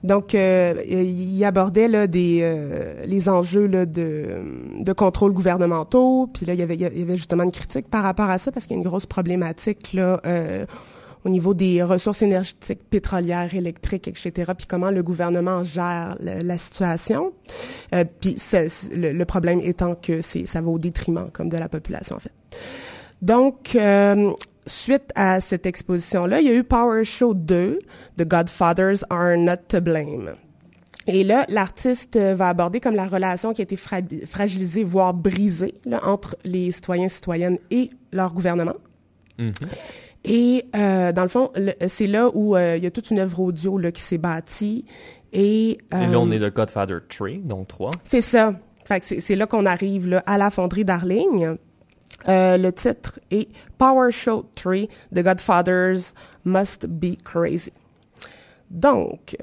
Donc, 0.01 0.33
euh, 0.33 0.75
il 0.87 1.43
abordait 1.43 1.89
là, 1.89 2.07
des, 2.07 2.39
euh, 2.41 3.03
les 3.05 3.27
enjeux 3.27 3.65
là, 3.67 3.85
de, 3.85 4.37
de 4.79 4.93
contrôle 4.93 5.33
gouvernementaux. 5.33 6.29
Puis 6.33 6.45
là, 6.45 6.53
il 6.53 6.59
y, 6.59 6.63
avait, 6.63 6.75
il 6.75 6.81
y 6.81 7.01
avait 7.01 7.17
justement 7.17 7.43
une 7.43 7.51
critique 7.51 7.89
par 7.89 8.03
rapport 8.03 8.29
à 8.29 8.37
ça 8.37 8.51
parce 8.51 8.65
qu'il 8.65 8.77
y 8.77 8.79
a 8.79 8.81
une 8.81 8.87
grosse 8.87 9.05
problématique 9.05 9.91
là, 9.91 10.21
euh, 10.25 10.65
au 11.25 11.29
niveau 11.29 11.53
des 11.53 11.83
ressources 11.83 12.21
énergétiques 12.21 12.79
pétrolières, 12.89 13.53
électriques, 13.53 14.07
etc. 14.07 14.53
Puis 14.57 14.67
comment 14.67 14.89
le 14.89 15.03
gouvernement 15.03 15.65
gère 15.65 16.15
la 16.21 16.57
situation. 16.57 17.33
Euh, 17.93 18.05
puis 18.21 18.37
le, 18.95 19.11
le 19.11 19.25
problème 19.25 19.59
étant 19.61 19.95
que 19.95 20.21
c'est 20.21 20.45
ça 20.45 20.61
va 20.61 20.69
au 20.69 20.79
détriment 20.79 21.29
comme 21.33 21.49
de 21.49 21.57
la 21.57 21.67
population 21.67 22.15
en 22.15 22.19
fait. 22.19 22.31
Donc, 23.21 23.75
euh, 23.75 24.31
suite 24.69 25.09
à 25.15 25.41
cette 25.41 25.65
exposition-là, 25.65 26.39
il 26.41 26.47
y 26.47 26.49
a 26.49 26.53
eu 26.53 26.63
Power 26.63 27.03
Show 27.03 27.33
2, 27.33 27.79
The 28.17 28.25
Godfathers 28.27 29.03
Are 29.09 29.35
Not 29.37 29.57
to 29.69 29.81
Blame. 29.81 30.35
Et 31.07 31.23
là, 31.23 31.45
l'artiste 31.49 32.17
euh, 32.17 32.35
va 32.35 32.49
aborder 32.49 32.79
comme 32.79 32.95
la 32.95 33.07
relation 33.07 33.51
qui 33.53 33.61
a 33.61 33.63
été 33.63 33.75
fra- 33.75 33.97
fragilisée, 34.27 34.83
voire 34.83 35.13
brisée, 35.13 35.73
là, 35.85 35.99
entre 36.05 36.35
les 36.43 36.71
citoyens, 36.71 37.09
citoyennes 37.09 37.57
et 37.71 37.89
leur 38.13 38.31
gouvernement. 38.33 38.75
Mhm. 39.39 39.53
Et 40.25 40.65
euh, 40.75 41.11
dans 41.13 41.23
le 41.23 41.29
fond, 41.29 41.49
c'est 41.87 42.07
là 42.07 42.29
où 42.33 42.55
euh, 42.55 42.75
il 42.77 42.83
y 42.83 42.87
a 42.87 42.91
toute 42.91 43.09
une 43.09 43.19
œuvre 43.19 43.39
audio 43.39 43.77
là, 43.77 43.91
qui 43.91 44.01
s'est 44.01 44.17
bâtie. 44.17 44.85
Et, 45.31 45.71
Et 45.71 45.77
là, 45.91 46.19
on 46.19 46.29
est 46.31 46.39
le 46.39 46.49
Godfather 46.49 46.97
Tree, 47.07 47.37
donc 47.39 47.69
3. 47.69 47.91
c'est 48.03 48.21
ça. 48.21 48.53
Fait 48.85 49.03
c'est, 49.03 49.21
c'est 49.21 49.35
là 49.35 49.45
qu'on 49.45 49.65
arrive 49.65 50.07
là, 50.07 50.23
à 50.25 50.37
la 50.37 50.51
fonderie 50.51 50.83
Darling. 50.83 51.55
Euh, 52.27 52.57
le 52.57 52.71
titre 52.73 53.19
est 53.31 53.47
Power 53.77 54.11
Show 54.11 54.45
3, 54.55 54.87
The 55.15 55.23
Godfathers 55.23 56.13
Must 56.45 56.85
Be 56.87 57.15
Crazy. 57.23 57.71
Donc, 58.69 59.35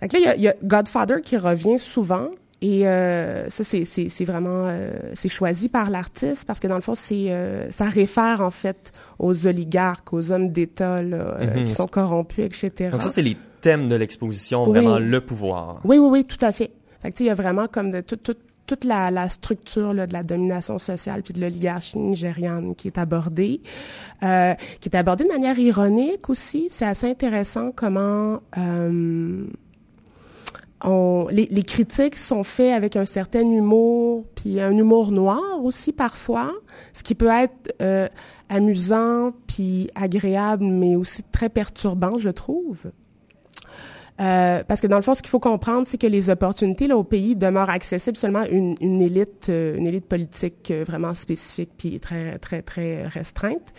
là, 0.00 0.08
il 0.12 0.20
y 0.20 0.26
a- 0.26 0.36
il 0.36 0.42
y, 0.42 0.48
a 0.48 0.54
Godfather 0.62 1.20
qui 1.22 1.36
revient 1.36 1.78
souvent. 1.78 2.28
Et 2.62 2.86
euh, 2.88 3.50
ça, 3.50 3.62
c'est, 3.62 4.24
vraiment 4.24 4.66
euh, 4.68 4.90
c'est 5.12 5.28
choisi 5.28 5.68
par 5.68 5.90
l'artiste 5.90 6.46
parce 6.46 6.60
que 6.60 6.66
dans 6.66 6.76
le 6.76 6.80
fond, 6.80 6.94
c'est 6.94 7.26
euh, 7.30 7.70
ça 7.70 7.84
réfère 7.90 8.40
en 8.40 8.50
fait 8.50 8.90
aux 9.18 9.46
oligarques, 9.46 10.14
aux 10.14 10.32
hommes 10.32 10.50
d'État 10.50 11.02
Mhm. 11.02 11.64
qui 11.64 11.72
sont 11.72 11.86
corrompus, 11.86 12.44
etc. 12.46 12.88
Donc 12.90 13.02
ça, 13.02 13.10
c'est 13.10 13.20
les 13.22 13.36
thèmes 13.60 13.88
de 13.90 13.96
l'exposition, 13.96 14.64
Oui. 14.64 14.70
vraiment 14.78 14.98
le 14.98 15.20
pouvoir. 15.20 15.80
Oui, 15.84 15.98
oui, 15.98 16.08
oui, 16.10 16.24
tout 16.24 16.42
à 16.42 16.52
fait. 16.52 16.70
Fait 17.02 17.12
que, 17.12 17.22
il 17.22 17.26
y 17.26 17.30
a 17.30 17.34
vraiment 17.34 17.66
comme 17.66 17.90
de, 17.90 18.00
tout- 18.00 18.16
tout- 18.16 18.34
toute 18.66 18.84
la, 18.84 19.28
structure 19.28 19.94
de 19.94 20.12
la 20.12 20.22
domination 20.22 20.78
sociale 20.78 21.22
puis 21.22 21.34
de 21.34 21.40
l'oligarchie 21.40 21.98
nigériane 21.98 22.74
qui 22.74 22.88
est 22.88 22.98
abordée, 22.98 23.60
euh, 24.22 24.54
qui 24.80 24.88
est 24.88 24.96
abordée 24.96 25.24
de 25.24 25.28
manière 25.28 25.58
ironique 25.58 26.30
aussi. 26.30 26.68
C'est 26.70 26.86
assez 26.86 27.08
intéressant 27.08 27.72
comment 27.74 28.40
euh, 28.58 29.46
les 31.30 31.62
critiques 31.62 32.16
sont 32.16 32.44
faites 32.44 32.74
avec 32.74 32.96
un 32.96 33.04
certain 33.04 33.40
humour, 33.40 34.24
puis 34.34 34.60
un 34.60 34.76
humour 34.76 35.12
noir 35.12 35.62
aussi 35.62 35.92
parfois, 35.92 36.52
ce 36.92 37.02
qui 37.02 37.14
peut 37.14 37.30
être 37.30 37.74
euh, 37.80 38.08
amusant 38.48 39.32
puis 39.46 39.88
agréable, 39.94 40.64
mais 40.64 40.96
aussi 40.96 41.22
très 41.22 41.48
perturbant, 41.48 42.18
je 42.18 42.30
trouve. 42.30 42.90
Euh, 44.20 44.62
parce 44.68 44.80
que 44.80 44.86
dans 44.86 44.96
le 44.96 45.02
fond, 45.02 45.14
ce 45.14 45.22
qu'il 45.22 45.30
faut 45.30 45.40
comprendre, 45.40 45.86
c'est 45.88 45.98
que 45.98 46.06
les 46.06 46.30
opportunités 46.30 46.86
là, 46.86 46.96
au 46.96 47.02
pays 47.02 47.34
demeurent 47.34 47.70
accessibles 47.70 48.16
seulement 48.16 48.40
à 48.42 48.48
une, 48.48 48.76
une 48.80 49.02
élite, 49.02 49.48
euh, 49.48 49.76
une 49.76 49.86
élite 49.88 50.06
politique 50.06 50.70
euh, 50.70 50.84
vraiment 50.86 51.14
spécifique 51.14 51.70
puis 51.76 51.98
très 51.98 52.38
très 52.38 52.62
très 52.62 53.06
restreinte. 53.08 53.72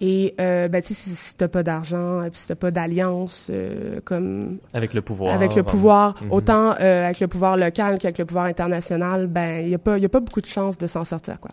Et 0.00 0.34
euh, 0.40 0.68
ben, 0.68 0.82
si, 0.84 0.94
si 0.94 1.36
t'as 1.36 1.48
pas 1.48 1.62
d'argent, 1.62 2.22
et 2.22 2.30
puis 2.30 2.38
si 2.40 2.48
t'as 2.48 2.54
pas 2.54 2.70
d'alliance, 2.70 3.48
euh, 3.50 4.00
comme 4.04 4.58
Avec 4.74 4.94
le 4.94 5.02
pouvoir. 5.02 5.34
avec 5.34 5.54
le 5.54 5.62
pouvoir, 5.62 6.22
Mhm. 6.22 6.32
autant 6.32 6.74
euh, 6.80 7.04
avec 7.06 7.20
le 7.20 7.28
pouvoir 7.28 7.56
local 7.58 7.98
qu'avec 7.98 8.16
le 8.18 8.24
pouvoir 8.24 8.46
international, 8.46 9.26
ben 9.26 9.62
il 9.62 9.68
y 9.68 9.74
a 9.74 9.78
pas 9.78 9.98
il 9.98 10.02
y 10.02 10.06
a 10.06 10.10
pas 10.10 10.20
beaucoup 10.20 10.40
de 10.40 10.46
chances 10.46 10.78
de 10.78 10.86
s'en 10.86 11.04
sortir 11.04 11.38
quoi. 11.38 11.50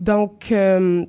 Donc 0.00 0.48
euh, 0.52 1.04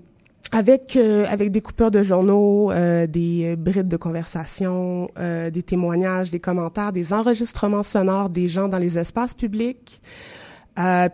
avec 0.55 0.95
euh, 0.95 1.25
avec 1.27 1.51
des 1.51 1.59
coupures 1.59 1.91
de 1.91 2.01
journaux, 2.01 2.71
euh, 2.71 3.07
des 3.07 3.45
euh, 3.45 3.55
brides 3.57 3.89
de 3.89 3.97
conversation, 3.97 5.09
des 5.51 5.63
témoignages, 5.63 6.31
des 6.31 6.39
commentaires, 6.39 6.93
des 6.93 7.11
enregistrements 7.11 7.83
sonores 7.83 8.29
des 8.29 8.47
gens 8.47 8.69
dans 8.69 8.77
les 8.77 8.97
espaces 8.97 9.33
publics, 9.33 10.01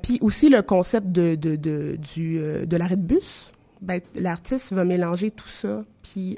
puis 0.03 0.19
aussi 0.21 0.49
le 0.49 0.61
concept 0.61 1.07
de 1.07 1.35
du 1.35 2.39
de 2.67 2.77
l'arrêt 2.77 2.97
de 2.97 3.01
bus. 3.01 3.51
Ben, 3.81 3.99
l'artiste 4.15 4.73
va 4.73 4.85
mélanger 4.85 5.31
tout 5.31 5.47
ça, 5.47 5.83
puis 6.03 6.37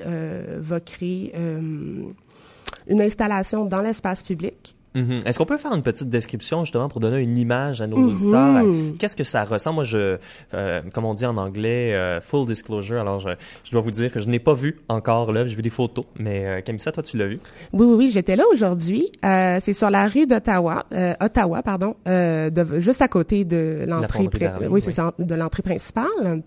va 0.59 0.79
créer 0.79 1.33
une 1.35 3.01
installation 3.01 3.65
dans 3.65 3.81
l'espace 3.81 4.23
public. 4.23 4.75
Mhm. 4.95 5.21
Est-ce 5.25 5.37
qu'on 5.37 5.45
peut 5.45 5.57
faire 5.57 5.73
une 5.73 5.81
petite 5.83 6.09
description 6.09 6.63
justement 6.65 6.87
pour 6.89 6.99
donner 6.99 7.19
une 7.19 7.37
image 7.37 7.81
à 7.81 7.87
nos 7.87 7.97
Mhm. 7.97 8.09
auditeurs? 8.09 8.63
Qu'est-ce 8.99 9.15
que 9.15 9.23
ça 9.23 9.43
ressemble? 9.43 9.75
Moi, 9.75 9.83
je, 9.83 10.17
euh, 10.53 10.81
comme 10.93 11.05
on 11.05 11.13
dit 11.13 11.25
en 11.25 11.35
anglais, 11.37 11.93
euh, 11.93 12.21
full 12.21 12.45
disclosure. 12.45 12.99
Alors, 13.01 13.19
je, 13.19 13.29
je 13.63 13.71
dois 13.71 13.81
vous 13.81 13.91
dire 13.91 14.11
que 14.11 14.19
je 14.19 14.27
n'ai 14.27 14.39
pas 14.39 14.53
vu 14.53 14.79
encore 14.89 15.31
l'œuvre. 15.31 15.47
J'ai 15.49 15.55
vu 15.55 15.61
des 15.61 15.69
photos, 15.69 16.05
mais 16.19 16.45
euh, 16.45 16.61
Camissa, 16.61 16.91
toi, 16.91 17.01
tu 17.03 17.17
l'as 17.17 17.27
vu? 17.27 17.39
Oui, 17.73 17.85
oui, 17.87 17.95
oui, 17.97 18.09
j'étais 18.11 18.35
là 18.35 18.43
aujourd'hui. 18.51 19.11
Euh, 19.25 19.57
c'est 19.61 19.73
sur 19.73 19.89
la 19.89 20.07
rue 20.07 20.27
d'Ottawa, 20.27 20.85
euh, 20.93 21.13
Ottawa, 21.21 21.63
pardon, 21.63 21.95
euh, 22.07 22.49
de- 22.49 22.79
juste 22.79 23.01
à 23.01 23.07
côté 23.07 23.45
de 23.45 23.85
l'entrée, 23.87 24.29
oui, 24.69 24.79
c'est 24.81 24.87
oui. 24.87 24.93
ça, 24.93 25.13
de 25.17 25.35
l'entrée 25.35 25.63
principale. 25.63 26.43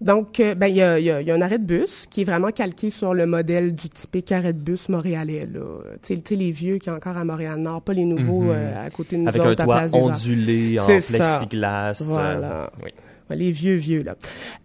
Donc, 0.00 0.40
euh, 0.40 0.54
ben, 0.54 0.66
il 0.66 0.76
y 0.76 0.82
a, 0.82 0.98
il 0.98 1.04
y, 1.04 1.10
a, 1.10 1.20
y 1.22 1.30
a 1.30 1.34
un 1.34 1.40
arrêt 1.42 1.58
de 1.58 1.64
bus 1.64 2.06
qui 2.10 2.22
est 2.22 2.24
vraiment 2.24 2.50
calqué 2.50 2.90
sur 2.90 3.14
le 3.14 3.24
modèle 3.26 3.74
du 3.74 3.88
typique 3.88 4.32
arrêt 4.32 4.52
de 4.52 4.60
bus 4.60 4.88
montréalais, 4.88 5.46
là. 5.52 5.60
Tu 6.02 6.18
sais, 6.24 6.34
les 6.34 6.50
vieux 6.50 6.78
qui 6.78 6.86
sont 6.86 6.96
encore 6.96 7.16
à 7.16 7.24
Montréal-Nord, 7.24 7.82
pas 7.82 7.92
les 7.92 8.04
nouveaux 8.04 8.42
Mhm. 8.42 8.50
euh, 8.50 8.86
à 8.86 8.90
côté 8.90 9.16
de 9.16 9.22
nous 9.22 9.28
Avec 9.28 9.40
autres, 9.42 9.48
un 9.50 9.52
à 9.52 9.64
toit 9.64 9.76
Place 9.88 9.90
ondulé 9.94 10.78
en 10.80 10.86
C'est 10.86 11.00
ça. 11.00 11.18
plexiglas. 11.38 12.00
euh, 12.02 12.04
Voilà. 12.06 12.70
oui. 12.84 12.90
Ouais, 13.30 13.36
Les 13.36 13.52
vieux, 13.52 13.76
vieux, 13.76 14.02
là. 14.02 14.16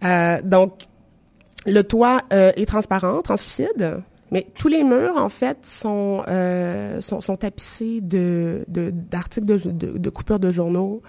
Euh, 0.03 0.41
donc, 0.43 0.73
le 1.65 1.83
toit 1.83 2.19
est 2.31 2.65
transparent, 2.65 3.21
translucide, 3.21 4.01
mais 4.31 4.45
tous 4.57 4.67
les 4.69 4.83
murs, 4.83 5.15
en 5.17 5.29
fait, 5.29 5.57
sont, 5.65 6.23
sont, 7.01 7.21
sont 7.21 7.35
tapissés 7.35 8.01
de, 8.01 8.63
de, 8.67 8.89
d'articles 8.89 9.45
de, 9.45 9.57
de, 9.57 9.97
de 9.97 10.09
coupures 10.09 10.39
de 10.39 10.49
journaux, 10.49 11.01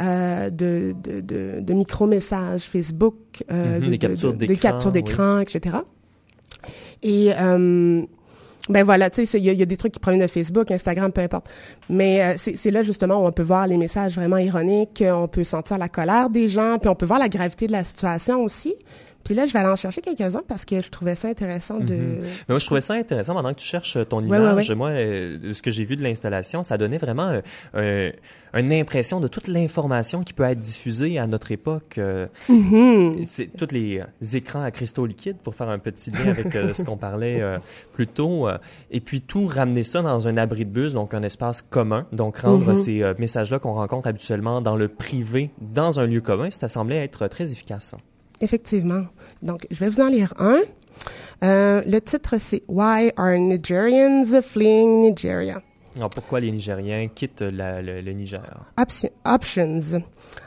euh, 0.00 0.50
de, 0.50 0.94
de, 1.02 1.20
de, 1.20 1.60
de 1.60 1.72
micro-messages 1.74 2.62
Facebook, 2.62 3.14
euh, 3.50 3.78
Mhm, 3.78 3.84
de- 4.32 4.46
des 4.46 4.54
de- 4.56 4.60
captures 4.60 4.92
d'écran, 4.92 5.40
etc. 5.40 5.76
Et... 7.02 7.32
Euh, 7.38 8.02
ben 8.68 8.84
voilà, 8.84 9.08
tu 9.08 9.24
sais, 9.24 9.38
il 9.38 9.44
y, 9.44 9.48
a- 9.48 9.52
il 9.54 9.58
y 9.58 9.62
a 9.62 9.66
des 9.66 9.78
trucs 9.78 9.92
qui 9.94 9.98
proviennent 10.00 10.20
de 10.20 10.26
Facebook, 10.30 10.70
Instagram, 10.70 11.10
peu 11.12 11.22
importe. 11.22 11.46
Mais 11.88 12.22
euh, 12.22 12.34
c'est 12.36 12.70
là 12.70 12.82
justement 12.82 13.22
où 13.22 13.26
on 13.26 13.32
peut 13.32 13.42
voir 13.42 13.66
les 13.66 13.78
messages 13.78 14.14
vraiment 14.14 14.36
ironiques, 14.36 15.02
on 15.06 15.26
peut 15.28 15.44
sentir 15.44 15.78
la 15.78 15.88
colère 15.88 16.28
des 16.28 16.46
gens, 16.46 16.76
puis 16.78 16.90
on 16.90 16.94
peut 16.94 17.06
voir 17.06 17.18
la 17.18 17.30
gravité 17.30 17.66
de 17.66 17.72
la 17.72 17.84
situation 17.84 18.44
aussi. 18.44 18.74
Puis 19.24 19.34
là, 19.34 19.46
je 19.46 19.52
vais 19.52 19.58
aller 19.60 19.68
en 19.68 19.76
chercher 19.76 20.00
quelques-uns 20.00 20.42
parce 20.48 20.64
que 20.64 20.80
je 20.80 20.88
trouvais 20.88 21.14
ça 21.14 21.28
intéressant 21.28 21.78
de... 21.78 21.94
Mhm. 21.94 22.18
Mais 22.20 22.26
moi, 22.50 22.58
je 22.58 22.64
trouvais 22.66 22.80
ça 22.80 22.94
intéressant 22.94 23.34
pendant 23.34 23.50
que 23.52 23.58
tu 23.60 23.66
cherches 23.66 23.96
euh, 23.96 24.04
ton 24.04 24.24
image. 24.24 24.40
ouais, 24.64 24.68
ouais. 24.70 24.74
Moi, 24.74 24.88
euh, 24.90 25.52
ce 25.52 25.62
que 25.62 25.70
j'ai 25.70 25.84
vu 25.84 25.96
de 25.96 26.02
l'installation, 26.02 26.62
ça 26.62 26.78
donnait 26.78 26.98
vraiment 26.98 27.40
euh, 27.74 28.10
une 28.54 28.72
impression 28.72 29.20
de 29.20 29.28
toute 29.28 29.46
l'information 29.46 30.22
qui 30.22 30.32
peut 30.32 30.42
être 30.44 30.58
diffusée 30.58 31.18
à 31.18 31.26
notre 31.26 31.52
époque. 31.52 31.98
euh, 31.98 32.26
Mhm. 32.48 33.22
C'est 33.22 33.46
tous 33.56 33.68
les 33.72 34.02
écrans 34.34 34.62
à 34.62 34.70
cristaux 34.70 35.06
liquides 35.06 35.36
pour 35.38 35.54
faire 35.54 35.68
un 35.68 35.78
petit 35.78 36.10
lien 36.10 36.28
avec 36.30 36.52
ce 36.74 36.82
qu'on 36.82 36.96
parlait 36.96 37.42
plus 37.92 38.06
tôt. 38.06 38.48
et 38.90 39.00
puis 39.00 39.20
tout 39.20 39.46
ramener 39.46 39.82
ça 39.82 40.02
dans 40.02 40.26
un 40.28 40.36
abri 40.36 40.64
de 40.64 40.70
bus, 40.70 40.92
donc 40.94 41.14
un 41.14 41.22
espace 41.22 41.62
commun. 41.62 42.06
Donc 42.12 42.38
rendre 42.38 42.70
Mhm. 42.70 42.74
ces 42.74 43.12
messages-là 43.18 43.58
qu'on 43.58 43.74
rencontre 43.74 44.08
habituellement 44.08 44.60
dans 44.60 44.76
le 44.76 44.88
privé, 44.88 45.50
dans 45.60 46.00
un 46.00 46.06
lieu 46.06 46.20
commun, 46.20 46.50
ça 46.50 46.68
semblait 46.68 47.04
être 47.04 47.28
très 47.28 47.52
efficace. 47.52 47.94
Effectivement. 48.40 49.04
Donc, 49.42 49.66
je 49.70 49.76
vais 49.78 49.88
vous 49.88 50.00
en 50.00 50.08
lire 50.08 50.32
un. 50.38 50.60
Euh, 51.42 51.82
le 51.86 52.00
titre, 52.00 52.36
c'est 52.38 52.62
Why 52.68 53.10
are 53.16 53.36
Nigerians 53.38 54.42
fleeing 54.42 55.02
Nigeria? 55.02 55.60
Alors 55.96 56.10
pourquoi 56.10 56.38
les 56.40 56.50
Nigériens 56.52 57.08
quittent 57.08 57.40
la- 57.42 57.82
le, 57.82 58.00
le 58.00 58.12
Niger? 58.12 58.40
Option, 58.78 59.10
options. 59.24 59.98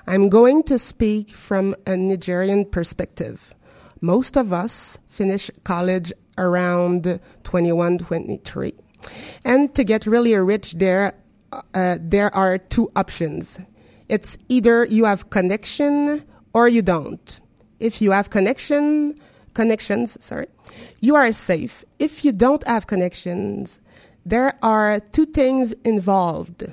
I'm 0.08 0.30
going 0.30 0.64
to 0.64 0.78
speak 0.78 1.36
from 1.36 1.76
a 1.86 1.98
Nigerian 1.98 2.64
perspective. 2.66 3.54
Most 4.02 4.38
of 4.38 4.54
us 4.54 5.00
finish 5.10 5.52
college 5.64 6.14
around 6.38 7.20
21, 7.44 7.98
23. 8.00 8.74
And 9.46 9.68
to 9.76 9.84
get 9.84 10.06
really 10.06 10.34
rich 10.36 10.76
there, 10.78 11.14
uh, 11.74 11.98
there 12.00 12.34
are 12.36 12.58
two 12.58 12.90
options. 12.96 13.60
It's 14.10 14.38
either 14.50 14.86
you 14.86 15.06
have 15.06 15.30
connection 15.30 16.24
or 16.54 16.70
you 16.70 16.82
don't. 16.82 17.40
If 17.84 18.02
you 18.02 18.12
have 18.12 18.30
connection, 18.30 19.16
connections, 19.54 20.18
sorry, 20.24 20.48
you 21.02 21.16
are 21.16 21.32
safe. 21.34 21.84
If 22.00 22.24
you 22.24 22.32
don't 22.32 22.66
have 22.66 22.88
connections, 22.88 23.80
there 24.26 24.58
are 24.64 25.02
two 25.12 25.26
things 25.26 25.74
involved. 25.84 26.64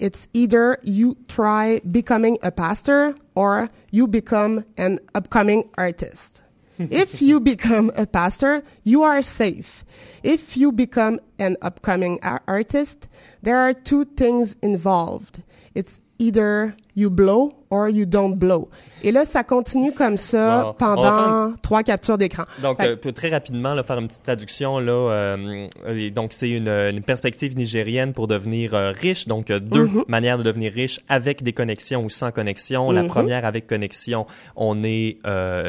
it's 0.00 0.28
either 0.32 0.78
you 0.82 1.16
try 1.26 1.80
becoming 1.90 2.38
a 2.42 2.52
pastor 2.52 3.16
or 3.34 3.68
you 3.90 4.06
become 4.06 4.64
an 4.76 4.98
upcoming 5.14 5.68
artist. 5.76 6.42
if 6.78 7.20
you 7.20 7.40
become 7.40 7.90
a 7.96 8.06
pastor, 8.06 8.62
you 8.84 9.02
are 9.02 9.22
safe. 9.22 9.84
If 10.22 10.56
you 10.56 10.70
become 10.70 11.18
an 11.38 11.56
upcoming 11.62 12.20
artist, 12.22 13.08
there 13.42 13.58
are 13.58 13.74
two 13.74 14.04
things 14.04 14.54
involved. 14.62 15.42
It's 15.74 16.00
either 16.18 16.72
you 16.96 17.10
blow 17.10 17.52
or 17.70 17.88
you 17.88 18.04
don't 18.06 18.34
blow. 18.36 18.68
Et 19.04 19.12
là, 19.12 19.24
ça 19.24 19.44
continue 19.44 19.92
comme 19.92 20.16
ça 20.16 20.66
Wow. 20.68 20.72
Pendant 20.72 21.54
trois 21.62 21.82
captures 21.84 22.18
d'écran. 22.18 22.44
Donc, 22.62 22.80
Fait- 22.80 23.06
euh, 23.06 23.12
très 23.12 23.28
rapidement, 23.28 23.74
là, 23.74 23.82
faire 23.84 23.98
une 23.98 24.08
petite 24.08 24.22
traduction, 24.24 24.80
là, 24.80 24.92
euh, 24.92 26.10
donc 26.10 26.32
c'est 26.32 26.50
une, 26.50 26.66
une 26.68 27.02
perspective 27.02 27.56
nigérienne 27.56 28.12
pour 28.14 28.26
devenir 28.26 28.74
euh, 28.74 28.90
riche. 28.90 29.28
Donc, 29.28 29.52
deux 29.52 29.84
Mhm. 29.84 30.04
manières 30.08 30.38
de 30.38 30.42
devenir 30.42 30.72
riche 30.72 31.00
avec 31.08 31.42
des 31.44 31.52
connexions 31.52 32.00
ou 32.04 32.10
sans 32.10 32.32
connexion. 32.32 32.90
La 32.90 33.02
Mhm. 33.02 33.08
première, 33.08 33.44
avec 33.44 33.66
connexion, 33.68 34.26
on 34.56 34.82
est 34.82 35.18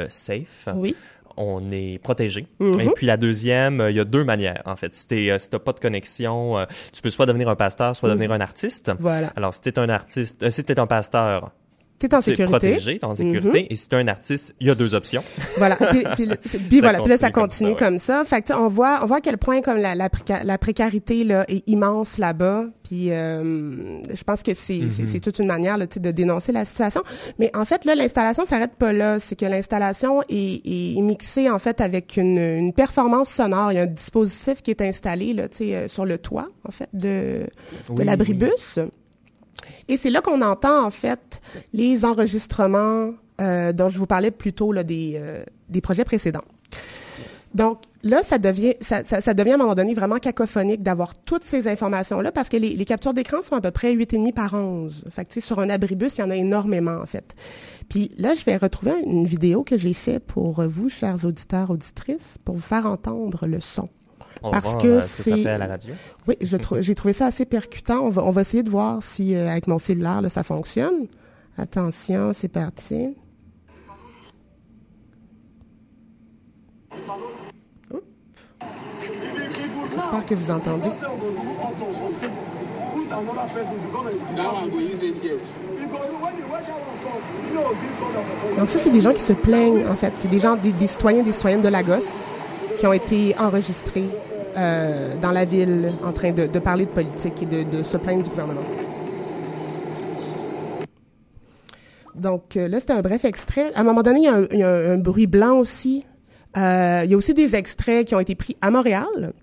safe. 0.10 0.68
Oui. 0.76 0.96
On 1.42 1.72
est 1.72 2.00
protégé. 2.04 2.48
Mhm. 2.60 2.82
Et 2.82 2.90
puis 2.90 3.08
la 3.08 3.16
deuxième, 3.16 3.80
euh, 3.80 3.92
il 3.92 3.96
y 3.96 4.00
a 4.02 4.04
deux 4.04 4.26
manières 4.26 4.62
en 4.66 4.76
fait. 4.76 4.94
Si 4.94 5.08
t'es, 5.08 5.30
euh, 5.32 5.40
si 5.40 5.50
t'as 5.50 5.58
pas 5.60 5.72
de 5.72 5.80
connexion, 5.80 6.58
euh, 6.58 6.66
tu 6.92 7.02
peux 7.02 7.10
soit 7.10 7.26
devenir 7.26 7.48
un 7.48 7.56
pasteur, 7.56 7.96
soit 7.96 8.10
Mhm. 8.10 8.16
devenir 8.16 8.32
un 8.34 8.42
artiste. 8.42 8.92
Voilà. 9.00 9.32
Alors 9.38 9.54
si 9.54 9.62
t'es 9.62 9.80
un 9.80 9.88
artiste, 9.88 10.50
si 10.50 10.64
t'es 10.66 10.78
un 10.80 10.86
pasteur, 10.88 11.52
T'es 12.00 12.14
en 12.16 12.20
tu 12.22 12.30
es 12.30 12.36
sécurité. 12.36 12.46
protégé, 12.52 13.00
t'es 13.00 13.06
en 13.06 13.14
sécurité. 13.16 13.62
Mhm. 13.64 13.68
Et 13.70 13.76
si 13.76 13.90
t'es 13.90 13.96
un 13.98 14.08
artiste, 14.08 14.56
il 14.60 14.68
y 14.68 14.70
a 14.70 14.76
deux 14.76 14.96
options. 14.96 15.24
Voilà. 15.58 15.76
Puis, 15.76 16.04
puis 16.16 16.28
puis 16.70 16.78
Ça 16.78 16.82
voilà. 16.82 17.00
Puis 17.00 17.10
là, 17.10 17.18
ça 17.18 17.30
continue 17.30 17.76
comme 17.76 17.90
comme 17.90 17.98
ça. 17.98 18.24
Fait 18.24 18.42
que, 18.42 18.48
tu 18.48 18.54
sais, 18.54 18.60
on 18.60 18.68
voit, 18.70 19.00
on 19.02 19.06
voit 19.08 19.18
à 19.18 19.22
quel 19.22 19.38
point 19.38 19.62
comme 19.62 19.78
la, 19.80 19.96
la, 19.96 20.10
préca- 20.10 20.44
la 20.44 20.58
précarité 20.60 21.24
là 21.24 21.44
est 21.48 21.68
immense 21.68 22.18
là-bas. 22.20 22.66
Puis 22.84 23.12
euh, 23.12 24.00
je 24.14 24.24
pense 24.24 24.44
que 24.44 24.54
c'est 24.54 24.78
Mhm. 24.80 25.08
c'est 25.08 25.20
toute 25.20 25.40
une 25.40 25.48
manière 25.48 25.78
là, 25.78 25.86
de 25.88 26.12
dénoncer 26.12 26.52
la 26.52 26.66
situation. 26.66 27.02
Mais 27.40 27.50
en 27.56 27.66
fait, 27.66 27.84
là, 27.86 27.96
l'installation 27.96 28.46
s'arrête 28.46 28.76
pas 28.76 28.94
là. 28.94 29.18
C'est 29.20 29.36
que 29.36 29.46
l'installation 29.46 30.22
est, 30.30 30.62
est 30.66 31.02
mixée 31.02 31.50
en 31.50 31.60
fait 31.60 31.82
avec 31.82 32.16
une, 32.18 32.38
une 32.38 32.74
performance 32.74 33.30
sonore. 33.30 33.72
Il 33.72 33.76
y 33.76 33.80
a 33.80 33.84
un 33.84 33.86
dispositif 33.88 34.62
qui 34.62 34.72
est 34.72 34.82
installé 34.82 35.34
là, 35.34 35.48
euh, 35.62 35.88
sur 35.88 36.06
le 36.06 36.18
toit 36.18 36.48
en 36.68 36.72
fait 36.72 36.90
de, 36.94 37.00
de 37.10 37.48
Oui, 37.90 38.06
l'abribus. 38.06 38.80
Et 39.88 39.98
c'est 39.98 40.10
là 40.10 40.22
qu'on 40.22 40.42
entend 40.42 40.86
en 40.86 40.92
fait 40.92 41.42
les 41.74 42.06
enregistrements 42.06 43.14
euh, 43.42 43.72
dont 43.74 43.90
je 43.90 43.98
vous 43.98 44.06
parlais 44.06 44.32
plus 44.32 44.54
tôt 44.54 44.74
des, 44.74 45.14
euh, 45.16 45.44
des 45.70 45.82
projets 45.82 46.04
précédents. 46.04 46.44
Donc 47.54 47.80
là, 48.04 48.22
ça 48.22 48.38
devient, 48.38 48.76
ça, 48.80 49.04
ça, 49.04 49.34
devient 49.34 49.52
à 49.52 49.56
un 49.56 49.58
moment 49.58 49.76
donné 49.76 49.94
vraiment 49.94 50.18
cacophonique 50.18 50.84
d'avoir 50.84 51.18
toutes 51.18 51.44
ces 51.44 51.68
informations-là 51.68 52.32
parce 52.32 52.48
que 52.48 52.58
les, 52.58 52.86
captures 52.86 53.14
d'écran 53.14 53.42
sont 53.42 53.56
à 53.56 53.62
peu 53.62 53.72
près 53.72 53.96
8,5 53.96 54.34
par 54.34 54.54
11. 54.54 55.06
Fait 55.10 55.24
que, 55.24 55.30
tu 55.30 55.36
sais, 55.36 55.48
sur 55.48 55.60
un 55.60 55.70
abribus, 55.70 56.18
il 56.18 56.22
y 56.22 56.24
en 56.24 56.30
a 56.30 56.36
énormément, 56.36 56.98
en 57.02 57.08
fait. 57.08 57.36
Puis 57.90 58.12
là, 58.18 58.36
je 58.36 58.46
vais 58.46 58.58
retrouver 58.58 58.94
une 59.04 59.26
vidéo 59.26 59.64
que 59.64 59.78
j'ai 59.78 59.94
fait 59.94 60.20
pour 60.20 60.62
vous, 60.64 60.90
chers 60.90 61.26
auditeurs, 61.26 61.72
auditrices, 61.72 62.38
pour 62.46 62.56
vous 62.56 62.62
faire 62.62 62.86
entendre 62.86 63.48
le 63.48 63.62
son. 63.62 63.90
On 64.42 64.52
parce 64.52 64.66
voir, 64.74 64.78
que 64.78 64.88
euh, 64.88 65.02
ce 65.02 65.24
c'est 65.24 65.32
oui, 66.28 66.36
trou- 66.62 66.78
j'ai 66.82 66.96
trouvé 66.96 67.14
ça 67.14 67.26
assez 67.26 67.46
percutant. 67.46 68.00
On 68.02 68.10
va, 68.10 68.24
on 68.24 68.32
va 68.32 68.42
essayer 68.42 68.64
de 68.64 68.70
voir 68.70 69.02
si 69.04 69.36
euh, 69.36 69.50
avec 69.50 69.68
mon 69.68 69.78
cellulaire 69.78 70.22
là, 70.22 70.30
ça 70.30 70.44
fonctionne. 70.44 71.08
Attention, 71.58 72.32
c'est 72.34 72.48
parti. 72.48 73.16
J'espère 79.92 80.26
que 80.26 80.36
vous 80.36 80.52
entendez. 80.52 80.90
Donc 88.58 88.70
ça, 88.70 88.80
c'est 88.80 88.90
des 88.90 89.02
gens 89.02 89.14
qui 89.14 89.22
se 89.22 89.34
plaignent, 89.34 89.88
en 89.88 89.96
fait. 89.96 90.14
C'est 90.18 90.30
des 90.30 90.40
gens, 90.40 90.56
des, 90.56 90.72
des 90.72 90.88
citoyens, 90.88 91.24
des 91.24 91.34
citoyennes 91.34 91.62
de 91.62 91.68
Lagos 91.70 92.06
qui 92.80 92.88
ont 92.88 92.94
été 92.94 93.36
enregistrés 93.40 94.06
euh, 94.58 95.16
dans 95.22 95.32
la 95.32 95.46
ville 95.46 95.92
en 96.04 96.12
train 96.12 96.32
de, 96.32 96.48
de 96.48 96.60
parler 96.60 96.86
de 96.86 96.92
politique 96.92 97.42
et 97.44 97.46
de, 97.46 97.78
de 97.78 97.84
se 97.84 97.98
plaindre 97.98 98.24
du 98.24 98.30
gouvernement. 98.30 98.62
Donc 102.16 102.58
euh, 102.58 102.68
là, 102.68 102.80
c'était 102.80 102.94
un 102.94 103.02
bref 103.02 103.24
extrait. 103.26 103.72
À 103.76 103.82
un 103.82 103.84
moment 103.84 104.02
donné, 104.04 104.20
il 104.20 104.26
y 104.26 104.28
a 104.28 104.36
un, 104.36 104.48
il 104.52 104.60
y 104.60 104.64
a 104.64 104.70
un- 104.70 104.92
un 104.94 104.98
bruit 104.98 105.28
blanc 105.28 105.58
aussi. 105.58 106.04
Euh, 106.58 107.02
il 107.06 107.12
y 107.12 107.14
a 107.14 107.18
aussi 107.18 107.34
des 107.34 107.56
extraits 107.56 108.06
qui 108.08 108.16
ont 108.16 108.20
été 108.20 108.36
pris 108.36 108.56
à 108.62 108.72
Montréal. 108.72 109.34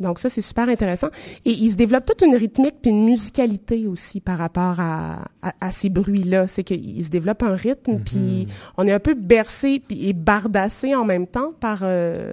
Donc 0.00 0.18
ça, 0.18 0.30
c'est 0.30 0.40
super 0.40 0.68
intéressant. 0.68 1.08
Et 1.44 1.50
il 1.50 1.70
se 1.70 1.76
développe 1.76 2.06
toute 2.06 2.22
une 2.22 2.34
rythmique 2.34 2.76
puis 2.80 2.90
une 2.90 3.04
musicalité 3.04 3.86
aussi 3.86 4.20
par 4.20 4.38
rapport 4.38 4.80
à, 4.80 5.26
à, 5.42 5.52
à 5.60 5.70
ces 5.70 5.90
bruits-là. 5.90 6.46
C'est 6.46 6.64
qu'il 6.64 7.04
se 7.04 7.10
développe 7.10 7.42
un 7.42 7.54
rythme, 7.54 7.98
puis 7.98 8.48
on 8.78 8.88
est 8.88 8.92
un 8.92 8.98
peu 8.98 9.12
bercé 9.14 9.82
et 9.90 10.12
bardassé 10.14 10.94
en 10.94 11.04
même 11.04 11.26
temps 11.26 11.52
par, 11.60 11.80
euh, 11.82 12.32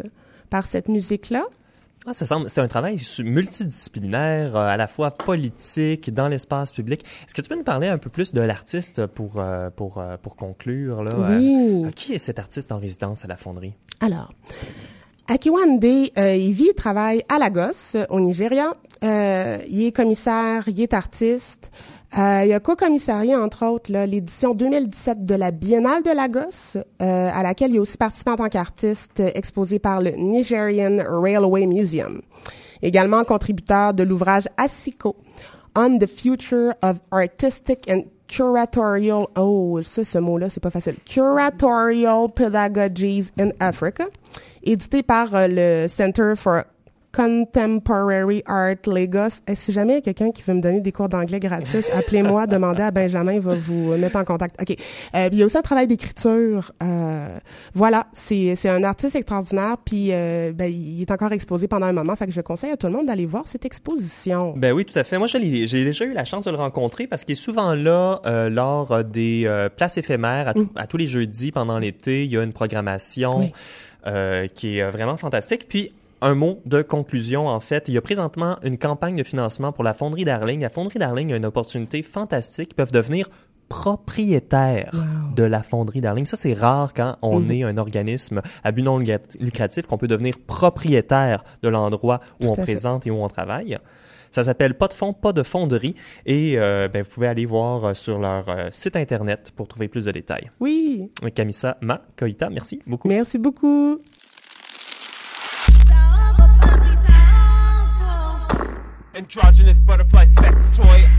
par 0.50 0.66
cette 0.66 0.88
musique-là? 0.90 1.46
Ah, 2.10 2.14
ça 2.14 2.26
semble, 2.26 2.50
c'est 2.50 2.62
un 2.62 2.70
travail 2.70 2.98
multidisciplinaire, 3.20 4.56
euh, 4.56 4.68
à 4.68 4.78
la 4.78 4.88
fois 4.88 5.12
politique, 5.12 6.14
dans 6.14 6.30
l'espace 6.30 6.72
public. 6.72 7.04
Est-ce 7.26 7.36
que 7.36 7.42
tu 7.42 7.50
peux 7.50 7.58
nous 7.58 7.66
parler 7.66 7.90
un 7.90 7.98
peu 7.98 8.10
plus 8.10 8.32
de 8.34 8.40
l'artiste 8.40 9.08
pour, 9.08 9.42
euh, 9.42 9.70
pour, 9.70 9.98
euh, 9.98 10.16
pour 10.16 10.38
conclure? 10.38 11.04
Là, 11.04 11.12
Oui. 11.32 11.86
Qui 11.96 12.14
est 12.14 12.20
cet 12.20 12.40
artiste 12.40 12.72
en 12.72 12.78
résidence 12.78 13.26
à 13.26 13.28
la 13.28 13.36
fonderie? 13.36 13.74
Alors, 14.00 14.32
Akiwande, 15.28 15.84
il 15.84 16.54
vit 16.54 16.70
et 16.70 16.74
travaille 16.74 17.24
à 17.28 17.40
Lagos, 17.40 17.98
au 18.10 18.22
Nigeria. 18.22 18.74
Il 19.02 19.84
est 19.84 19.94
commissaire, 19.94 20.64
il 20.68 20.80
est 20.80 20.94
artiste. 20.94 21.72
Euh, 22.18 22.44
il 22.46 22.54
a 22.54 22.60
co-commissarié, 22.60 23.36
entre 23.36 23.66
autres, 23.66 23.92
l'édition 23.92 24.54
2017 24.54 25.26
de 25.26 25.36
la 25.36 25.52
Biennale 25.52 26.04
de 26.04 26.12
Lagos, 26.12 26.78
euh, 26.78 27.30
à 27.34 27.44
laquelle 27.44 27.72
il 27.72 27.78
a 27.78 27.82
aussi 27.82 27.98
participé 27.98 28.32
en 28.32 28.38
tant 28.38 28.50
qu'artiste, 28.50 29.20
euh, 29.20 29.30
exposé 29.36 29.80
par 29.80 30.02
le 30.02 30.12
Nigerian 30.12 30.98
Railway 31.10 31.66
Museum. 31.66 32.22
Également 32.82 33.24
contributeur 33.24 33.94
de 33.94 34.04
l'ouvrage 34.04 34.48
Asiko, 34.58 35.16
On 35.76 35.98
the 35.98 36.08
Future 36.08 36.74
of 36.82 36.98
Artistic 37.12 37.90
and 37.90 38.04
Curatorial, 38.28 39.26
oh, 39.38 39.80
ça, 39.84 40.04
ce 40.04 40.18
mot-là, 40.18 40.50
c'est 40.50 40.60
pas 40.60 40.70
facile. 40.70 40.96
Curatorial 41.06 42.30
Pedagogies 42.34 43.32
in 43.40 43.50
Africa, 43.60 44.06
édité 44.64 45.04
par 45.04 45.34
euh, 45.34 45.48
le 45.50 45.88
Center 45.88 46.34
for 46.36 46.64
Contemporary 47.18 48.44
Art 48.46 48.76
Lagos. 48.86 49.42
Et 49.48 49.56
si 49.56 49.74
jamais 49.74 49.94
il 49.94 49.96
y 49.96 50.00
a 50.00 50.02
quelqu'un 50.02 50.32
qui 50.32 50.44
veut 50.44 50.54
me 50.54 50.62
donner 50.62 50.82
des 50.82 50.92
cours 50.92 51.10
d'anglais 51.10 51.40
gratis, 51.40 51.90
appelez-moi, 51.94 52.46
demandez 52.48 52.84
à 52.84 52.92
Benjamin, 52.92 53.34
il 53.34 53.42
va 53.42 53.56
vous 53.56 53.96
mettre 53.98 54.18
en 54.18 54.24
contact. 54.24 54.62
OK. 54.62 54.76
Euh, 55.16 55.30
il 55.32 55.38
y 55.40 55.42
a 55.42 55.46
aussi 55.46 55.58
un 55.58 55.62
travail 55.62 55.88
d'écriture. 55.88 56.72
Euh, 56.84 57.38
voilà, 57.74 58.08
c'est 58.14 58.56
c'est 58.56 58.70
un 58.70 58.84
artiste 58.84 59.16
extraordinaire, 59.16 59.78
puis 59.84 60.10
euh, 60.14 60.52
ben, 60.54 60.72
il 60.72 61.02
est 61.02 61.12
encore 61.12 61.32
exposé 61.32 61.68
pendant 61.68 61.88
un 61.88 61.94
moment, 61.94 62.16
fait 62.16 62.28
que 62.28 62.32
je 62.32 62.42
conseille 62.42 62.72
à 62.72 62.78
tout 62.78 62.88
le 62.88 62.94
monde 62.94 63.08
d'aller 63.08 63.26
voir 63.26 63.44
cette 63.48 63.66
exposition. 63.66 64.54
Ben 64.56 64.72
oui, 64.74 64.86
tout 64.86 64.98
à 64.98 65.04
fait. 65.04 65.18
Moi, 65.18 65.28
j'ai 65.28 65.40
déjà 65.40 66.06
eu 66.06 66.14
la 66.14 66.26
chance 66.26 66.46
de 66.46 66.52
le 66.52 66.58
rencontrer 66.58 67.08
parce 67.08 67.24
qu'il 67.24 67.34
est 67.34 67.36
souvent 67.36 67.74
là 67.74 68.22
lors 68.50 69.04
des 69.04 69.50
places 69.76 69.98
éphémères 69.98 70.48
à, 70.50 70.54
tout- 70.54 70.70
à 70.76 70.88
tous 70.88 70.98
les 70.98 71.08
jeudis 71.08 71.52
pendant 71.52 71.80
l'été. 71.80 72.26
Il 72.26 72.32
y 72.32 72.38
a 72.38 72.44
une 72.44 72.54
programmation 72.54 73.40
Oui. 73.40 73.52
qui 74.54 74.78
est 74.78 74.90
vraiment 74.92 75.18
fantastique. 75.18 75.68
Puis 75.68 75.92
un 76.22 76.36
mot 76.36 76.62
de 76.66 76.82
conclusion, 76.82 77.48
en 77.48 77.60
fait, 77.60 77.88
il 77.88 77.94
y 77.94 77.98
a 77.98 78.02
présentement 78.02 78.58
une 78.64 78.78
campagne 78.78 79.16
de 79.16 79.24
financement 79.24 79.72
pour 79.72 79.84
la 79.84 79.94
fonderie 79.94 80.26
Darling. 80.26 80.62
La 80.62 80.70
fonderie 80.70 81.00
Darling 81.00 81.32
a 81.34 81.36
une 81.38 81.46
opportunité 81.46 82.02
fantastique. 82.04 82.70
Ils 82.72 82.76
peuvent 82.76 82.92
devenir 82.92 83.30
propriétaires 83.70 84.92
de 85.36 85.44
la 85.44 85.62
fonderie 85.64 86.02
Darling. 86.02 86.26
Ça, 86.26 86.38
c'est 86.38 86.54
rare 86.54 86.94
quand 86.94 87.18
on 87.22 87.40
Mhm. 87.42 87.52
est 87.52 87.64
un 87.64 87.78
organisme 87.78 88.42
à 88.64 88.72
but 88.72 88.82
non 88.84 88.98
lucrat- 89.00 89.38
lucratif 89.40 89.86
qu'on 89.88 89.98
peut 89.98 90.08
devenir 90.08 90.36
propriétaire 90.40 91.44
de 91.64 91.70
l'endroit 91.70 92.20
où 92.40 92.46
Tout 92.46 92.50
on 92.52 92.54
fait. 92.56 92.64
présente 92.64 93.08
et 93.08 93.12
où 93.12 93.22
on 93.22 93.28
travaille. 93.28 93.78
Ça 94.32 94.44
s'appelle 94.44 94.74
Pas 94.76 94.88
de 94.88 94.94
fond, 94.94 95.14
pas 95.14 95.34
de 95.34 95.42
fonderie. 95.44 95.96
Et 96.26 96.56
euh, 96.58 96.88
ben, 96.88 97.02
vous 97.04 97.10
pouvez 97.10 97.28
aller 97.28 97.46
voir 97.46 97.86
euh, 97.86 97.94
sur 97.94 98.20
leur 98.20 98.48
euh, 98.50 98.68
site 98.72 98.96
internet 98.96 99.52
pour 99.56 99.68
trouver 99.68 99.88
plus 99.88 100.06
de 100.06 100.12
détails. 100.12 100.50
Oui. 100.60 101.10
Kamisa 101.34 101.78
Ma 101.82 102.02
Koita, 102.18 102.50
merci 102.50 102.82
beaucoup. 102.86 103.08
Merci 103.08 103.38
beaucoup. 103.38 103.98
Androgynous 109.18 109.80
butterfly 109.80 110.26
sex 110.26 110.78
toy. 110.78 111.10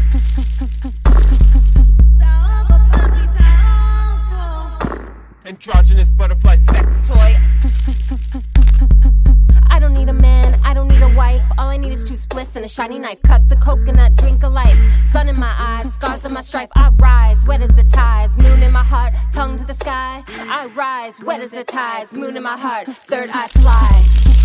Androgynous 5.44 6.09
butterfly 6.12 6.55
sex 6.70 7.09
toy. 7.09 7.36
I 9.66 9.80
don't 9.80 9.94
need 9.94 10.09
a 10.09 10.12
man, 10.12 10.61
I 10.62 10.74
don't 10.74 10.86
need 10.86 11.03
a 11.03 11.12
wife. 11.16 11.42
All 11.59 11.70
I 11.70 11.76
need 11.76 11.90
is 11.90 12.05
two 12.05 12.16
splits 12.16 12.55
and 12.55 12.64
a 12.64 12.68
shiny 12.68 13.01
knife. 13.01 13.20
Cut 13.24 13.49
the 13.49 13.57
coconut, 13.57 14.14
drink 14.14 14.44
a 14.44 14.49
life. 14.49 14.78
Sun 15.11 15.28
in 15.28 15.36
my 15.36 15.53
eyes, 15.59 15.92
scars 15.94 16.24
on 16.24 16.32
my 16.32 16.40
stripe. 16.40 16.70
I 16.76 16.90
rise, 16.90 17.44
wet 17.46 17.62
as 17.62 17.74
the 17.74 17.82
tides. 17.82 18.38
Moon 18.38 18.62
in 18.62 18.70
my 18.70 18.84
heart, 18.84 19.12
tongue 19.32 19.59
to 19.59 19.64
the 19.64 19.74
sky. 19.74 20.22
I 20.28 20.66
rise, 20.66 21.20
wet 21.20 21.40
as 21.40 21.51
the 21.51 21.64
tides. 21.64 22.12
Moon 22.12 22.36
in 22.36 22.44
my 22.44 22.57
heart, 22.57 22.86
third 22.86 23.30
eye 23.30 23.49
fly. 23.49 24.38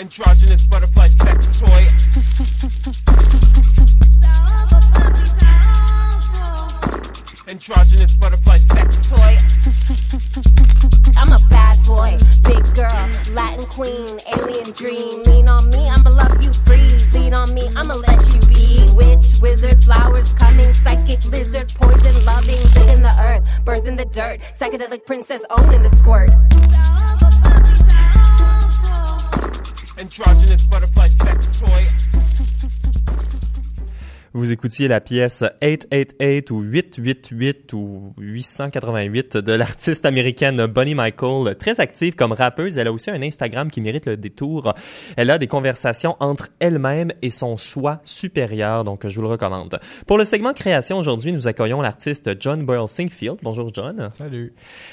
androgynous 0.00 0.62
butterfly 0.62 1.08
sex 1.08 1.60
toy. 1.60 1.88
androgynous 7.48 8.12
butterfly 8.12 8.56
sex 8.56 9.10
toy. 9.10 9.38
I'm 11.18 11.32
a 11.32 11.38
bad 11.48 11.84
boy, 11.84 12.16
big 12.44 12.64
girl, 12.74 13.10
Latin 13.32 13.66
queen, 13.66 14.18
alien 14.38 14.70
dream. 14.70 15.22
Lean 15.24 15.48
on 15.48 15.68
me, 15.68 15.90
I'ma 15.90 16.08
love 16.08 16.42
you 16.42 16.52
free. 16.64 16.94
Lean 17.12 17.34
on 17.34 17.52
me, 17.52 17.68
I'ma 17.76 17.94
let 17.94 18.34
you 18.34 18.40
be. 18.48 18.88
Witch, 18.94 19.38
wizard, 19.42 19.84
flowers 19.84 20.32
coming, 20.32 20.72
psychic 20.72 21.22
lizard, 21.26 21.68
poison 21.74 22.24
loving, 22.24 22.62
living 22.74 23.02
the 23.02 23.14
earth, 23.20 23.46
birth 23.66 23.86
in 23.86 23.96
the 23.96 24.06
dirt, 24.06 24.40
psychedelic 24.58 25.04
princess 25.04 25.44
owning 25.50 25.82
the 25.82 25.90
squirt. 25.90 26.30
Androgynous 30.00 30.62
butterfly 30.62 31.08
sex 31.08 31.60
toy. 31.60 31.86
Vous 34.32 34.52
écoutiez 34.52 34.86
la 34.86 35.00
pièce 35.00 35.42
888 35.60 36.52
ou 36.52 36.60
888 36.60 37.72
ou 37.72 38.14
888 38.18 39.36
de 39.38 39.52
l'artiste 39.54 40.06
américaine 40.06 40.66
Bonnie 40.66 40.94
Michael, 40.94 41.56
très 41.56 41.80
active 41.80 42.14
comme 42.14 42.30
rappeuse. 42.30 42.78
Elle 42.78 42.86
a 42.86 42.92
aussi 42.92 43.10
un 43.10 43.20
Instagram 43.22 43.72
qui 43.72 43.80
mérite 43.80 44.06
le 44.06 44.16
détour. 44.16 44.72
Elle 45.16 45.30
a 45.32 45.38
des 45.38 45.48
conversations 45.48 46.14
entre 46.20 46.50
elle-même 46.60 47.10
et 47.22 47.30
son 47.30 47.56
soi 47.56 48.00
supérieur, 48.04 48.84
donc 48.84 49.04
je 49.04 49.12
vous 49.16 49.22
le 49.22 49.26
recommande. 49.28 49.80
Pour 50.06 50.16
le 50.16 50.24
segment 50.24 50.52
création 50.52 50.98
aujourd'hui, 50.98 51.32
nous 51.32 51.48
accueillons 51.48 51.80
l'artiste 51.80 52.30
John 52.40 52.64
Boyle 52.64 52.88
Singfield. 52.88 53.38
Bonjour 53.42 53.72
John. 53.74 54.10
Salut. 54.16 54.52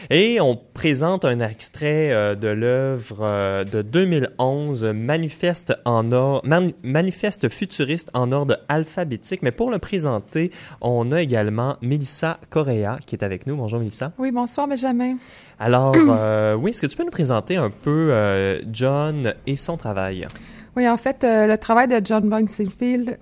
Et 0.10 0.42
on 0.42 0.56
présente 0.56 1.26
un 1.26 1.42
extrait 1.42 2.12
euh, 2.12 2.34
de 2.34 2.48
l'œuvre 2.48 3.20
euh, 3.22 3.64
de 3.64 3.84
2011, 3.84 4.84
Manifeste 4.96 5.76
en 5.86 6.12
or, 6.12 6.42
Man- 6.44 6.74
Manifeste 6.82 7.50
futuriste 7.50 8.10
en 8.16 8.32
ordre 8.32 8.58
alphabétique. 8.68 9.27
Mais 9.42 9.52
pour 9.52 9.72
le 9.72 9.80
présenter, 9.80 10.52
on 10.82 11.12
a 11.12 11.22
également 11.22 11.78
Mélissa 11.82 12.40
Correa 12.50 12.98
qui 13.06 13.16
est 13.16 13.24
avec 13.24 13.48
nous. 13.48 13.56
Bonjour 13.56 13.80
Mélissa. 13.80 14.12
Oui, 14.18 14.32
bonsoir 14.32 14.68
Benjamin. 14.68 15.18
Alors, 15.60 15.96
euh, 16.10 16.56
oui, 16.56 16.72
est-ce 16.72 16.82
que 16.82 16.88
tu 16.88 16.98
peux 16.98 17.04
nous 17.04 17.12
présenter 17.12 17.58
un 17.58 17.70
peu 17.70 18.10
euh, 18.12 18.62
John 18.72 19.34
et 19.46 19.56
son 19.56 19.78
travail? 19.78 20.28
Oui, 20.76 20.88
en 20.88 20.98
fait, 20.98 21.24
euh, 21.24 21.48
le 21.48 21.58
travail 21.58 21.88
de 21.88 22.00
John 22.04 22.30
Bunksfield 22.30 23.18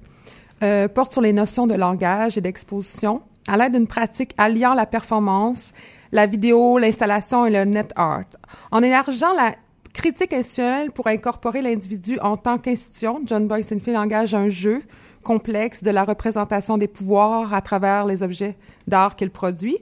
euh, 0.62 0.88
porte 0.90 1.14
sur 1.14 1.22
les 1.22 1.32
notions 1.34 1.68
de 1.68 1.76
langage 1.76 2.38
et 2.38 2.42
d'exposition 2.42 3.22
à 3.48 3.58
l'aide 3.58 3.74
d'une 3.74 3.88
pratique 3.88 4.34
alliant 4.38 4.74
la 4.74 4.86
performance, 4.86 5.72
la 6.12 6.26
vidéo, 6.26 6.78
l'installation 6.78 7.46
et 7.46 7.52
le 7.52 7.64
net 7.64 7.94
art. 7.96 8.26
En 8.72 8.84
élargissant 8.84 9.34
la 9.34 9.56
critique 9.94 10.34
institutionnelle 10.34 10.92
pour 10.92 11.08
incorporer 11.08 11.62
l'individu 11.62 12.20
en 12.20 12.36
tant 12.36 12.58
qu'institution, 12.58 13.22
John 13.26 13.48
Bunksfield 13.48 13.96
engage 13.96 14.36
un 14.36 14.50
jeu 14.50 14.82
complexe 15.26 15.84
de 15.84 15.90
la 15.90 16.06
représentation 16.06 16.78
des 16.78 16.88
pouvoirs 16.88 17.54
à 17.54 17.62
travers 17.62 18.06
les 18.06 18.24
objets 18.24 18.56
d'art 18.88 19.16
qu'il 19.18 19.32
produit. 19.32 19.78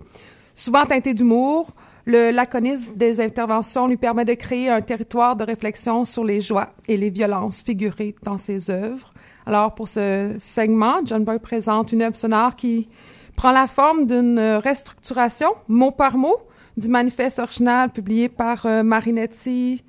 Souvent 0.55 0.85
teinté 0.85 1.13
d'humour, 1.13 1.67
le 2.05 2.31
laconisme 2.31 2.95
des 2.95 3.21
interventions 3.21 3.87
lui 3.87 3.97
permet 3.97 4.25
de 4.25 4.33
créer 4.33 4.69
un 4.69 4.81
territoire 4.81 5.35
de 5.35 5.43
réflexion 5.43 6.05
sur 6.05 6.23
les 6.23 6.41
joies 6.41 6.69
et 6.87 6.97
les 6.97 7.09
violences 7.09 7.61
figurées 7.61 8.15
dans 8.23 8.37
ses 8.37 8.69
œuvres. 8.69 9.13
Alors, 9.45 9.75
pour 9.75 9.87
ce 9.87 10.35
segment, 10.39 10.95
John 11.05 11.23
Boy 11.23 11.39
présente 11.39 11.91
une 11.91 12.01
œuvre 12.01 12.15
sonore 12.15 12.55
qui 12.55 12.87
prend 13.35 13.51
la 13.51 13.67
forme 13.67 14.05
d'une 14.07 14.39
restructuration, 14.63 15.49
mot 15.67 15.91
par 15.91 16.17
mot, 16.17 16.37
du 16.77 16.87
manifeste 16.87 17.39
original 17.39 17.89
publié 17.89 18.29
par 18.29 18.65
euh, 18.65 18.83
Marinetti 18.83 19.83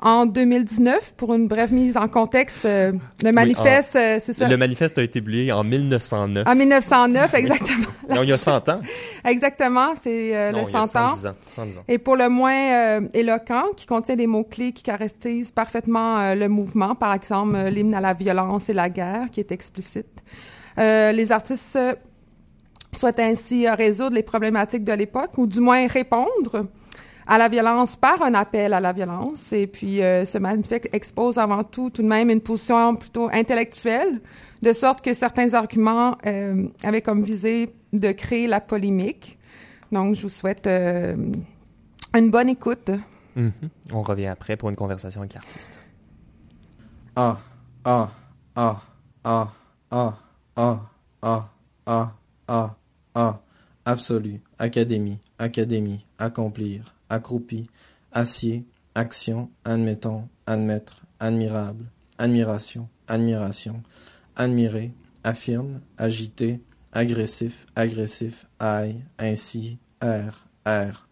en 0.00 0.26
2019. 0.26 1.14
Pour 1.16 1.34
une 1.34 1.48
brève 1.48 1.72
mise 1.72 1.96
en 1.96 2.08
contexte, 2.08 2.64
euh, 2.64 2.92
le 3.22 3.32
manifeste, 3.32 3.92
Oui, 3.94 4.00
euh, 4.00 4.18
c'est 4.20 4.32
ça? 4.32 4.48
Le 4.48 4.56
manifeste 4.56 4.98
a 4.98 5.02
été 5.02 5.20
publié 5.20 5.52
en 5.52 5.64
1909. 5.64 6.46
En 6.46 6.54
1909, 6.54 7.34
exactement. 7.34 7.86
Non, 8.08 8.22
il 8.22 8.30
y 8.30 8.32
a 8.32 8.38
100 8.38 8.68
ans? 8.70 8.80
Exactement, 9.26 9.94
c'est 9.94 10.34
euh, 10.34 10.52
le 10.52 10.58
il 10.58 10.72
y 10.72 10.76
a 10.76 10.82
100 10.82 10.96
ans. 10.96 11.10
110 11.10 11.26
ans, 11.26 11.34
110 11.46 11.78
ans. 11.78 11.82
Et 11.88 11.98
pour 11.98 12.16
le 12.16 12.30
moins 12.30 13.00
euh, 13.00 13.00
éloquent, 13.12 13.64
qui 13.76 13.84
contient 13.84 14.16
des 14.16 14.26
mots-clés 14.26 14.72
qui 14.72 14.82
caractérisent 14.82 15.50
parfaitement 15.52 16.18
euh, 16.18 16.34
le 16.34 16.48
mouvement, 16.48 16.94
par 16.94 17.12
exemple 17.12 17.54
euh, 17.54 17.68
l'hymne 17.70 17.94
à 17.94 18.00
la 18.00 18.14
violence 18.14 18.70
et 18.70 18.72
la 18.72 18.88
guerre, 18.88 19.26
qui 19.30 19.40
est 19.40 19.52
explicite. 19.52 20.06
Euh, 20.78 21.12
les 21.12 21.32
artistes 21.32 21.76
euh, 21.76 21.94
souhaitent 22.94 23.18
ainsi 23.18 23.66
euh, 23.66 23.74
résoudre 23.74 24.14
les 24.14 24.22
problématiques 24.22 24.84
de 24.84 24.92
l'époque, 24.92 25.36
ou 25.36 25.46
du 25.46 25.60
moins 25.60 25.86
répondre 25.86 26.66
à 27.28 27.36
la 27.36 27.48
violence 27.48 27.94
par 27.94 28.22
un 28.22 28.32
appel 28.32 28.72
à 28.72 28.80
la 28.80 28.92
violence. 28.92 29.52
Et 29.52 29.66
puis, 29.66 30.02
euh, 30.02 30.24
ce 30.24 30.38
manifeste 30.38 30.88
expose 30.92 31.36
avant 31.36 31.62
tout 31.62 31.90
tout 31.90 32.02
de 32.02 32.08
même 32.08 32.30
une 32.30 32.40
position 32.40 32.96
plutôt 32.96 33.28
intellectuelle, 33.30 34.20
de 34.62 34.72
sorte 34.72 35.02
que 35.02 35.12
certains 35.12 35.52
arguments 35.52 36.16
euh, 36.26 36.66
avaient 36.82 37.02
comme 37.02 37.22
visée 37.22 37.68
de 37.92 38.12
créer 38.12 38.46
la 38.46 38.60
polémique. 38.60 39.38
Donc, 39.92 40.14
je 40.14 40.22
vous 40.22 40.30
souhaite 40.30 40.66
euh, 40.66 41.14
une 42.14 42.30
bonne 42.30 42.48
écoute. 42.48 42.90
Mhm. 43.36 43.52
On 43.92 44.02
revient 44.02 44.26
après 44.26 44.56
pour 44.56 44.70
une 44.70 44.76
conversation 44.76 45.20
avec 45.20 45.34
l'artiste. 45.34 45.78
Ah, 47.14 47.38
ah, 47.84 48.10
ah, 48.56 48.82
ah, 49.24 49.52
ah, 49.90 50.14
ah, 50.56 50.88
ah, 51.22 51.48
ah, 51.86 52.12
ah, 52.48 52.74
ah, 53.14 53.40
absolu, 53.84 54.40
académie, 54.58 55.20
académie, 55.38 56.00
accomplir, 56.18 56.94
accroupi, 57.10 57.64
acier, 58.12 58.64
action, 58.94 59.50
admettons, 59.64 60.28
admettre, 60.46 61.02
admirable, 61.20 61.86
admiration, 62.18 62.88
admiration, 63.06 63.82
admirer, 64.36 64.92
affirme, 65.24 65.80
agiter, 65.98 66.60
agressif, 66.92 67.66
agressif, 67.76 68.46
aïe, 68.58 69.04
ainsi, 69.18 69.78
air, 70.00 70.46
air, 70.64 71.06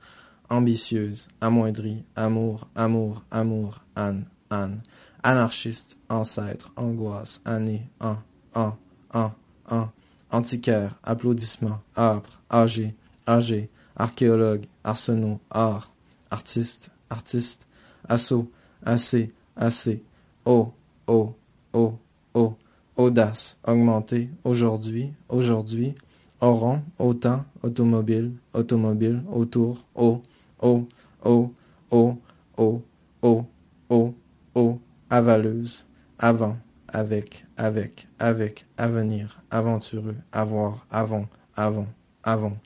ambitieuse, 0.49 1.29
amoindrie, 1.41 2.05
amour, 2.15 2.69
amour, 2.75 3.25
amour, 3.31 3.85
âne, 3.97 4.27
âne, 4.51 4.81
anarchiste, 5.23 5.97
ancêtre, 6.09 6.73
angoisse, 6.77 7.41
année, 7.45 7.89
un, 8.01 8.19
un, 8.55 8.77
un, 9.13 9.33
un, 9.71 9.93
antiquaire, 10.31 10.99
applaudissement, 11.03 11.81
âpre, 11.97 12.43
âgé, 12.51 12.95
âgé, 13.27 13.71
archéologue, 13.97 14.67
arsenaux, 14.85 15.41
art, 15.51 15.93
artiste, 16.31 16.91
artiste, 17.11 17.67
assaut, 18.09 18.51
assez, 18.85 19.33
assez, 19.57 20.03
oh, 20.45 20.73
oh, 21.07 21.35
oh, 21.73 21.95
oh, 22.35 22.55
audace, 22.97 23.59
augmenter, 23.65 24.31
aujourd'hui, 24.45 25.13
aujourd'hui, 25.29 25.95
auront, 26.41 26.83
autant, 26.99 27.45
automobile, 27.63 28.33
automobile, 28.53 29.23
autour, 29.31 29.87
au, 29.95 30.23
au, 30.61 30.87
au, 31.25 31.53
au, 31.91 32.19
au, 32.57 32.83
au, 33.23 33.45
au, 33.89 34.15
au, 34.55 34.79
avaleuse, 35.11 35.87
avant, 36.19 36.57
avec, 36.89 37.47
avec, 37.57 38.07
avec, 38.19 38.67
avenir, 38.77 39.43
aventureux, 39.51 40.17
avoir, 40.33 40.87
avant, 40.91 41.27
avant, 41.57 41.87
avant, 42.23 42.57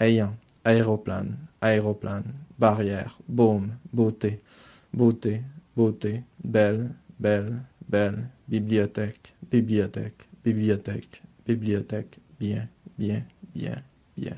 ayant, 0.00 0.34
aéroplane, 0.64 1.36
aéroplane, 1.60 2.32
barrière, 2.58 3.18
baume, 3.28 3.72
beauté, 3.92 4.40
beauté, 4.92 5.42
beauté, 5.76 6.22
belle, 6.44 6.90
belle, 7.18 7.62
belle, 7.88 8.28
bibliothèque, 8.48 9.34
bibliothèque, 9.50 10.28
bibliothèque, 10.44 11.22
bibliothèque, 11.46 12.18
bien, 12.38 12.68
bien, 12.98 13.22
bien, 13.54 13.82
bien, 14.16 14.36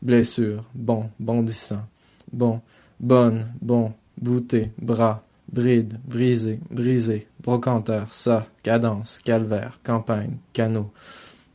blessure, 0.00 0.64
bon, 0.74 1.10
bondissant, 1.18 1.86
bon, 2.32 2.60
bonne, 3.00 3.46
bon, 3.60 3.92
bouté, 4.20 4.72
bras, 4.80 5.22
bride, 5.52 5.98
brisé, 6.06 6.60
brisé, 6.70 7.26
brocanteur, 7.40 8.12
ça, 8.12 8.46
cadence, 8.62 9.18
calvaire, 9.24 9.80
campagne, 9.82 10.38
canot, 10.52 10.92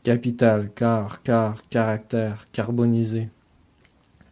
capitale, 0.04 0.72
car, 0.76 1.22
car, 1.22 1.68
caractère, 1.70 2.46
carbonisé, 2.52 3.30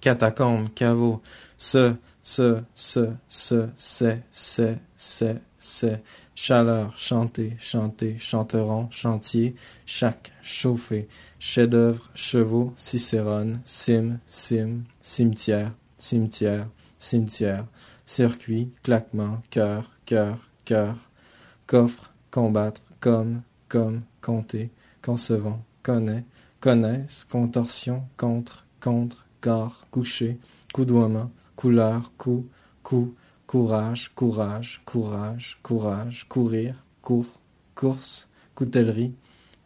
catacombe, 0.02 0.74
caveau, 0.74 1.22
ce, 1.58 1.96
ce, 2.24 2.62
ce, 2.74 3.10
ce, 3.28 3.70
c'est, 3.76 4.24
c'est, 4.32 4.80
c'est, 4.98 5.42
c'est, 5.58 6.04
chaleur, 6.36 6.98
chanter, 6.98 7.56
chanter, 7.60 8.18
chanteron, 8.18 8.90
chantier, 8.90 9.56
chaque, 9.86 10.34
chauffer, 10.42 11.08
chef-d'œuvre, 11.40 12.10
chevaux, 12.16 12.74
cicérone, 12.76 13.62
cime, 13.64 14.20
cime, 14.26 14.84
cimetière, 15.02 15.72
cimetière, 15.98 16.68
cimetière, 16.98 17.66
circuit, 18.06 18.72
claquement, 18.84 19.40
cœur, 19.50 19.92
cœur, 20.06 20.38
cœur, 20.66 20.96
coffre, 21.68 22.12
combattre, 22.32 22.82
comme, 23.00 23.42
comme, 23.70 24.02
compter, 24.20 24.72
concevons, 25.02 25.60
connaît, 25.84 26.26
connaissent, 26.60 27.24
contorsion, 27.30 28.04
contre, 28.18 28.66
contre, 28.80 29.26
corps, 29.42 29.88
coucher, 29.92 30.40
coudoiement, 30.74 31.32
couleur, 31.56 32.14
coup, 32.18 32.48
coup, 32.84 33.16
courage, 33.48 34.12
courage, 34.16 34.82
courage, 34.86 35.60
courage, 35.64 36.26
courir, 36.30 36.76
cours, 37.02 37.42
course, 37.76 38.30
coutellerie, 38.56 39.14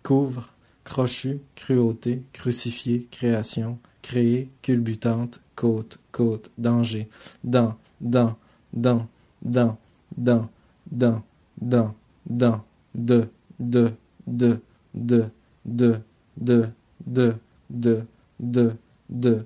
couvre, 0.01 0.53
crochu, 0.83 1.41
cruauté, 1.55 2.23
crucifié, 2.33 3.07
création, 3.11 3.77
créer, 4.01 4.49
culbutante, 4.61 5.41
côte, 5.55 5.99
côte, 6.11 6.51
danger, 6.57 7.09
dent, 7.43 7.77
dent, 8.01 8.37
dent, 8.73 9.07
dent, 9.41 9.77
dent, 10.17 10.49
dent, 10.91 11.21
dans, 11.57 11.95
dans, 12.25 12.63
de, 12.93 13.27
de, 13.59 13.91
de, 14.25 14.59
de, 14.93 15.29
de, 15.65 15.99
de, 16.37 16.69
de, 17.07 17.35
de, 17.69 18.05
de, 18.39 18.75
de, 19.09 19.45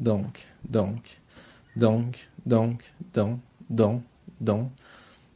donc, 0.00 0.46
donc, 0.68 1.20
donc, 1.76 2.28
donc, 2.46 2.92
donc, 3.12 3.40
donc, 3.68 4.02
donc, 4.40 4.70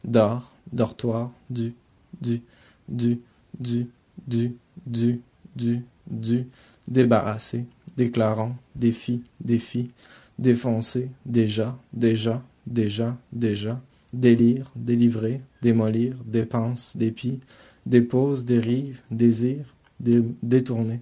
dors, 0.03 0.51
dortoir, 0.71 1.31
du, 1.49 1.73
du, 2.21 2.41
du, 2.87 3.19
du, 3.59 3.89
du, 4.27 4.55
du, 4.85 5.21
du, 5.55 5.85
du, 6.07 6.47
débarrassé, 6.87 7.65
déclarant, 7.97 8.55
défi, 8.75 9.23
défi, 9.39 9.91
défoncer, 10.39 11.09
déjà, 11.25 11.77
déjà, 11.91 12.41
déjà, 12.65 13.17
déjà, 13.31 13.81
délire, 14.13 14.71
délivrer, 14.75 15.41
démolir, 15.61 16.15
dépense, 16.25 16.95
dépit, 16.95 17.39
dépose, 17.85 18.45
dérive, 18.45 19.01
désir, 19.11 19.75
dé 19.99 20.23
détourner. 20.41 21.01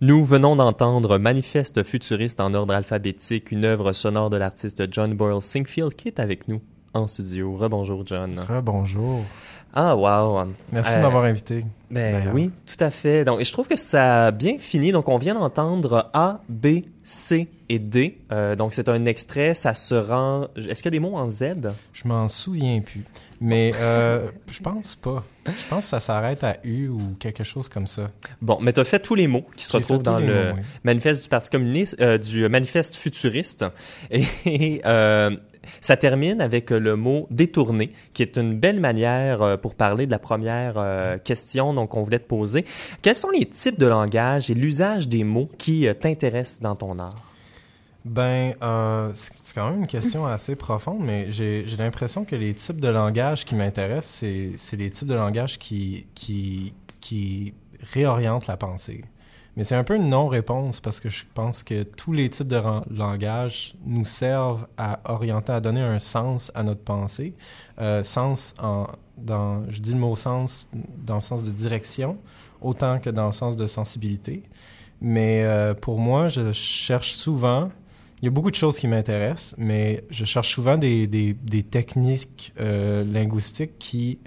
Nous 0.00 0.24
venons 0.24 0.56
d'entendre 0.56 1.16
Manifeste 1.18 1.82
futuriste 1.82 2.40
en 2.40 2.52
ordre 2.54 2.74
alphabétique, 2.74 3.50
une 3.50 3.64
œuvre 3.64 3.92
sonore 3.92 4.28
de 4.30 4.36
l'artiste 4.36 4.82
John 4.92 5.14
Boyle 5.14 5.40
Singfield 5.40 5.94
qui 5.94 6.08
est 6.08 6.20
avec 6.20 6.48
nous 6.48 6.60
en 6.92 7.06
studio. 7.06 7.56
Rebonjour 7.56 8.02
John. 8.06 8.38
Rebonjour. 8.46 9.22
Ah, 9.72 9.96
wow. 9.96 10.46
Merci 10.72 10.94
de 10.94 10.98
Euh, 10.98 11.02
m'avoir 11.02 11.24
invité. 11.24 11.64
Ben 11.90 12.30
oui, 12.34 12.50
tout 12.66 12.82
à 12.82 12.90
fait. 12.90 13.24
Donc, 13.24 13.42
je 13.42 13.52
trouve 13.52 13.66
que 13.68 13.76
ça 13.76 14.26
a 14.26 14.30
bien 14.30 14.58
fini. 14.58 14.92
Donc, 14.92 15.08
on 15.08 15.18
vient 15.18 15.34
d'entendre 15.34 16.10
A, 16.14 16.40
B, 16.48 16.82
C 17.04 17.48
et 17.68 17.78
D. 17.78 18.18
Euh, 18.32 18.56
donc, 18.56 18.72
c'est 18.72 18.88
un 18.88 19.04
extrait. 19.06 19.54
Ça 19.54 19.74
se 19.74 19.94
rend. 19.94 20.48
Est-ce 20.56 20.82
qu'il 20.82 20.92
y 20.92 20.96
a 20.96 20.98
des 20.98 21.00
mots 21.00 21.16
en 21.16 21.28
Z? 21.30 21.54
Je 21.92 22.08
m'en 22.08 22.28
souviens 22.28 22.80
plus. 22.80 23.04
Mais 23.40 23.72
euh, 23.76 24.28
je 24.50 24.60
pense 24.60 24.94
pas. 24.94 25.22
Je 25.46 25.66
pense 25.68 25.84
que 25.84 25.90
ça 25.90 26.00
s'arrête 26.00 26.42
à 26.44 26.56
U 26.64 26.88
ou 26.88 27.00
quelque 27.18 27.44
chose 27.44 27.68
comme 27.68 27.86
ça. 27.86 28.08
Bon, 28.40 28.58
mais 28.60 28.72
tu 28.72 28.80
as 28.80 28.84
fait 28.84 28.98
tous 28.98 29.14
les 29.14 29.28
mots 29.28 29.44
qui 29.56 29.64
se 29.64 29.72
retrouvent 29.72 30.02
dans 30.02 30.18
le 30.18 30.26
mots, 30.26 30.56
oui. 30.56 30.62
manifeste 30.84 31.22
du 31.22 31.28
Parti 31.28 31.50
communiste, 31.50 31.96
euh, 32.00 32.18
du 32.18 32.48
manifeste 32.48 32.96
futuriste. 32.96 33.64
Et 34.10 34.80
euh, 34.84 35.36
ça 35.80 35.96
termine 35.96 36.40
avec 36.40 36.70
le 36.70 36.96
mot 36.96 37.26
détourné, 37.30 37.92
qui 38.14 38.22
est 38.22 38.36
une 38.36 38.58
belle 38.58 38.80
manière 38.80 39.58
pour 39.60 39.74
parler 39.74 40.06
de 40.06 40.12
la 40.12 40.20
première 40.20 41.18
question 41.24 41.74
donc 41.74 41.96
on 41.96 42.02
voulait 42.04 42.20
te 42.20 42.28
poser. 42.28 42.64
Quels 43.02 43.16
sont 43.16 43.30
les 43.30 43.46
types 43.46 43.78
de 43.78 43.86
langage 43.86 44.48
et 44.48 44.54
l'usage 44.54 45.08
des 45.08 45.24
mots 45.24 45.50
qui 45.58 45.88
t'intéressent 46.00 46.60
dans 46.60 46.76
ton 46.76 47.00
art? 47.00 47.35
Ben, 48.06 48.54
euh, 48.62 49.10
c'est 49.14 49.52
quand 49.52 49.68
même 49.68 49.80
une 49.80 49.86
question 49.88 50.26
assez 50.26 50.54
profonde, 50.54 51.00
mais 51.00 51.32
j'ai 51.32 51.64
l'impression 51.76 52.24
que 52.24 52.36
les 52.36 52.54
types 52.54 52.78
de 52.78 52.88
langage 52.88 53.44
qui 53.44 53.56
m'intéressent, 53.56 54.24
c'est 54.56 54.76
les 54.76 54.90
types 54.92 55.08
de 55.08 55.14
langage 55.14 55.58
qui, 55.58 56.06
qui, 56.14 56.72
qui 57.00 57.52
réorientent 57.92 58.46
la 58.46 58.56
pensée. 58.56 59.04
Mais 59.56 59.64
c'est 59.64 59.74
un 59.74 59.82
peu 59.82 59.96
une 59.96 60.08
non-réponse 60.08 60.78
parce 60.78 61.00
que 61.00 61.08
je 61.08 61.24
pense 61.34 61.64
que 61.64 61.82
tous 61.82 62.12
les 62.12 62.30
types 62.30 62.46
de 62.46 62.62
langage 62.90 63.74
nous 63.84 64.04
servent 64.04 64.68
à 64.76 65.00
orienter, 65.06 65.52
à 65.52 65.60
donner 65.60 65.80
un 65.80 65.98
sens 65.98 66.52
à 66.54 66.62
notre 66.62 66.82
pensée. 66.82 67.34
Euh, 67.80 68.04
sens 68.04 68.54
en, 68.62 68.86
dans, 69.16 69.68
je 69.68 69.80
dis 69.80 69.92
le 69.92 69.98
mot 69.98 70.14
sens 70.14 70.68
dans 71.04 71.16
le 71.16 71.20
sens 71.20 71.42
de 71.42 71.50
direction, 71.50 72.18
autant 72.60 73.00
que 73.00 73.10
dans 73.10 73.26
le 73.26 73.32
sens 73.32 73.56
de 73.56 73.66
sensibilité. 73.66 74.44
Mais 75.00 75.42
euh, 75.42 75.74
pour 75.74 75.98
moi, 75.98 76.28
je 76.28 76.52
cherche 76.52 77.14
souvent, 77.14 77.68
il 78.22 78.24
y 78.24 78.28
a 78.28 78.30
beaucoup 78.30 78.50
de 78.50 78.56
choses 78.56 78.78
qui 78.78 78.88
m'intéressent, 78.88 79.54
mais 79.58 80.04
je 80.10 80.24
cherche 80.24 80.54
souvent 80.54 80.78
des, 80.78 81.36
techniques 81.70 82.52
euh, 82.60 83.04
linguistiques 83.04 83.78
qui, 83.78 84.18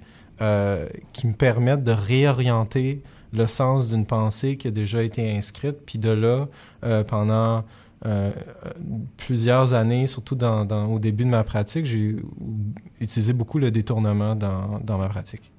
euh, 0.42 0.88
qui 1.14 1.28
me 1.28 1.34
permettent 1.34 1.84
de 1.84 1.92
réorienter 1.92 3.02
le 3.34 3.48
sens 3.48 3.90
d'une 3.90 4.06
pensée 4.06 4.58
qui 4.58 4.68
a 4.68 4.72
déjà 4.72 5.02
été 5.02 5.36
inscrite. 5.36 5.78
Puis 5.86 5.98
de 5.98 6.12
là, 6.12 6.48
euh, 6.84 7.04
pendant 7.04 7.64
plusieurs 9.18 9.74
années, 9.74 10.08
surtout 10.08 10.36
dans, 10.36 10.66
au 10.86 11.00
début 11.00 11.26
de 11.26 11.30
ma 11.30 11.44
pratique, 11.44 11.86
j'ai 11.86 12.16
utilisé 13.02 13.34
beaucoup 13.34 13.60
le 13.60 13.72
détournement 13.72 14.36
dans, 14.36 14.80
dans 14.82 14.98
ma 14.98 15.10
pratique. 15.10 15.52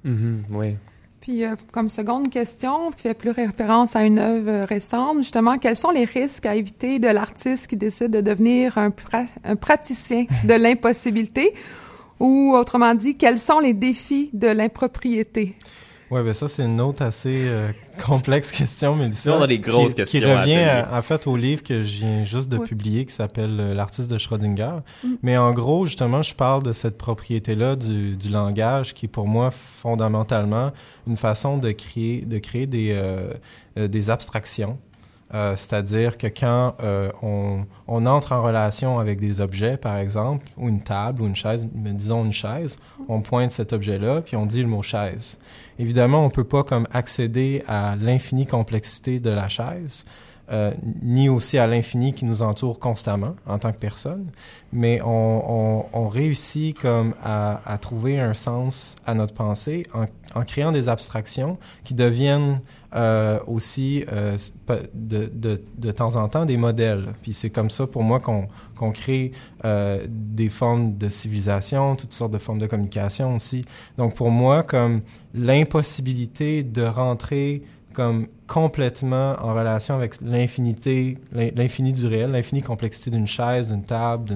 oui. 0.49 0.75
Puis, 1.21 1.45
euh, 1.45 1.55
comme 1.71 1.87
seconde 1.87 2.29
question, 2.29 2.89
qui 2.89 3.03
fait 3.03 3.13
plus 3.13 3.29
référence 3.29 3.95
à 3.95 4.03
une 4.03 4.17
œuvre 4.17 4.65
récente, 4.67 5.17
justement, 5.17 5.59
quels 5.59 5.75
sont 5.75 5.91
les 5.91 6.05
risques 6.05 6.47
à 6.47 6.55
éviter 6.55 6.97
de 6.97 7.07
l'artiste 7.07 7.67
qui 7.67 7.77
décide 7.77 8.09
de 8.09 8.21
devenir 8.21 8.79
un, 8.79 8.89
pra- 8.89 9.27
un 9.43 9.55
praticien 9.55 10.25
de 10.45 10.53
l'impossibilité? 10.55 11.53
Ou, 12.19 12.53
autrement 12.55 12.95
dit, 12.95 13.17
quels 13.17 13.37
sont 13.37 13.59
les 13.59 13.73
défis 13.75 14.31
de 14.33 14.47
l'impropriété? 14.47 15.55
Ouais, 16.11 16.21
ben 16.23 16.33
ça, 16.33 16.47
c'est 16.49 16.63
une 16.65 16.81
autre 16.81 17.01
assez 17.03 17.43
euh, 17.47 17.71
complexe 18.05 18.51
question, 18.51 18.95
mais 18.95 19.11
Sinon, 19.13 19.37
on 19.37 19.41
a 19.43 19.47
des 19.47 19.59
grosses 19.59 19.91
qui, 19.93 20.01
questions 20.01 20.19
Qui 20.19 20.25
revient, 20.25 20.55
à- 20.55 20.89
en 20.97 21.01
fait, 21.01 21.25
au 21.25 21.37
livre 21.37 21.63
que 21.63 21.83
je 21.83 21.99
viens 21.99 22.25
juste 22.25 22.49
de 22.49 22.57
Ouais. 22.57 22.67
publier, 22.67 23.05
qui 23.05 23.13
s'appelle 23.13 23.57
euh, 23.59 23.73
L'artiste 23.73 24.11
de 24.11 24.17
Schrödinger. 24.17 24.79
Mm. 25.03 25.07
Mais 25.23 25.37
en 25.37 25.53
gros, 25.53 25.85
justement, 25.85 26.21
je 26.21 26.35
parle 26.35 26.63
de 26.63 26.73
cette 26.73 26.97
propriété-là 26.97 27.77
du, 27.77 28.17
du 28.17 28.29
langage, 28.29 28.93
qui 28.93 29.05
est 29.05 29.09
pour 29.09 29.27
moi 29.27 29.51
fondamentalement 29.51 30.71
une 31.07 31.17
façon 31.17 31.57
de 31.57 31.71
créer, 31.71 32.21
de 32.25 32.37
créer 32.39 32.65
des, 32.67 32.91
euh, 32.93 33.33
euh, 33.79 33.87
des 33.87 34.09
abstractions. 34.09 34.77
Euh, 35.33 35.55
C'est-à-dire 35.55 36.17
que 36.17 36.27
quand 36.27 36.75
euh, 36.83 37.09
on, 37.23 37.65
on 37.87 38.05
entre 38.05 38.33
en 38.33 38.43
relation 38.43 38.99
avec 38.99 39.17
des 39.21 39.39
objets, 39.39 39.77
par 39.77 39.95
exemple, 39.95 40.45
ou 40.57 40.67
une 40.67 40.81
table 40.81 41.21
ou 41.21 41.25
une 41.27 41.37
chaise, 41.37 41.65
mais 41.73 41.93
disons 41.93 42.25
une 42.25 42.33
chaise, 42.33 42.75
on 43.07 43.21
pointe 43.21 43.51
cet 43.51 43.71
objet-là, 43.71 44.21
puis 44.21 44.35
on 44.35 44.45
dit 44.45 44.61
le 44.61 44.67
mot 44.67 44.81
chaise. 44.83 45.37
Évidemment, 45.81 46.23
on 46.23 46.29
peut 46.29 46.43
pas 46.43 46.63
comme 46.63 46.87
accéder 46.93 47.63
à 47.67 47.95
l'infinie 47.99 48.45
complexité 48.45 49.19
de 49.19 49.31
la 49.31 49.47
chaise, 49.47 50.05
euh, 50.51 50.71
ni 51.01 51.27
aussi 51.27 51.57
à 51.57 51.65
l'infini 51.65 52.13
qui 52.13 52.23
nous 52.23 52.43
entoure 52.43 52.77
constamment 52.77 53.35
en 53.47 53.57
tant 53.57 53.71
que 53.71 53.79
personne, 53.79 54.27
mais 54.71 55.01
on, 55.03 56.07
réussit 56.07 56.77
comme 56.77 57.15
à, 57.23 57.79
trouver 57.81 58.19
un 58.19 58.35
sens 58.35 58.95
à 59.07 59.15
notre 59.15 59.33
pensée 59.33 59.87
en, 60.35 60.43
créant 60.43 60.71
des 60.71 60.87
abstractions 60.87 61.57
qui 61.83 61.95
deviennent 61.95 62.61
euh, 62.93 63.39
aussi 63.47 64.05
euh, 64.11 64.37
de, 64.93 65.31
de, 65.33 65.63
de 65.79 65.91
temps 65.91 66.15
en 66.15 66.27
temps 66.29 66.45
des 66.45 66.57
modèles. 66.57 67.07
Puis 67.23 67.33
c'est 67.33 67.49
comme 67.49 67.71
ça 67.71 67.87
pour 67.87 68.03
moi 68.03 68.19
qu'on 68.19 68.47
qu'on 68.81 68.91
crée 68.91 69.31
euh, 69.63 70.05
des 70.09 70.49
formes 70.49 70.97
de 70.97 71.09
civilisation, 71.09 71.95
toutes 71.95 72.13
sortes 72.13 72.33
de 72.33 72.39
formes 72.39 72.59
de 72.59 72.67
communication 72.67 73.35
aussi. 73.35 73.63
Donc 73.97 74.15
pour 74.15 74.31
moi, 74.31 74.63
comme 74.63 75.01
l'impossibilité 75.33 76.63
de 76.63 76.83
rentrer 76.83 77.61
comme 77.93 78.27
complètement 78.47 79.35
en 79.41 79.53
relation 79.53 79.95
avec 79.95 80.21
l'infinité, 80.21 81.17
l'in- 81.33 81.51
l'infini 81.55 81.91
du 81.91 82.05
réel, 82.07 82.31
l'infinie 82.31 82.61
complexité 82.61 83.11
d'une 83.11 83.27
chaise, 83.27 83.67
d'une 83.67 83.83
table, 83.83 84.29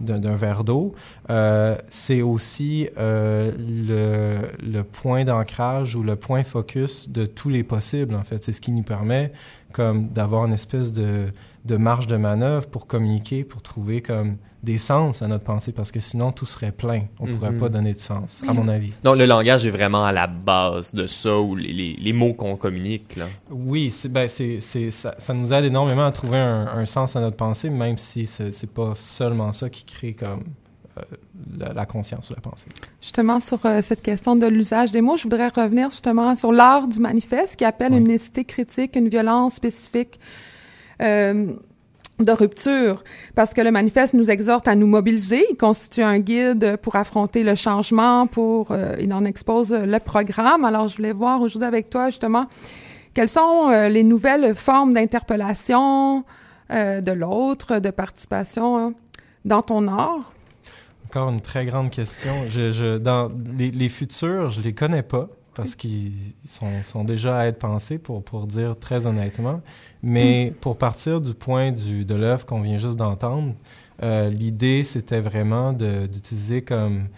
d'un 0.00 0.36
verre 0.36 0.64
d'eau, 0.64 0.94
euh, 1.30 1.76
c'est 1.88 2.20
aussi 2.20 2.88
euh, 2.98 3.52
le, 3.58 4.48
le 4.62 4.82
point 4.82 5.24
d'ancrage 5.24 5.96
ou 5.96 6.02
le 6.02 6.16
point 6.16 6.44
focus 6.44 7.08
de 7.08 7.24
tous 7.24 7.48
les 7.48 7.62
possibles, 7.62 8.14
en 8.14 8.22
fait. 8.22 8.44
C'est 8.44 8.52
ce 8.52 8.60
qui 8.60 8.70
nous 8.70 8.82
permet 8.82 9.32
comme 9.72 10.08
d'avoir 10.08 10.44
une 10.46 10.52
espèce 10.54 10.92
de, 10.92 11.26
de 11.64 11.76
marge 11.76 12.06
de 12.06 12.16
manœuvre 12.16 12.66
pour 12.66 12.86
communiquer, 12.86 13.44
pour 13.44 13.62
trouver 13.62 14.00
comme 14.02 14.36
des 14.62 14.76
sens 14.76 15.22
à 15.22 15.26
notre 15.26 15.44
pensée, 15.44 15.72
parce 15.72 15.90
que 15.90 16.00
sinon 16.00 16.32
tout 16.32 16.44
serait 16.44 16.70
plein. 16.72 17.04
On 17.18 17.26
ne 17.26 17.34
pourrait 17.34 17.50
Mhm. 17.52 17.58
pas 17.58 17.68
donner 17.70 17.94
de 17.94 17.98
sens, 17.98 18.42
à 18.46 18.52
mon 18.52 18.68
avis. 18.68 18.92
Donc, 19.02 19.16
le 19.16 19.24
langage 19.24 19.64
est 19.64 19.70
vraiment 19.70 20.04
à 20.04 20.12
la 20.12 20.26
base 20.26 20.94
de 20.94 21.06
ça, 21.06 21.38
ou 21.40 21.56
les, 21.56 21.72
les- 21.72 21.96
les 21.98 22.12
mots 22.12 22.34
qu'on 22.34 22.56
communique, 22.56 23.16
là. 23.16 23.24
Oui, 23.50 23.90
ben, 24.10 24.28
c'est, 24.28 24.60
ça, 24.90 25.14
ça 25.16 25.32
nous 25.32 25.50
aide 25.54 25.64
énormément 25.64 26.04
à 26.04 26.12
trouver 26.12 26.38
un, 26.38 26.66
un 26.66 26.84
sens 26.84 27.16
à 27.16 27.20
notre 27.20 27.36
pensée, 27.38 27.70
même 27.70 27.96
si 27.96 28.26
c'est, 28.26 28.52
c'est 28.52 28.70
pas 28.72 28.92
seulement 28.96 29.52
ça 29.54 29.70
qui 29.70 29.84
crée 29.84 30.12
comme 30.12 30.42
la, 31.58 31.72
la 31.72 31.86
conscience 31.86 32.30
ou 32.30 32.34
la 32.34 32.40
pensée. 32.40 32.68
Justement, 33.00 33.40
sur 33.40 33.64
euh, 33.64 33.80
cette 33.82 34.02
question 34.02 34.36
de 34.36 34.46
l'usage 34.46 34.92
des 34.92 35.00
mots, 35.00 35.16
je 35.16 35.24
voudrais 35.24 35.48
revenir 35.48 35.90
justement 35.90 36.34
sur 36.36 36.52
l'art 36.52 36.88
du 36.88 37.00
manifeste 37.00 37.56
qui 37.56 37.64
appelle 37.64 37.92
une 37.92 38.08
nécessité 38.08 38.44
critique, 38.44 38.96
une 38.96 39.08
violence 39.08 39.54
spécifique 39.54 40.20
euh, 41.00 41.52
de 42.18 42.32
rupture, 42.32 43.02
parce 43.34 43.54
que 43.54 43.62
le 43.62 43.70
manifeste 43.70 44.14
nous 44.14 44.30
exhorte 44.30 44.68
à 44.68 44.74
nous 44.74 44.86
mobiliser, 44.86 45.44
il 45.50 45.56
constitue 45.56 46.02
un 46.02 46.18
guide 46.18 46.76
pour 46.82 46.96
affronter 46.96 47.42
le 47.42 47.54
changement, 47.54 48.26
pour 48.26 48.72
euh, 48.72 48.96
il 49.00 49.12
en 49.14 49.24
expose 49.24 49.72
le 49.72 49.98
programme. 49.98 50.64
Alors, 50.64 50.88
je 50.88 50.96
voulais 50.96 51.12
voir 51.12 51.40
aujourd'hui 51.40 51.66
avec 51.66 51.88
toi 51.88 52.10
justement 52.10 52.46
quelles 53.14 53.28
sont 53.28 53.68
euh, 53.70 53.88
les 53.88 54.04
nouvelles 54.04 54.54
formes 54.54 54.92
d'interpellation 54.92 56.24
euh, 56.70 57.00
de 57.00 57.12
l'autre, 57.12 57.78
de 57.78 57.90
participation 57.90 58.78
hein, 58.78 58.92
dans 59.44 59.62
ton 59.62 59.88
art? 59.88 60.32
Encore 61.10 61.30
une 61.30 61.40
très 61.40 61.66
grande 61.66 61.90
question. 61.90 62.30
Je, 62.48 62.70
je, 62.70 62.96
dans 62.96 63.32
les, 63.58 63.72
les 63.72 63.88
futurs, 63.88 64.50
je 64.50 64.60
les 64.60 64.74
connais 64.74 65.02
pas 65.02 65.22
parce 65.56 65.74
qu'ils 65.74 66.12
sont, 66.46 66.84
sont 66.84 67.02
déjà 67.02 67.36
à 67.36 67.46
être 67.46 67.58
pensés, 67.58 67.98
pour, 67.98 68.22
pour 68.22 68.46
dire 68.46 68.78
très 68.78 69.06
honnêtement. 69.06 69.60
Mais 70.04 70.52
pour 70.60 70.78
partir 70.78 71.20
du 71.20 71.34
point 71.34 71.72
du, 71.72 72.04
de 72.04 72.14
l'œuvre 72.14 72.46
qu'on 72.46 72.60
vient 72.60 72.78
juste 72.78 72.94
d'entendre, 72.94 73.54
euh, 74.04 74.30
l'idée, 74.30 74.84
c'était 74.84 75.18
vraiment 75.18 75.72
d'utiliser 75.72 76.62
comme 76.62 77.08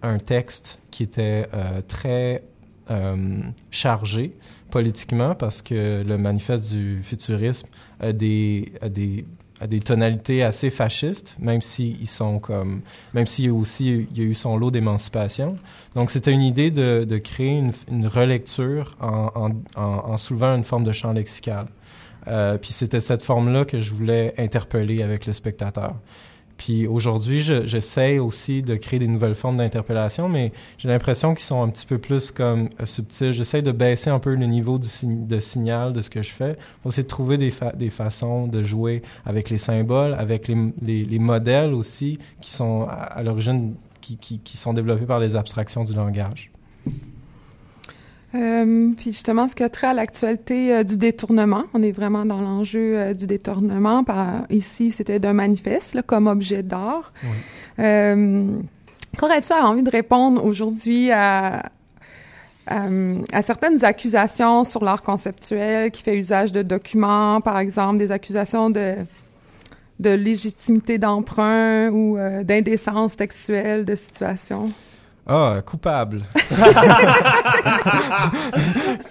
un 0.00 0.18
texte 0.18 0.78
qui 0.90 1.02
était 1.02 1.46
euh, 1.52 1.82
très 1.86 2.44
euh, 2.90 3.42
chargé 3.70 4.32
politiquement 4.70 5.34
parce 5.34 5.60
que 5.60 6.02
le 6.02 6.16
manifeste 6.16 6.72
du 6.72 7.02
futurisme 7.02 7.68
a 8.00 8.14
des, 8.14 8.72
a 8.80 8.88
des, 8.88 9.26
des 9.66 9.80
tonalités 9.80 10.42
assez 10.42 10.70
fascistes, 10.70 11.36
même 11.38 11.62
s'ils 11.62 12.08
sont 12.08 12.38
comme, 12.38 12.80
même 13.14 13.26
s'il 13.26 13.46
y 13.46 13.48
a 13.48 13.52
aussi 13.52 14.06
il 14.10 14.18
y 14.18 14.20
a 14.20 14.24
eu 14.24 14.34
son 14.34 14.56
lot 14.56 14.70
d'émancipation. 14.70 15.56
Donc 15.94 16.10
c'était 16.10 16.32
une 16.32 16.42
idée 16.42 16.70
de, 16.70 17.04
de 17.04 17.18
créer 17.18 17.58
une, 17.58 17.72
une 17.90 18.06
relecture 18.06 18.94
en, 19.00 19.30
en, 19.34 19.50
en, 19.76 20.12
en 20.12 20.16
soulevant 20.16 20.56
une 20.56 20.64
forme 20.64 20.84
de 20.84 20.92
champ 20.92 21.12
lexical. 21.12 21.66
Euh, 22.28 22.56
puis 22.56 22.72
c'était 22.72 23.00
cette 23.00 23.22
forme-là 23.22 23.64
que 23.64 23.80
je 23.80 23.92
voulais 23.92 24.32
interpeller 24.38 25.02
avec 25.02 25.26
le 25.26 25.32
spectateur. 25.32 25.94
Puis 26.64 26.86
aujourd'hui, 26.86 27.40
je- 27.40 27.66
j'essaie 27.66 28.20
aussi 28.20 28.62
de 28.62 28.76
créer 28.76 29.00
des 29.00 29.08
nouvelles 29.08 29.34
formes 29.34 29.56
d'interpellation, 29.56 30.28
mais 30.28 30.52
j'ai 30.78 30.86
l'impression 30.86 31.34
qu'ils 31.34 31.44
sont 31.44 31.60
un 31.60 31.68
petit 31.68 31.86
peu 31.86 31.98
plus 31.98 32.30
comme 32.30 32.68
euh, 32.80 32.86
subtils. 32.86 33.32
J'essaie 33.32 33.62
de 33.62 33.72
baisser 33.72 34.10
un 34.10 34.20
peu 34.20 34.32
le 34.36 34.46
niveau 34.46 34.78
de 34.78 35.40
signal 35.40 35.92
de 35.92 36.00
ce 36.02 36.08
que 36.08 36.22
je 36.22 36.30
fais 36.30 36.56
pour 36.80 36.92
essayer 36.92 37.02
de 37.02 37.08
trouver 37.08 37.36
des, 37.36 37.52
des 37.74 37.90
façons 37.90 38.46
de 38.46 38.62
jouer 38.62 39.02
avec 39.26 39.50
les 39.50 39.58
symboles, 39.58 40.14
avec 40.14 40.46
les, 40.46 40.56
les, 40.82 41.04
les 41.04 41.18
modèles 41.18 41.74
aussi 41.74 42.20
qui 42.40 42.52
sont 42.52 42.86
à, 42.88 43.20
l'origine, 43.24 43.74
qui, 44.00 44.16
qui 44.16 44.56
sont 44.56 44.72
développés 44.72 45.06
par 45.06 45.18
les 45.18 45.34
abstractions 45.34 45.82
du 45.82 45.94
langage. 45.94 46.51
Euh, 48.34 48.90
puis 48.96 49.12
justement, 49.12 49.46
ce 49.46 49.54
qui 49.54 49.62
a 49.62 49.68
trait 49.68 49.88
à 49.88 49.94
l'actualité 49.94 50.74
euh, 50.74 50.84
du 50.84 50.96
détournement, 50.96 51.64
on 51.74 51.82
est 51.82 51.92
vraiment 51.92 52.24
dans 52.24 52.40
l'enjeu 52.40 52.96
euh, 52.96 53.14
du 53.14 53.26
détournement. 53.26 54.04
Par, 54.04 54.44
ici, 54.48 54.90
c'était 54.90 55.18
d'un 55.18 55.34
manifeste 55.34 55.94
là, 55.94 56.02
comme 56.02 56.26
objet 56.26 56.62
d'art. 56.62 57.12
Euh, 57.78 58.46
Qu'aurais-tu 59.18 59.52
envie 59.52 59.82
de 59.82 59.90
répondre 59.90 60.42
aujourd'hui 60.42 61.10
à, 61.10 61.64
à, 62.66 62.86
à 63.32 63.42
certaines 63.42 63.84
accusations 63.84 64.64
sur 64.64 64.82
l'art 64.82 65.02
conceptuel 65.02 65.90
qui 65.90 66.02
fait 66.02 66.16
usage 66.16 66.50
de 66.52 66.62
documents, 66.62 67.42
par 67.42 67.58
exemple, 67.58 67.98
des 67.98 68.10
accusations 68.10 68.70
de 68.70 68.94
de 69.98 70.10
légitimité 70.10 70.98
d'emprunt 70.98 71.90
ou 71.90 72.18
euh, 72.18 72.42
d'indécence 72.42 73.16
textuelle 73.16 73.84
de 73.84 73.94
situation? 73.94 74.70
Ah, 75.26 75.60
coupable. 75.64 76.22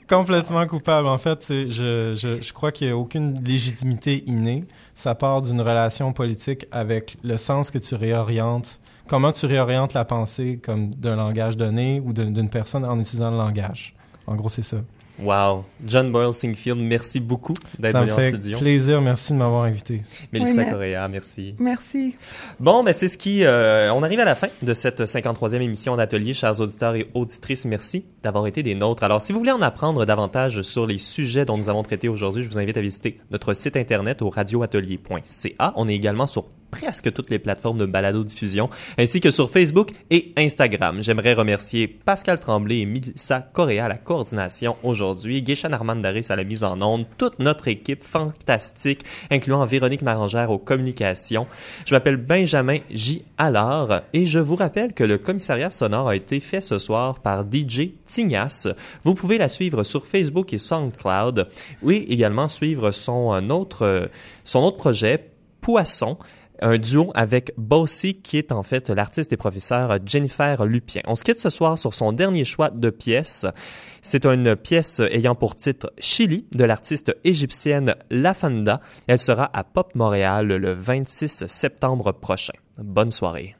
Complètement 0.09 0.65
coupable. 0.67 1.07
En 1.07 1.17
fait, 1.17 1.45
je, 1.47 2.15
je, 2.15 2.41
je 2.41 2.53
crois 2.53 2.71
qu'il 2.71 2.87
n'y 2.87 2.93
a 2.93 2.97
aucune 2.97 3.41
légitimité 3.43 4.23
innée. 4.27 4.63
Ça 4.93 5.15
part 5.15 5.41
d'une 5.41 5.61
relation 5.61 6.11
politique 6.11 6.65
avec 6.71 7.17
le 7.23 7.37
sens 7.37 7.71
que 7.71 7.77
tu 7.77 7.95
réorientes. 7.95 8.79
Comment 9.07 9.31
tu 9.31 9.45
réorientes 9.45 9.93
la 9.93 10.05
pensée 10.05 10.59
comme 10.63 10.93
d'un 10.95 11.15
langage 11.15 11.57
donné 11.57 12.01
ou 12.05 12.13
d'une 12.13 12.49
personne 12.49 12.85
en 12.85 12.99
utilisant 12.99 13.31
le 13.31 13.37
langage. 13.37 13.93
En 14.27 14.35
gros, 14.35 14.49
c'est 14.49 14.61
ça. 14.61 14.77
Wow. 15.19 15.65
John 15.85 16.11
Boyle 16.11 16.33
Singfield, 16.33 16.79
merci 16.79 17.19
beaucoup 17.19 17.53
d'être 17.77 17.91
Ça 17.91 17.99
me 17.99 18.05
venu 18.05 18.13
en 18.13 18.15
fait 18.17 18.29
studio. 18.29 18.57
plaisir. 18.57 19.01
Merci 19.01 19.33
de 19.33 19.37
m'avoir 19.37 19.63
invité. 19.65 20.01
Mélissa 20.33 20.51
Oui, 20.53 20.57
mais- 20.65 20.71
Correa, 20.71 21.07
merci. 21.07 21.53
Merci. 21.59 22.15
Bon, 22.59 22.83
ben 22.83 22.93
c'est 22.93 23.07
ce 23.07 23.17
qui... 23.17 23.43
euh, 23.43 23.93
on 23.93 24.01
arrive 24.03 24.19
à 24.19 24.25
la 24.25 24.33
fin 24.35 24.47
de 24.63 24.73
cette 24.73 25.01
53e 25.01 25.61
émission 25.61 25.95
d'Atelier. 25.95 26.33
Chers 26.33 26.59
auditeurs 26.59 26.95
et 26.95 27.07
auditrices, 27.13 27.65
merci 27.65 28.05
d'avoir 28.23 28.47
été 28.47 28.63
des 28.63 28.73
nôtres. 28.73 29.03
Alors, 29.03 29.21
si 29.21 29.31
vous 29.31 29.39
voulez 29.39 29.51
en 29.51 29.61
apprendre 29.61 30.05
davantage 30.05 30.61
sur 30.63 30.87
les 30.87 30.97
sujets 30.97 31.45
dont 31.45 31.57
nous 31.57 31.69
avons 31.69 31.83
traité 31.83 32.09
aujourd'hui, 32.09 32.43
je 32.43 32.49
vous 32.49 32.57
invite 32.59 32.77
à 32.77 32.81
visiter 32.81 33.19
notre 33.29 33.53
site 33.53 33.77
internet 33.77 34.21
au 34.23 34.29
radioatelier.ca. 34.29 35.73
On 35.75 35.87
est 35.87 35.95
également 35.95 36.27
sur 36.27 36.45
presque 36.71 37.13
toutes 37.13 37.29
les 37.29 37.39
plateformes 37.39 37.77
de 37.77 37.85
balado-diffusion, 37.85 38.69
ainsi 38.97 39.21
que 39.21 39.29
sur 39.29 39.51
Facebook 39.51 39.91
et 40.09 40.33
Instagram. 40.37 41.01
J'aimerais 41.01 41.33
remercier 41.33 41.87
Pascal 41.87 42.39
Tremblay 42.39 42.79
et 42.79 42.85
Melissa 42.85 43.41
Correa 43.41 43.85
à 43.85 43.89
la 43.89 43.97
coordination 43.97 44.75
aujourd'hui, 44.83 45.41
Guéchan 45.41 45.73
Armandaris 45.73 46.27
à 46.29 46.35
la 46.35 46.43
mise 46.43 46.63
en 46.63 46.81
onde, 46.81 47.05
toute 47.17 47.39
notre 47.39 47.67
équipe 47.67 48.03
fantastique, 48.03 49.03
incluant 49.29 49.65
Véronique 49.65 50.01
Marangère 50.01 50.49
aux 50.49 50.57
communications. 50.57 51.47
Je 51.85 51.93
m'appelle 51.93 52.17
Benjamin 52.17 52.79
J. 52.89 53.25
Allard 53.37 54.01
et 54.13 54.25
je 54.25 54.39
vous 54.39 54.55
rappelle 54.55 54.93
que 54.93 55.03
le 55.03 55.17
commissariat 55.17 55.69
sonore 55.69 56.09
a 56.09 56.15
été 56.15 56.39
fait 56.39 56.61
ce 56.61 56.79
soir 56.79 57.19
par 57.19 57.43
DJ 57.43 57.91
Tignas. 58.05 58.67
Vous 59.03 59.15
pouvez 59.15 59.37
la 59.37 59.49
suivre 59.49 59.83
sur 59.83 60.05
Facebook 60.05 60.53
et 60.53 60.57
SoundCloud, 60.57 61.47
oui, 61.81 62.05
également 62.09 62.47
suivre 62.47 62.91
son 62.91 63.33
euh, 63.33 63.49
autre, 63.49 63.85
euh, 63.85 64.05
son 64.45 64.59
autre 64.59 64.77
projet, 64.77 65.27
Poisson, 65.61 66.17
un 66.61 66.77
duo 66.77 67.11
avec 67.15 67.53
Bossy, 67.57 68.21
qui 68.21 68.37
est 68.37 68.51
en 68.51 68.63
fait 68.63 68.89
l'artiste 68.89 69.33
et 69.33 69.37
professeur 69.37 69.97
Jennifer 70.05 70.65
Lupien. 70.65 71.01
On 71.07 71.15
se 71.15 71.23
quitte 71.23 71.39
ce 71.39 71.49
soir 71.49 71.77
sur 71.77 71.93
son 71.93 72.11
dernier 72.11 72.45
choix 72.45 72.69
de 72.69 72.89
pièce. 72.89 73.45
C'est 74.01 74.25
une 74.25 74.55
pièce 74.55 74.99
ayant 74.99 75.35
pour 75.35 75.55
titre 75.55 75.91
Chili 75.99 76.47
de 76.53 76.63
l'artiste 76.63 77.15
égyptienne 77.23 77.95
Lafanda. 78.09 78.81
Elle 79.07 79.19
sera 79.19 79.49
à 79.53 79.63
Pop 79.63 79.93
Montréal 79.95 80.47
le 80.47 80.73
26 80.73 81.47
septembre 81.47 82.11
prochain. 82.11 82.53
Bonne 82.77 83.11
soirée. 83.11 83.55